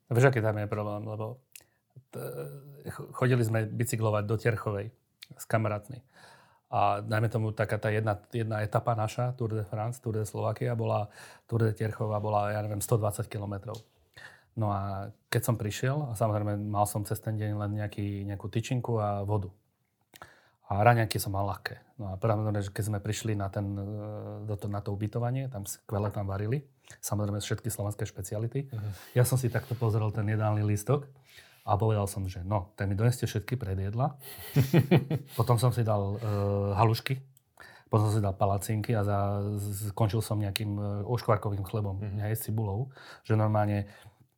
Vieš, 0.09 0.33
aký 0.33 0.41
tam 0.41 0.57
je 0.57 0.65
problém, 0.65 1.05
lebo 1.05 1.45
chodili 3.13 3.45
sme 3.45 3.69
bicyklovať 3.69 4.25
do 4.25 4.37
Terchovej 4.41 4.89
s 5.37 5.45
kamarátmi. 5.45 6.01
A 6.73 7.05
najmä 7.05 7.29
tomu 7.29 7.53
taká 7.53 7.77
tá 7.77 7.93
jedna, 7.93 8.17
jedna 8.33 8.65
etapa 8.65 8.97
naša, 8.97 9.37
Tour 9.37 9.61
de 9.61 9.65
France, 9.69 10.01
Tour 10.01 10.17
de 10.17 10.25
Slovakia, 10.25 10.73
bola, 10.73 11.13
Tour 11.45 11.69
de 11.69 11.77
Terchova 11.77 12.17
bola, 12.17 12.49
ja 12.49 12.65
neviem, 12.65 12.81
120 12.81 13.29
km. 13.29 13.77
No 14.57 14.73
a 14.73 15.13
keď 15.29 15.53
som 15.53 15.61
prišiel, 15.61 16.01
a 16.09 16.17
samozrejme 16.17 16.57
mal 16.65 16.89
som 16.89 17.05
cez 17.05 17.21
ten 17.21 17.37
deň 17.37 17.61
len 17.61 17.71
nejaký, 17.77 18.25
nejakú 18.25 18.49
tyčinku 18.49 18.97
a 18.97 19.21
vodu. 19.21 19.53
A 20.73 20.81
raňajky 20.81 21.21
som 21.21 21.37
mal 21.37 21.45
ľahké. 21.53 21.77
No 22.01 22.09
a 22.09 22.13
pravdepodobne, 22.17 22.65
že 22.65 22.73
keď 22.73 22.85
sme 22.89 22.99
prišli 23.05 23.37
na, 23.37 23.53
ten, 23.53 23.77
e, 23.77 24.57
to, 24.57 24.73
na 24.73 24.81
to 24.81 24.97
ubytovanie, 24.97 25.53
tam 25.53 25.69
skvele 25.69 26.09
tam 26.09 26.25
varili. 26.25 26.65
Samozrejme 27.05 27.45
všetky 27.45 27.69
slovenské 27.69 28.09
špeciality. 28.09 28.73
Uh-huh. 28.73 28.81
Ja 29.13 29.29
som 29.29 29.37
si 29.37 29.53
takto 29.53 29.77
pozrel 29.77 30.09
ten 30.17 30.25
jedálny 30.25 30.65
lístok 30.65 31.05
a 31.69 31.77
povedal 31.77 32.09
som, 32.09 32.25
že 32.25 32.41
no, 32.41 32.73
ten 32.73 32.89
mi 32.89 32.97
doneste 32.97 33.29
všetky 33.29 33.61
predjedla. 33.61 34.17
potom 35.39 35.61
som 35.61 35.77
si 35.77 35.85
dal 35.85 36.17
uh, 36.17 36.73
halušky, 36.73 37.21
potom 37.93 38.09
som 38.09 38.15
si 38.17 38.25
dal 38.25 38.33
palacinky 38.33 38.97
a 38.97 39.05
za, 39.05 39.19
skončil 39.93 40.25
som 40.25 40.41
nejakým 40.41 40.73
uh, 40.81 40.85
oškvarkovým 41.05 41.69
chlebom, 41.69 42.01
uh-huh. 42.01 42.17
nie 42.17 42.33
s 42.33 42.49
cibulou. 42.49 42.89
Že 43.29 43.45
normálne 43.45 43.93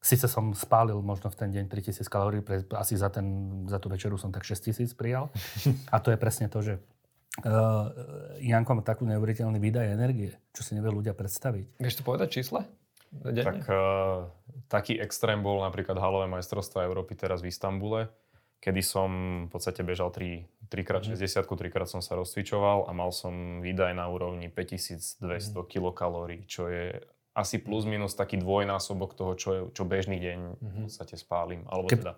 Sice 0.05 0.29
som 0.29 0.53
spálil 0.53 1.01
možno 1.01 1.33
v 1.33 1.37
ten 1.41 1.49
deň 1.49 1.65
3000 1.73 2.05
kalórií, 2.13 2.45
pre, 2.45 2.61
asi 2.77 2.93
za, 2.93 3.09
ten, 3.09 3.25
za 3.65 3.81
tú 3.81 3.89
večeru 3.89 4.21
som 4.21 4.29
tak 4.29 4.45
6000 4.45 4.93
prijal. 5.01 5.33
A 5.95 5.97
to 5.97 6.13
je 6.13 6.21
presne 6.21 6.53
to, 6.53 6.61
že 6.61 6.77
uh, 6.77 7.89
Janko 8.37 8.77
má 8.77 8.83
takú 8.85 9.09
neuveriteľný 9.09 9.57
výdaj 9.57 9.97
energie, 9.97 10.37
čo 10.53 10.61
si 10.61 10.77
nevie 10.77 10.93
ľudia 10.93 11.17
predstaviť. 11.17 11.81
Vieš 11.81 12.05
to 12.05 12.07
povedať 12.07 12.37
čísle? 12.37 12.69
Tak 13.17 13.65
uh, 13.65 14.29
taký 14.69 15.01
extrém 15.01 15.41
bol 15.41 15.65
napríklad 15.65 15.97
halové 15.97 16.29
majstrovstvo 16.29 16.85
Európy 16.85 17.17
teraz 17.17 17.41
v 17.41 17.49
Istambule, 17.49 18.13
kedy 18.61 18.85
som 18.85 19.09
v 19.47 19.51
podstate 19.57 19.81
bežal 19.87 20.13
3, 20.13 20.69
3 20.69 20.85
krát 20.85 21.01
60 21.01 21.17
3 21.49 21.73
krát 21.73 21.89
som 21.89 22.05
sa 22.05 22.13
rozcvičoval 22.19 22.89
a 22.89 22.93
mal 22.93 23.09
som 23.09 23.65
výdaj 23.65 23.97
na 23.97 24.05
úrovni 24.11 24.53
5200 24.53 25.25
mm. 25.25 25.65
kilokalórií, 25.65 26.45
čo 26.45 26.69
je 26.69 27.01
asi 27.35 27.59
plus 27.59 27.83
minus 27.85 28.15
taký 28.15 28.39
dvojnásobok 28.39 29.19
toho, 29.19 29.33
čo, 29.35 29.49
je, 29.53 29.61
čo 29.75 29.83
bežný 29.83 30.23
deň 30.23 30.39
v 30.63 30.77
podstate 30.87 31.19
spálim. 31.19 31.67
Alebo 31.67 31.91
Keb... 31.91 32.07
teda 32.07 32.15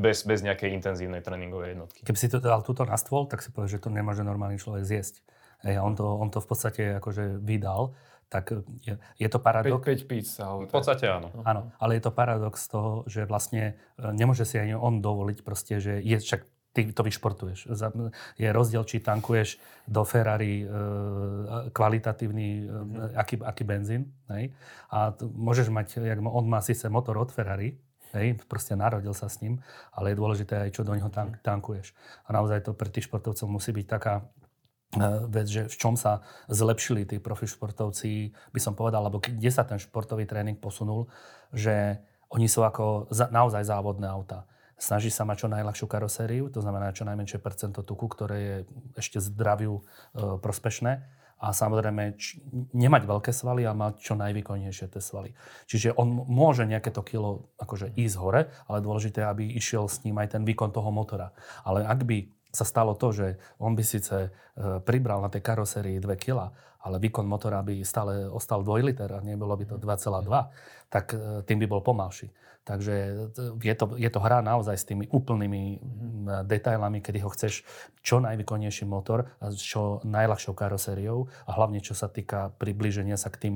bez, 0.00 0.28
bez 0.28 0.44
nejakej 0.44 0.76
intenzívnej 0.76 1.24
tréningovej 1.24 1.74
jednotky. 1.74 2.00
Keby 2.04 2.18
si 2.20 2.28
to 2.28 2.38
dal 2.38 2.60
túto 2.60 2.84
na 2.84 3.00
stôl, 3.00 3.24
tak 3.24 3.40
si 3.40 3.48
povieš, 3.48 3.80
že 3.80 3.82
to 3.82 3.90
nemôže 3.90 4.20
normálny 4.20 4.60
človek 4.60 4.84
zjesť. 4.84 5.24
Hej, 5.64 5.80
on, 5.80 5.96
to, 5.96 6.04
on 6.04 6.28
to 6.28 6.44
v 6.44 6.48
podstate 6.48 6.82
akože 7.00 7.40
vydal, 7.40 7.96
tak 8.28 8.52
je, 8.84 9.00
je 9.16 9.28
to 9.32 9.38
paradox. 9.40 9.80
5, 9.80 10.04
5 10.04 10.10
pizza. 10.10 10.44
V 10.52 10.68
podstate 10.68 11.08
áno. 11.08 11.32
Áno, 11.48 11.72
ale 11.80 11.96
je 11.96 12.02
to 12.04 12.12
paradox 12.12 12.68
toho, 12.68 13.08
že 13.08 13.24
vlastne 13.24 13.80
e, 13.96 14.04
nemôže 14.12 14.44
si 14.44 14.60
ani 14.60 14.76
on 14.76 15.00
dovoliť 15.00 15.40
proste, 15.40 15.80
že 15.80 16.02
je 16.04 16.18
však 16.20 16.44
ty 16.74 16.90
to 16.90 17.06
vyšportuješ. 17.06 17.70
Je 18.34 18.48
rozdiel, 18.50 18.82
či 18.82 18.98
tankuješ 18.98 19.62
do 19.86 20.02
Ferrari 20.02 20.60
e, 20.60 20.66
kvalitatívny, 21.70 22.48
e, 22.50 22.62
aký, 23.14 23.38
aký 23.38 23.62
benzín. 23.62 24.10
Hej? 24.26 24.50
A 24.90 25.14
t- 25.14 25.24
môžeš 25.24 25.70
mať, 25.70 26.02
jak 26.02 26.18
on 26.18 26.44
má 26.50 26.58
síce 26.58 26.90
motor 26.90 27.14
od 27.22 27.30
Ferrari, 27.30 27.78
hej, 28.14 28.38
proste 28.46 28.74
narodil 28.74 29.14
sa 29.14 29.30
s 29.30 29.42
ním, 29.42 29.62
ale 29.94 30.14
je 30.14 30.20
dôležité 30.20 30.66
aj, 30.66 30.70
čo 30.74 30.86
do 30.86 30.94
neho 30.94 31.10
tank, 31.10 31.38
tankuješ. 31.42 31.94
A 32.26 32.34
naozaj 32.34 32.66
to 32.66 32.74
pre 32.74 32.90
tých 32.90 33.06
športovcov 33.06 33.46
musí 33.46 33.70
byť 33.74 33.86
taká 33.86 34.26
E, 34.94 35.26
vec, 35.26 35.46
že 35.50 35.66
v 35.66 35.76
čom 35.76 35.94
sa 35.98 36.22
zlepšili 36.46 37.02
tí 37.06 37.18
profi 37.18 37.50
športovci, 37.50 38.30
by 38.54 38.60
som 38.62 38.78
povedal, 38.78 39.02
alebo 39.02 39.18
kde 39.18 39.50
sa 39.50 39.66
ten 39.66 39.78
športový 39.78 40.24
tréning 40.24 40.58
posunul, 40.58 41.10
že 41.50 41.98
oni 42.30 42.46
sú 42.46 42.62
ako 42.62 43.10
za, 43.10 43.30
naozaj 43.30 43.66
závodné 43.66 44.06
auta. 44.06 44.46
Snaží 44.84 45.08
sa 45.08 45.24
mať 45.24 45.46
čo 45.46 45.48
najľahšiu 45.48 45.86
karosériu, 45.88 46.52
to 46.52 46.60
znamená 46.60 46.92
čo 46.92 47.08
najmenšie 47.08 47.40
percento 47.40 47.80
tuku, 47.80 48.04
ktoré 48.04 48.36
je 48.36 48.56
ešte 49.00 49.16
zdraviu 49.16 49.80
e, 49.80 49.82
prospešné. 50.44 51.00
A 51.40 51.56
samozrejme, 51.56 52.20
č- 52.20 52.36
nemať 52.76 53.08
veľké 53.08 53.32
svaly 53.32 53.64
a 53.64 53.72
mať 53.72 54.04
čo 54.04 54.12
najvýkonnejšie 54.20 54.92
tie 54.92 55.00
svaly. 55.00 55.32
Čiže 55.64 55.96
on 55.96 56.28
môže 56.28 56.68
nejaké 56.68 56.92
to 56.92 57.00
kilo 57.00 57.48
akože 57.56 57.96
ísť 57.96 58.16
hore, 58.20 58.52
ale 58.68 58.84
dôležité, 58.84 59.24
aby 59.24 59.56
išiel 59.56 59.88
s 59.88 60.04
ním 60.04 60.20
aj 60.20 60.36
ten 60.36 60.44
výkon 60.44 60.68
toho 60.68 60.92
motora. 60.92 61.32
Ale 61.64 61.88
ak 61.88 62.04
by 62.04 62.28
sa 62.52 62.68
stalo 62.68 62.92
to, 62.92 63.08
že 63.10 63.40
on 63.56 63.72
by 63.72 63.82
síce 63.82 64.14
e, 64.14 64.28
pribral 64.84 65.24
na 65.24 65.32
tej 65.32 65.40
karosérii 65.40 65.96
2 65.96 66.12
kg, 66.20 66.52
ale 66.84 67.00
výkon 67.00 67.24
motora 67.24 67.64
by 67.64 67.80
stále 67.80 68.28
ostal 68.28 68.60
2 68.60 68.84
liter 68.84 69.08
a 69.16 69.24
nebolo 69.24 69.56
by 69.56 69.64
to 69.64 69.76
2,2, 69.80 70.28
tak 70.94 71.10
e, 71.10 71.42
tým 71.42 71.58
by 71.58 71.66
bol 71.66 71.82
pomalší. 71.82 72.30
Takže 72.64 72.94
e, 73.34 73.60
je 73.60 73.74
to, 73.76 73.86
je 74.00 74.10
to 74.10 74.20
hra 74.24 74.40
naozaj 74.40 74.76
s 74.78 74.88
tými 74.88 75.04
úplnými 75.12 75.62
mm, 75.78 76.48
detailami, 76.48 77.04
kedy 77.04 77.18
ho 77.20 77.28
chceš 77.34 77.66
čo 78.00 78.24
najvýkonnejší 78.24 78.88
motor 78.88 79.28
a 79.40 79.52
s 79.52 79.60
čo 79.60 80.00
najľahšou 80.04 80.56
karosériou 80.56 81.28
a 81.44 81.50
hlavne 81.56 81.84
čo 81.84 81.92
sa 81.92 82.08
týka 82.08 82.56
približenia 82.56 83.20
sa 83.20 83.28
k 83.28 83.48
tým 83.48 83.54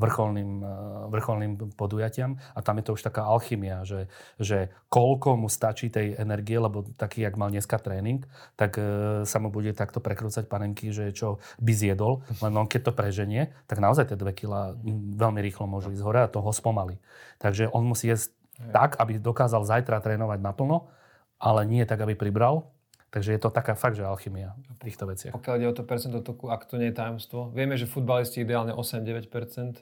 vrcholným, 0.00 0.64
e, 0.64 0.68
vrcholným 1.12 1.52
podujatiam. 1.76 2.40
A 2.56 2.64
tam 2.64 2.80
je 2.80 2.84
to 2.88 2.96
už 2.96 3.04
taká 3.04 3.28
alchymia, 3.28 3.84
že, 3.84 4.08
že 4.40 4.72
koľko 4.88 5.36
mu 5.36 5.52
stačí 5.52 5.92
tej 5.92 6.16
energie, 6.16 6.56
lebo 6.56 6.88
taký, 6.96 7.28
jak 7.28 7.36
mal 7.36 7.52
dneska 7.52 7.76
tréning, 7.76 8.24
tak 8.56 8.80
e, 8.80 8.82
sa 9.28 9.36
mu 9.36 9.52
bude 9.52 9.76
takto 9.76 10.00
prekrúcať 10.00 10.48
panenky, 10.48 10.96
že 10.96 11.12
čo 11.12 11.44
by 11.60 11.72
zjedol, 11.76 12.24
len 12.40 12.56
on 12.56 12.64
keď 12.64 12.88
to 12.88 12.92
preženie, 12.96 13.52
tak 13.68 13.84
naozaj 13.84 14.08
tie 14.08 14.16
2 14.16 14.32
kg 14.32 14.80
veľmi 15.20 15.44
rýchlo 15.44 15.68
môžu 15.68 15.92
ísť 15.92 16.04
hore 16.04 16.20
a 16.24 16.32
toho 16.32 16.48
spomalí. 16.76 17.00
Takže 17.40 17.72
on 17.72 17.88
musí 17.88 18.12
jesť 18.12 18.36
tak, 18.72 19.00
aby 19.00 19.16
dokázal 19.16 19.64
zajtra 19.64 20.04
trénovať 20.04 20.44
naplno, 20.44 20.92
ale 21.40 21.64
nie 21.64 21.80
tak, 21.88 22.04
aby 22.04 22.12
pribral. 22.12 22.68
Takže 23.08 23.32
je 23.32 23.40
to 23.40 23.48
taká 23.48 23.72
fakt, 23.72 23.96
že 23.96 24.04
alchymia 24.04 24.52
v 24.76 24.92
týchto 24.92 25.08
veciach. 25.08 25.32
Pokiaľ 25.32 25.54
ide 25.56 25.68
o 25.72 25.76
to 25.76 25.88
percento 25.88 26.20
toku, 26.20 26.52
ak 26.52 26.68
to 26.68 26.76
nie 26.76 26.92
je 26.92 26.96
tajomstvo. 27.00 27.48
Vieme, 27.56 27.80
že 27.80 27.88
futbalisti 27.88 28.44
ideálne 28.44 28.76
8-9%. 28.76 29.80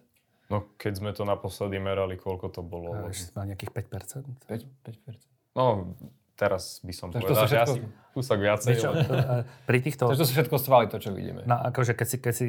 No 0.53 0.71
keď 0.79 0.93
sme 1.03 1.11
to 1.11 1.27
naposledy 1.27 1.83
merali, 1.83 2.15
koľko 2.15 2.53
to 2.53 2.63
bolo? 2.63 2.95
Ešte 3.11 3.35
má 3.35 3.43
nejakých 3.49 3.75
5%. 3.75 4.47
5, 4.47 4.87
5%. 4.87 5.59
No, 5.59 5.97
teraz 6.39 6.79
by 6.85 6.95
som 6.95 7.11
Takže 7.11 7.27
povedal, 7.27 7.47
že 7.49 7.57
všetko... 7.59 7.75
asi 7.75 7.81
kúsok 8.15 8.39
viacej. 8.39 8.73
Čo, 8.79 8.95
ale... 8.95 9.43
pri 9.67 9.79
týchto... 9.83 10.07
Takže 10.07 10.23
to 10.23 10.29
sú 10.31 10.35
všetko 10.39 10.57
stvali 10.63 10.87
to, 10.87 11.03
čo 11.03 11.11
vidíme. 11.11 11.43
No 11.43 11.59
akože 11.59 11.99
keď 11.99 12.07
si, 12.07 12.17
keď 12.23 12.35
si 12.35 12.47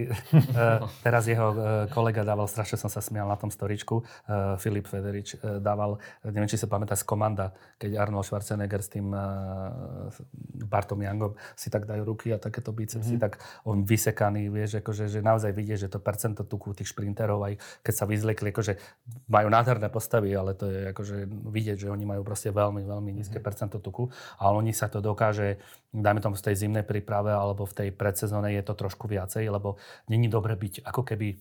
teraz 1.01 1.25
jeho 1.25 1.49
e, 1.51 1.57
kolega 1.89 2.21
dával, 2.21 2.45
strašne 2.45 2.77
som 2.77 2.93
sa 2.93 3.01
smial 3.01 3.25
na 3.25 3.33
tom 3.33 3.49
storičku, 3.49 3.99
e, 3.99 4.03
Filip 4.61 4.85
Federič 4.85 5.41
e, 5.41 5.57
dával, 5.57 5.97
neviem, 6.21 6.45
či 6.45 6.61
sa 6.61 6.69
pamätáš, 6.69 7.01
komanda, 7.01 7.57
keď 7.81 7.97
Arnold 7.97 8.29
Schwarzenegger 8.29 8.85
s 8.85 8.93
tým 8.93 9.09
Bartom 10.69 11.01
Youngom 11.01 11.33
si 11.57 11.73
tak 11.73 11.89
dajú 11.89 12.05
ruky 12.05 12.29
a 12.29 12.37
takéto 12.37 12.69
bicepsy, 12.69 13.17
mm-hmm. 13.17 13.25
tak 13.25 13.41
on 13.65 13.81
vysekaný, 13.87 14.53
vieš, 14.53 14.85
akože, 14.85 15.09
že 15.09 15.25
naozaj 15.25 15.51
vidie, 15.55 15.79
že 15.79 15.89
to 15.89 15.97
percento 15.97 16.45
tuku 16.45 16.77
tých 16.77 16.93
šprinterov, 16.93 17.41
aj 17.41 17.53
keď 17.81 17.93
sa 17.93 18.05
vyzliekli, 18.05 18.53
akože 18.53 18.73
majú 19.31 19.47
nádherné 19.49 19.89
postavy, 19.89 20.35
ale 20.35 20.53
to 20.53 20.69
je 20.69 20.91
akože 20.91 21.15
vidieť, 21.29 21.87
že 21.87 21.87
oni 21.89 22.05
majú 22.05 22.21
proste 22.21 22.53
veľmi, 22.53 22.85
veľmi 22.85 23.11
nízke 23.15 23.39
mm-hmm. 23.39 23.47
percento 23.47 23.77
tuku, 23.81 24.11
ale 24.37 24.53
oni 24.59 24.73
sa 24.75 24.91
to 24.91 24.99
dokáže 24.99 25.54
dajme 25.95 26.19
tomu 26.19 26.35
v 26.35 26.45
tej 26.51 26.55
zimnej 26.67 26.83
príprave 26.83 27.31
alebo 27.31 27.63
v 27.63 27.85
tej 27.85 27.89
predsezóne 27.95 28.51
je 28.53 28.63
to 28.63 28.73
trošku 28.75 29.07
viacej, 29.07 29.47
lebo 29.47 29.79
není 30.11 30.27
dobre 30.27 30.55
byť 30.59 30.83
ako 30.83 31.01
keby 31.01 31.39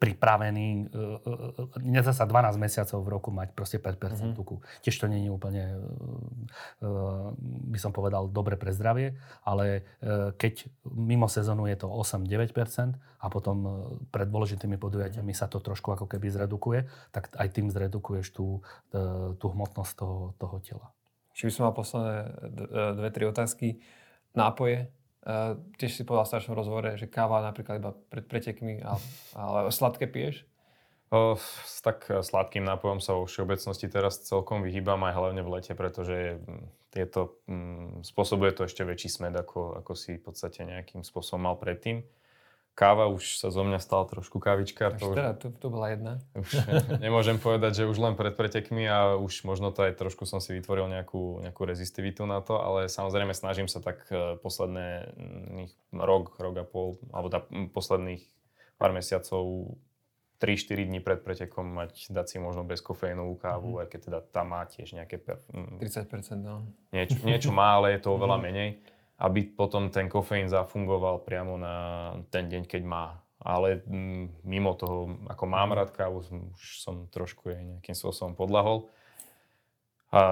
pripravený, 0.00 0.68
e, 0.72 0.84
e, 0.88 1.36
e, 1.60 1.84
nedá 1.84 2.16
sa 2.16 2.24
12 2.24 2.56
mesiacov 2.56 3.04
v 3.04 3.12
roku 3.12 3.28
mať 3.28 3.52
proste 3.52 3.76
5% 3.76 4.00
mm-hmm. 4.00 4.32
tuku. 4.32 4.56
Tiež 4.80 4.96
to 4.96 5.04
není 5.12 5.28
úplne, 5.28 5.76
by 7.68 7.78
som 7.78 7.92
povedal, 7.92 8.32
dobre 8.32 8.56
pre 8.56 8.72
zdravie, 8.72 9.12
ale 9.44 9.84
keď 10.40 10.64
mimo 10.88 11.28
sezónu 11.28 11.68
je 11.68 11.76
to 11.76 11.92
8-9% 11.92 12.96
a 12.96 13.26
potom 13.28 13.56
pred 14.08 14.24
dôležitými 14.32 14.80
podujatiami 14.80 15.36
sa 15.36 15.52
to 15.52 15.60
trošku 15.60 15.92
ako 15.92 16.08
keby 16.08 16.32
zredukuje, 16.32 16.88
tak 17.12 17.28
aj 17.36 17.48
tým 17.52 17.68
zredukuješ 17.68 18.32
tú, 18.32 18.64
tú 19.36 19.46
hmotnosť 19.52 19.92
toho, 20.00 20.32
toho 20.40 20.56
tela. 20.64 20.88
Či 21.40 21.48
by 21.48 21.52
som 21.56 21.64
mal 21.64 21.72
posledné 21.72 22.16
dve, 23.00 23.08
tri 23.08 23.24
otázky. 23.24 23.80
Nápoje. 24.36 24.92
Uh, 25.24 25.56
tiež 25.80 25.96
si 25.96 26.04
povedal 26.04 26.28
v 26.28 26.32
staršom 26.36 26.52
rozhovore, 26.52 27.00
že 27.00 27.08
káva 27.08 27.40
napríklad 27.40 27.80
iba 27.80 27.96
pred 28.12 28.28
pretekmi, 28.28 28.84
ale, 28.84 29.00
ale 29.32 29.58
sladké 29.72 30.04
piješ? 30.04 30.44
Uh, 31.08 31.40
s 31.64 31.80
tak 31.80 32.12
sladkým 32.12 32.60
nápojom 32.68 33.00
sa 33.00 33.16
vo 33.16 33.24
všeobecnosti 33.24 33.88
teraz 33.88 34.20
celkom 34.20 34.60
vyhýbam 34.60 35.00
aj 35.00 35.16
hlavne 35.16 35.40
v 35.40 35.52
lete, 35.56 35.72
pretože 35.72 36.44
to, 36.92 37.40
um, 37.48 38.04
spôsobuje 38.04 38.52
to 38.52 38.68
ešte 38.68 38.84
väčší 38.84 39.08
smed, 39.08 39.32
ako, 39.32 39.80
ako 39.80 39.96
si 39.96 40.20
v 40.20 40.28
podstate 40.28 40.68
nejakým 40.68 41.00
spôsobom 41.00 41.48
mal 41.48 41.56
predtým 41.56 42.04
káva 42.80 43.12
už 43.12 43.36
sa 43.36 43.52
zo 43.52 43.60
mňa 43.60 43.76
stal 43.76 44.08
trošku 44.08 44.40
kávičkár. 44.40 44.96
To, 44.96 45.12
teda, 45.12 45.36
to, 45.36 45.52
to 45.52 45.68
bola 45.68 45.92
jedna. 45.92 46.16
Už 46.32 46.48
nemôžem 47.04 47.36
povedať, 47.36 47.84
že 47.84 47.84
už 47.84 48.00
len 48.00 48.16
pred 48.16 48.32
pretekmi 48.32 48.88
a 48.88 49.20
už 49.20 49.44
možno 49.44 49.68
to 49.68 49.84
aj 49.84 50.00
trošku 50.00 50.24
som 50.24 50.40
si 50.40 50.56
vytvoril 50.56 50.88
nejakú, 50.88 51.44
nejakú 51.44 51.62
rezistivitu 51.68 52.24
na 52.24 52.40
to, 52.40 52.56
ale 52.56 52.88
samozrejme 52.88 53.36
snažím 53.36 53.68
sa 53.68 53.84
tak 53.84 54.08
e, 54.08 54.40
posledné 54.40 55.12
rok, 55.92 56.40
rok 56.40 56.54
a 56.56 56.64
pol, 56.64 56.96
alebo 57.12 57.28
tá, 57.28 57.44
posledných 57.76 58.24
pár 58.80 58.96
mesiacov 58.96 59.76
3-4 60.40 60.88
dní 60.88 61.04
pred 61.04 61.20
pretekom 61.20 61.68
mať, 61.68 62.08
dať 62.08 62.26
si 62.32 62.36
možno 62.40 62.64
bez 62.64 62.80
kofeínovú 62.80 63.36
kávu, 63.36 63.76
mm-hmm. 63.76 63.82
aj 63.84 63.86
keď 63.92 64.00
teda 64.08 64.18
tam 64.32 64.56
má 64.56 64.64
tiež 64.64 64.96
nejaké... 64.96 65.20
Per... 65.20 65.36
30%, 65.84 66.40
no. 66.40 66.64
Niečo, 66.96 67.20
niečo 67.28 67.50
má, 67.52 67.76
ale 67.76 68.00
je 68.00 68.08
to 68.08 68.16
oveľa 68.16 68.40
mm-hmm. 68.40 68.56
menej 68.56 68.70
aby 69.20 69.44
potom 69.44 69.92
ten 69.92 70.08
kofeín 70.08 70.48
zafungoval 70.48 71.20
priamo 71.20 71.60
na 71.60 71.74
ten 72.32 72.48
deň, 72.48 72.64
keď 72.64 72.82
má. 72.88 73.20
Ale 73.40 73.84
mm, 73.84 74.44
mimo 74.44 74.72
toho, 74.76 75.20
ako 75.28 75.44
mám 75.44 75.76
rád 75.76 75.92
kávu, 75.92 76.24
už 76.56 76.64
som 76.80 77.08
trošku 77.12 77.52
jej 77.52 77.60
nejakým 77.60 77.96
spôsobom 77.96 78.32
podlahol. 78.32 78.88
A, 80.10 80.22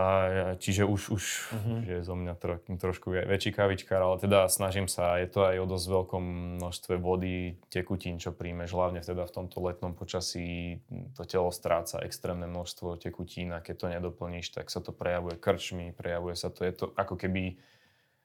čiže 0.58 0.82
už, 0.82 1.14
už 1.14 1.24
uh-huh. 1.54 1.80
je 1.86 1.98
zo 2.02 2.18
mňa 2.18 2.34
tro, 2.34 2.58
trošku 2.58 3.14
väčší 3.14 3.54
kavičkár, 3.54 4.02
ale 4.02 4.18
teda 4.18 4.50
snažím 4.50 4.90
sa, 4.90 5.22
je 5.22 5.30
to 5.30 5.46
aj 5.46 5.54
o 5.62 5.70
dosť 5.70 5.86
veľkom 5.86 6.24
množstve 6.58 6.98
vody, 6.98 7.62
tekutín, 7.70 8.18
čo 8.18 8.34
príjmeš, 8.34 8.74
hlavne 8.74 8.98
teda 8.98 9.22
v 9.22 9.34
tomto 9.38 9.62
letnom 9.62 9.94
počasí 9.94 10.82
to 11.14 11.22
telo 11.22 11.54
stráca 11.54 12.02
extrémne 12.02 12.50
množstvo 12.50 12.98
tekutín 12.98 13.54
a 13.54 13.62
keď 13.62 13.74
to 13.78 13.86
nedoplníš, 13.86 14.50
tak 14.50 14.66
sa 14.66 14.82
to 14.82 14.90
prejavuje 14.90 15.38
krčmi, 15.38 15.94
prejavuje 15.94 16.34
sa 16.34 16.50
to, 16.50 16.66
je 16.66 16.74
to 16.74 16.90
ako 16.98 17.14
keby 17.14 17.54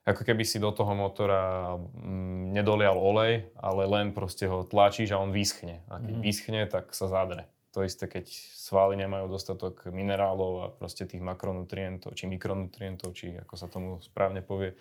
ako 0.04 0.22
keby 0.28 0.44
si 0.44 0.60
do 0.60 0.68
toho 0.76 0.92
motora 0.92 1.76
mm, 1.80 2.52
nedolial 2.52 3.00
olej, 3.00 3.48
ale 3.56 3.84
len 3.88 4.12
proste 4.12 4.52
ho 4.52 4.68
tlačíš 4.68 5.16
a 5.16 5.22
on 5.24 5.32
vyschne. 5.32 5.80
A 5.88 6.04
keď 6.04 6.16
mm. 6.20 6.24
vyschne, 6.24 6.62
tak 6.68 6.92
sa 6.92 7.08
zadre. 7.08 7.48
To 7.74 7.82
isté, 7.82 8.06
keď 8.06 8.30
svaly 8.54 9.00
nemajú 9.00 9.32
dostatok 9.32 9.90
minerálov 9.90 10.52
a 10.62 10.68
proste 10.70 11.10
tých 11.10 11.24
makronutrientov, 11.24 12.14
či 12.14 12.30
mikronutrientov, 12.30 13.18
či 13.18 13.34
ako 13.34 13.56
sa 13.58 13.66
tomu 13.66 13.98
správne 14.04 14.46
povie, 14.46 14.78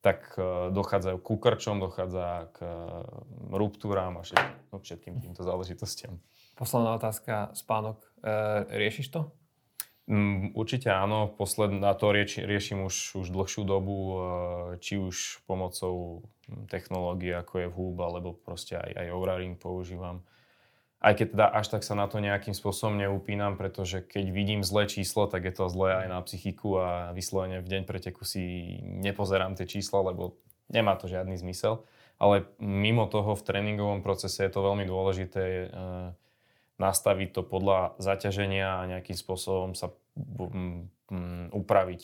tak 0.00 0.32
uh, 0.40 0.72
dochádzajú 0.72 1.20
ku 1.20 1.36
krčom, 1.36 1.76
dochádza 1.76 2.48
k 2.56 2.64
uh, 2.64 3.04
ruptúram 3.52 4.16
a 4.16 4.24
všetkým, 4.24 4.56
no, 4.72 4.76
všetkým 4.80 5.14
týmto 5.20 5.44
záležitostiam. 5.44 6.16
Posledná 6.56 6.96
otázka, 6.96 7.56
spánok. 7.56 8.04
E, 8.20 8.28
riešiš 8.76 9.08
to? 9.08 9.32
Mm, 10.08 10.56
určite 10.56 10.90
áno, 10.90 11.28
posledná 11.28 11.94
to 11.94 12.10
rieši, 12.10 12.42
riešim 12.42 12.82
už, 12.82 13.20
už 13.20 13.26
dlhšiu 13.30 13.62
dobu, 13.62 13.96
eh, 13.96 14.18
či 14.80 14.98
už 14.98 15.44
pomocou 15.46 16.24
hm, 16.48 16.66
technológie 16.66 17.36
ako 17.36 17.54
je 17.60 17.66
VHUB, 17.70 17.96
alebo 18.00 18.28
proste 18.34 18.80
aj, 18.80 18.90
aj 18.96 19.06
Oura 19.12 19.36
Ring 19.38 19.54
používam. 19.60 20.24
aj 21.00 21.16
keď 21.16 21.26
teda 21.32 21.46
až 21.48 21.66
tak 21.72 21.82
sa 21.82 21.96
na 21.96 22.04
to 22.12 22.20
nejakým 22.20 22.52
spôsobom 22.52 23.00
neupínam, 23.00 23.56
pretože 23.56 24.04
keď 24.04 24.24
vidím 24.36 24.60
zlé 24.60 24.84
číslo, 24.84 25.24
tak 25.24 25.48
je 25.48 25.54
to 25.56 25.72
zlé 25.72 26.04
aj 26.04 26.06
na 26.12 26.20
psychiku 26.20 26.76
a 26.76 26.88
vyslovene 27.16 27.64
v 27.64 27.70
deň 27.72 27.82
preteku 27.88 28.28
si 28.28 28.76
nepozerám 28.84 29.56
tie 29.56 29.64
čísla, 29.64 30.04
lebo 30.12 30.36
nemá 30.68 30.94
to 31.00 31.08
žiadny 31.08 31.40
zmysel. 31.40 31.88
Ale 32.20 32.44
mimo 32.60 33.08
toho 33.08 33.32
v 33.32 33.46
tréningovom 33.48 34.04
procese 34.04 34.44
je 34.44 34.52
to 34.52 34.60
veľmi 34.60 34.84
dôležité 34.84 35.44
e, 35.48 35.66
nastaviť 36.80 37.28
to 37.36 37.42
podľa 37.44 38.00
zaťaženia 38.00 38.80
a 38.80 38.88
nejakým 38.88 39.14
spôsobom 39.14 39.76
sa 39.76 39.92
upraviť, 41.50 42.02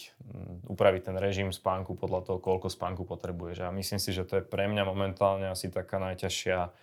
upraviť 0.66 1.02
ten 1.06 1.16
režim 1.16 1.54
spánku 1.54 1.94
podľa 1.94 2.26
toho, 2.26 2.38
koľko 2.42 2.66
spánku 2.66 3.06
potrebuješ. 3.06 3.62
A 3.62 3.70
myslím 3.70 4.02
si, 4.02 4.10
že 4.10 4.26
to 4.26 4.42
je 4.42 4.44
pre 4.44 4.66
mňa 4.66 4.82
momentálne 4.82 5.46
asi 5.46 5.70
taká 5.70 6.02
najťažšia 6.02 6.74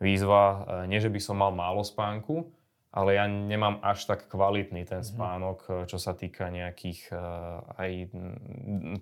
výzva. 0.00 0.42
E, 0.42 0.88
nie, 0.88 0.98
že 0.98 1.12
by 1.12 1.20
som 1.20 1.36
mal 1.36 1.52
málo 1.52 1.84
spánku, 1.84 2.48
ale 2.88 3.20
ja 3.20 3.28
nemám 3.28 3.84
až 3.84 4.08
tak 4.08 4.32
kvalitný 4.32 4.88
ten 4.88 5.04
mhm. 5.04 5.08
spánok, 5.12 5.58
mm-hmm. 5.68 5.88
čo 5.92 5.98
sa 6.00 6.16
týka 6.16 6.48
nejakých 6.48 7.12
e, 7.12 7.16
aj 7.76 7.90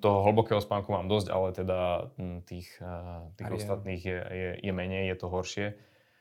toho 0.03 0.18
hlbokého 0.27 0.59
spánku 0.59 0.91
mám 0.91 1.07
dosť, 1.07 1.31
ale 1.31 1.49
teda 1.55 2.11
tých, 2.51 2.68
tých 3.39 3.51
ostatných 3.55 4.03
je, 4.03 4.18
je, 4.18 4.51
je 4.59 4.73
menej, 4.75 5.14
je 5.14 5.16
to 5.16 5.31
horšie. 5.31 5.68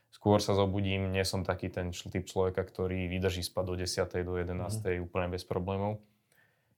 Skôr 0.10 0.42
sa 0.42 0.58
zobudím, 0.58 1.14
nie 1.14 1.24
som 1.24 1.46
taký 1.46 1.70
ten 1.70 1.94
typ 1.94 2.26
človeka, 2.26 2.66
ktorý 2.66 3.08
vydrží 3.08 3.46
spať 3.46 3.64
do 3.66 3.76
10. 3.78 4.26
do 4.26 4.34
11. 4.36 4.58
Mm-hmm. 4.58 5.06
úplne 5.06 5.28
bez 5.30 5.46
problémov. 5.46 6.02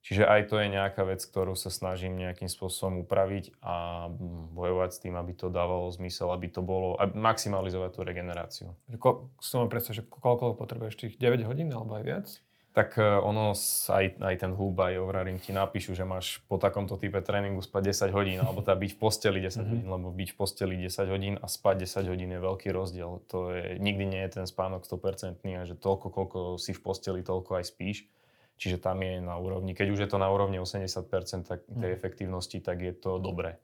Čiže 0.01 0.25
aj 0.25 0.49
to 0.49 0.57
je 0.57 0.67
nejaká 0.73 1.05
vec, 1.05 1.21
ktorú 1.21 1.53
sa 1.53 1.69
snažím 1.69 2.17
nejakým 2.17 2.49
spôsobom 2.49 3.05
upraviť 3.05 3.53
a 3.61 4.09
bojovať 4.49 4.89
s 4.97 5.01
tým, 5.05 5.13
aby 5.13 5.37
to 5.37 5.53
dávalo 5.53 5.93
zmysel, 5.93 6.33
aby 6.33 6.49
to 6.49 6.65
bolo, 6.65 6.97
aby 6.97 7.13
maximalizovať 7.13 7.91
tú 7.93 8.01
regeneráciu. 8.01 8.67
Ko, 8.97 9.29
som 9.37 9.69
predstav, 9.69 10.01
že 10.01 10.03
koľko 10.09 10.57
potrebuješ 10.57 10.97
tých 10.97 11.13
9 11.21 11.45
hodín 11.45 11.69
alebo 11.69 12.01
aj 12.01 12.03
viac? 12.03 12.27
Tak 12.71 12.95
e, 12.95 13.03
ono, 13.03 13.51
aj, 13.91 14.23
aj 14.23 14.35
ten 14.39 14.55
hub, 14.55 14.79
aj 14.79 14.95
Ovraring 15.03 15.43
ti 15.43 15.51
napíšu, 15.51 15.91
že 15.91 16.07
máš 16.07 16.39
po 16.47 16.55
takomto 16.55 16.95
type 16.95 17.19
tréningu 17.19 17.59
spať 17.59 18.07
10 18.07 18.15
hodín, 18.15 18.39
alebo 18.39 18.63
teda 18.63 18.79
byť 18.79 18.91
v 18.95 18.99
posteli 18.99 19.39
10 19.43 19.51
mm-hmm. 19.51 19.67
hodín, 19.67 19.87
lebo 19.91 20.07
byť 20.15 20.29
v 20.31 20.35
posteli 20.39 20.75
10 20.79 21.11
hodín 21.11 21.35
a 21.35 21.51
spať 21.51 21.83
10 21.83 22.07
hodín 22.07 22.31
je 22.31 22.39
veľký 22.39 22.71
rozdiel. 22.71 23.27
To 23.27 23.51
je, 23.51 23.75
nikdy 23.75 24.07
nie 24.07 24.23
je 24.23 24.39
ten 24.39 24.45
spánok 24.47 24.87
100% 24.87 25.43
a 25.59 25.67
že 25.67 25.75
toľko, 25.75 26.07
koľko 26.15 26.39
si 26.55 26.71
v 26.71 26.79
posteli, 26.79 27.19
toľko 27.19 27.59
aj 27.59 27.65
spíš. 27.67 28.07
Čiže 28.55 28.79
tam 28.79 29.03
je 29.03 29.19
na 29.19 29.35
úrovni, 29.35 29.75
keď 29.75 29.87
už 29.91 29.99
je 30.07 30.09
to 30.09 30.21
na 30.21 30.31
úrovni 30.31 30.61
80% 30.61 31.11
tak, 31.43 31.67
tej 31.67 31.91
mm. 31.91 31.97
efektívnosti, 31.97 32.63
tak 32.63 32.79
je 32.79 32.95
to 32.95 33.19
dobré. 33.19 33.59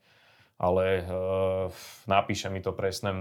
Ale 0.58 0.84
e, 0.84 1.04
napíše 2.10 2.50
mi 2.50 2.60
to 2.60 2.74
presný, 2.74 3.14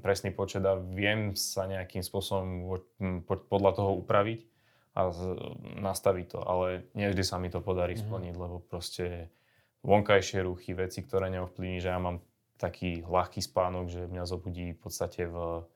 presný 0.00 0.30
počet 0.32 0.62
a 0.64 0.78
viem 0.78 1.36
sa 1.36 1.66
nejakým 1.68 2.06
spôsobom 2.06 2.80
podľa 3.26 3.72
toho 3.76 3.98
upraviť 3.98 4.53
a 4.94 5.10
z, 5.10 5.20
nastaviť 5.82 6.26
to. 6.30 6.40
Ale 6.40 6.86
nie 6.94 7.10
vždy 7.10 7.24
sa 7.26 7.36
mi 7.42 7.50
to 7.50 7.58
podarí 7.58 7.98
mm. 7.98 8.02
splniť, 8.06 8.34
lebo 8.38 8.62
proste 8.62 9.28
vonkajšie 9.82 10.46
ruchy, 10.46 10.72
veci, 10.72 11.02
ktoré 11.02 11.28
neovplyvní, 11.34 11.82
že 11.82 11.90
ja 11.92 12.00
mám 12.00 12.22
taký 12.56 13.02
ľahký 13.04 13.42
spánok, 13.42 13.90
že 13.90 14.06
mňa 14.06 14.24
zobudí 14.24 14.72
v 14.72 14.80
podstate 14.80 15.26
v, 15.26 15.66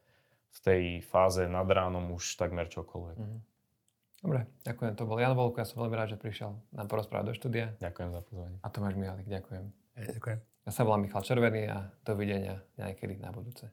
v 0.49 0.59
tej 0.63 0.83
fáze 1.03 1.45
nad 1.51 1.67
ránom 1.67 2.15
už 2.15 2.39
takmer 2.39 2.71
čokoľvek. 2.71 3.17
Mm. 3.19 3.41
Dobre, 4.19 4.51
ďakujem. 4.67 4.93
To 4.99 5.05
bol 5.07 5.19
Jan 5.23 5.35
Volko. 5.39 5.63
Ja 5.63 5.67
som 5.67 5.79
veľmi 5.79 5.95
rád, 5.95 6.15
že 6.15 6.19
prišiel 6.19 6.51
nám 6.75 6.87
porozprávať 6.91 7.25
do 7.31 7.35
štúdia. 7.39 7.67
Ďakujem 7.79 8.11
za 8.11 8.21
pozvanie. 8.27 8.57
A 8.63 8.69
Tomáš 8.71 8.95
Mihalik, 8.99 9.31
ďakujem. 9.31 9.65
Ja, 9.95 10.07
ďakujem. 10.19 10.39
Ja 10.67 10.71
sa 10.75 10.83
volám 10.83 11.07
Michal 11.07 11.23
Červený 11.23 11.63
a 11.71 11.87
dovidenia 12.03 12.59
niekedy 12.77 13.15
na 13.23 13.31
budúce. 13.31 13.71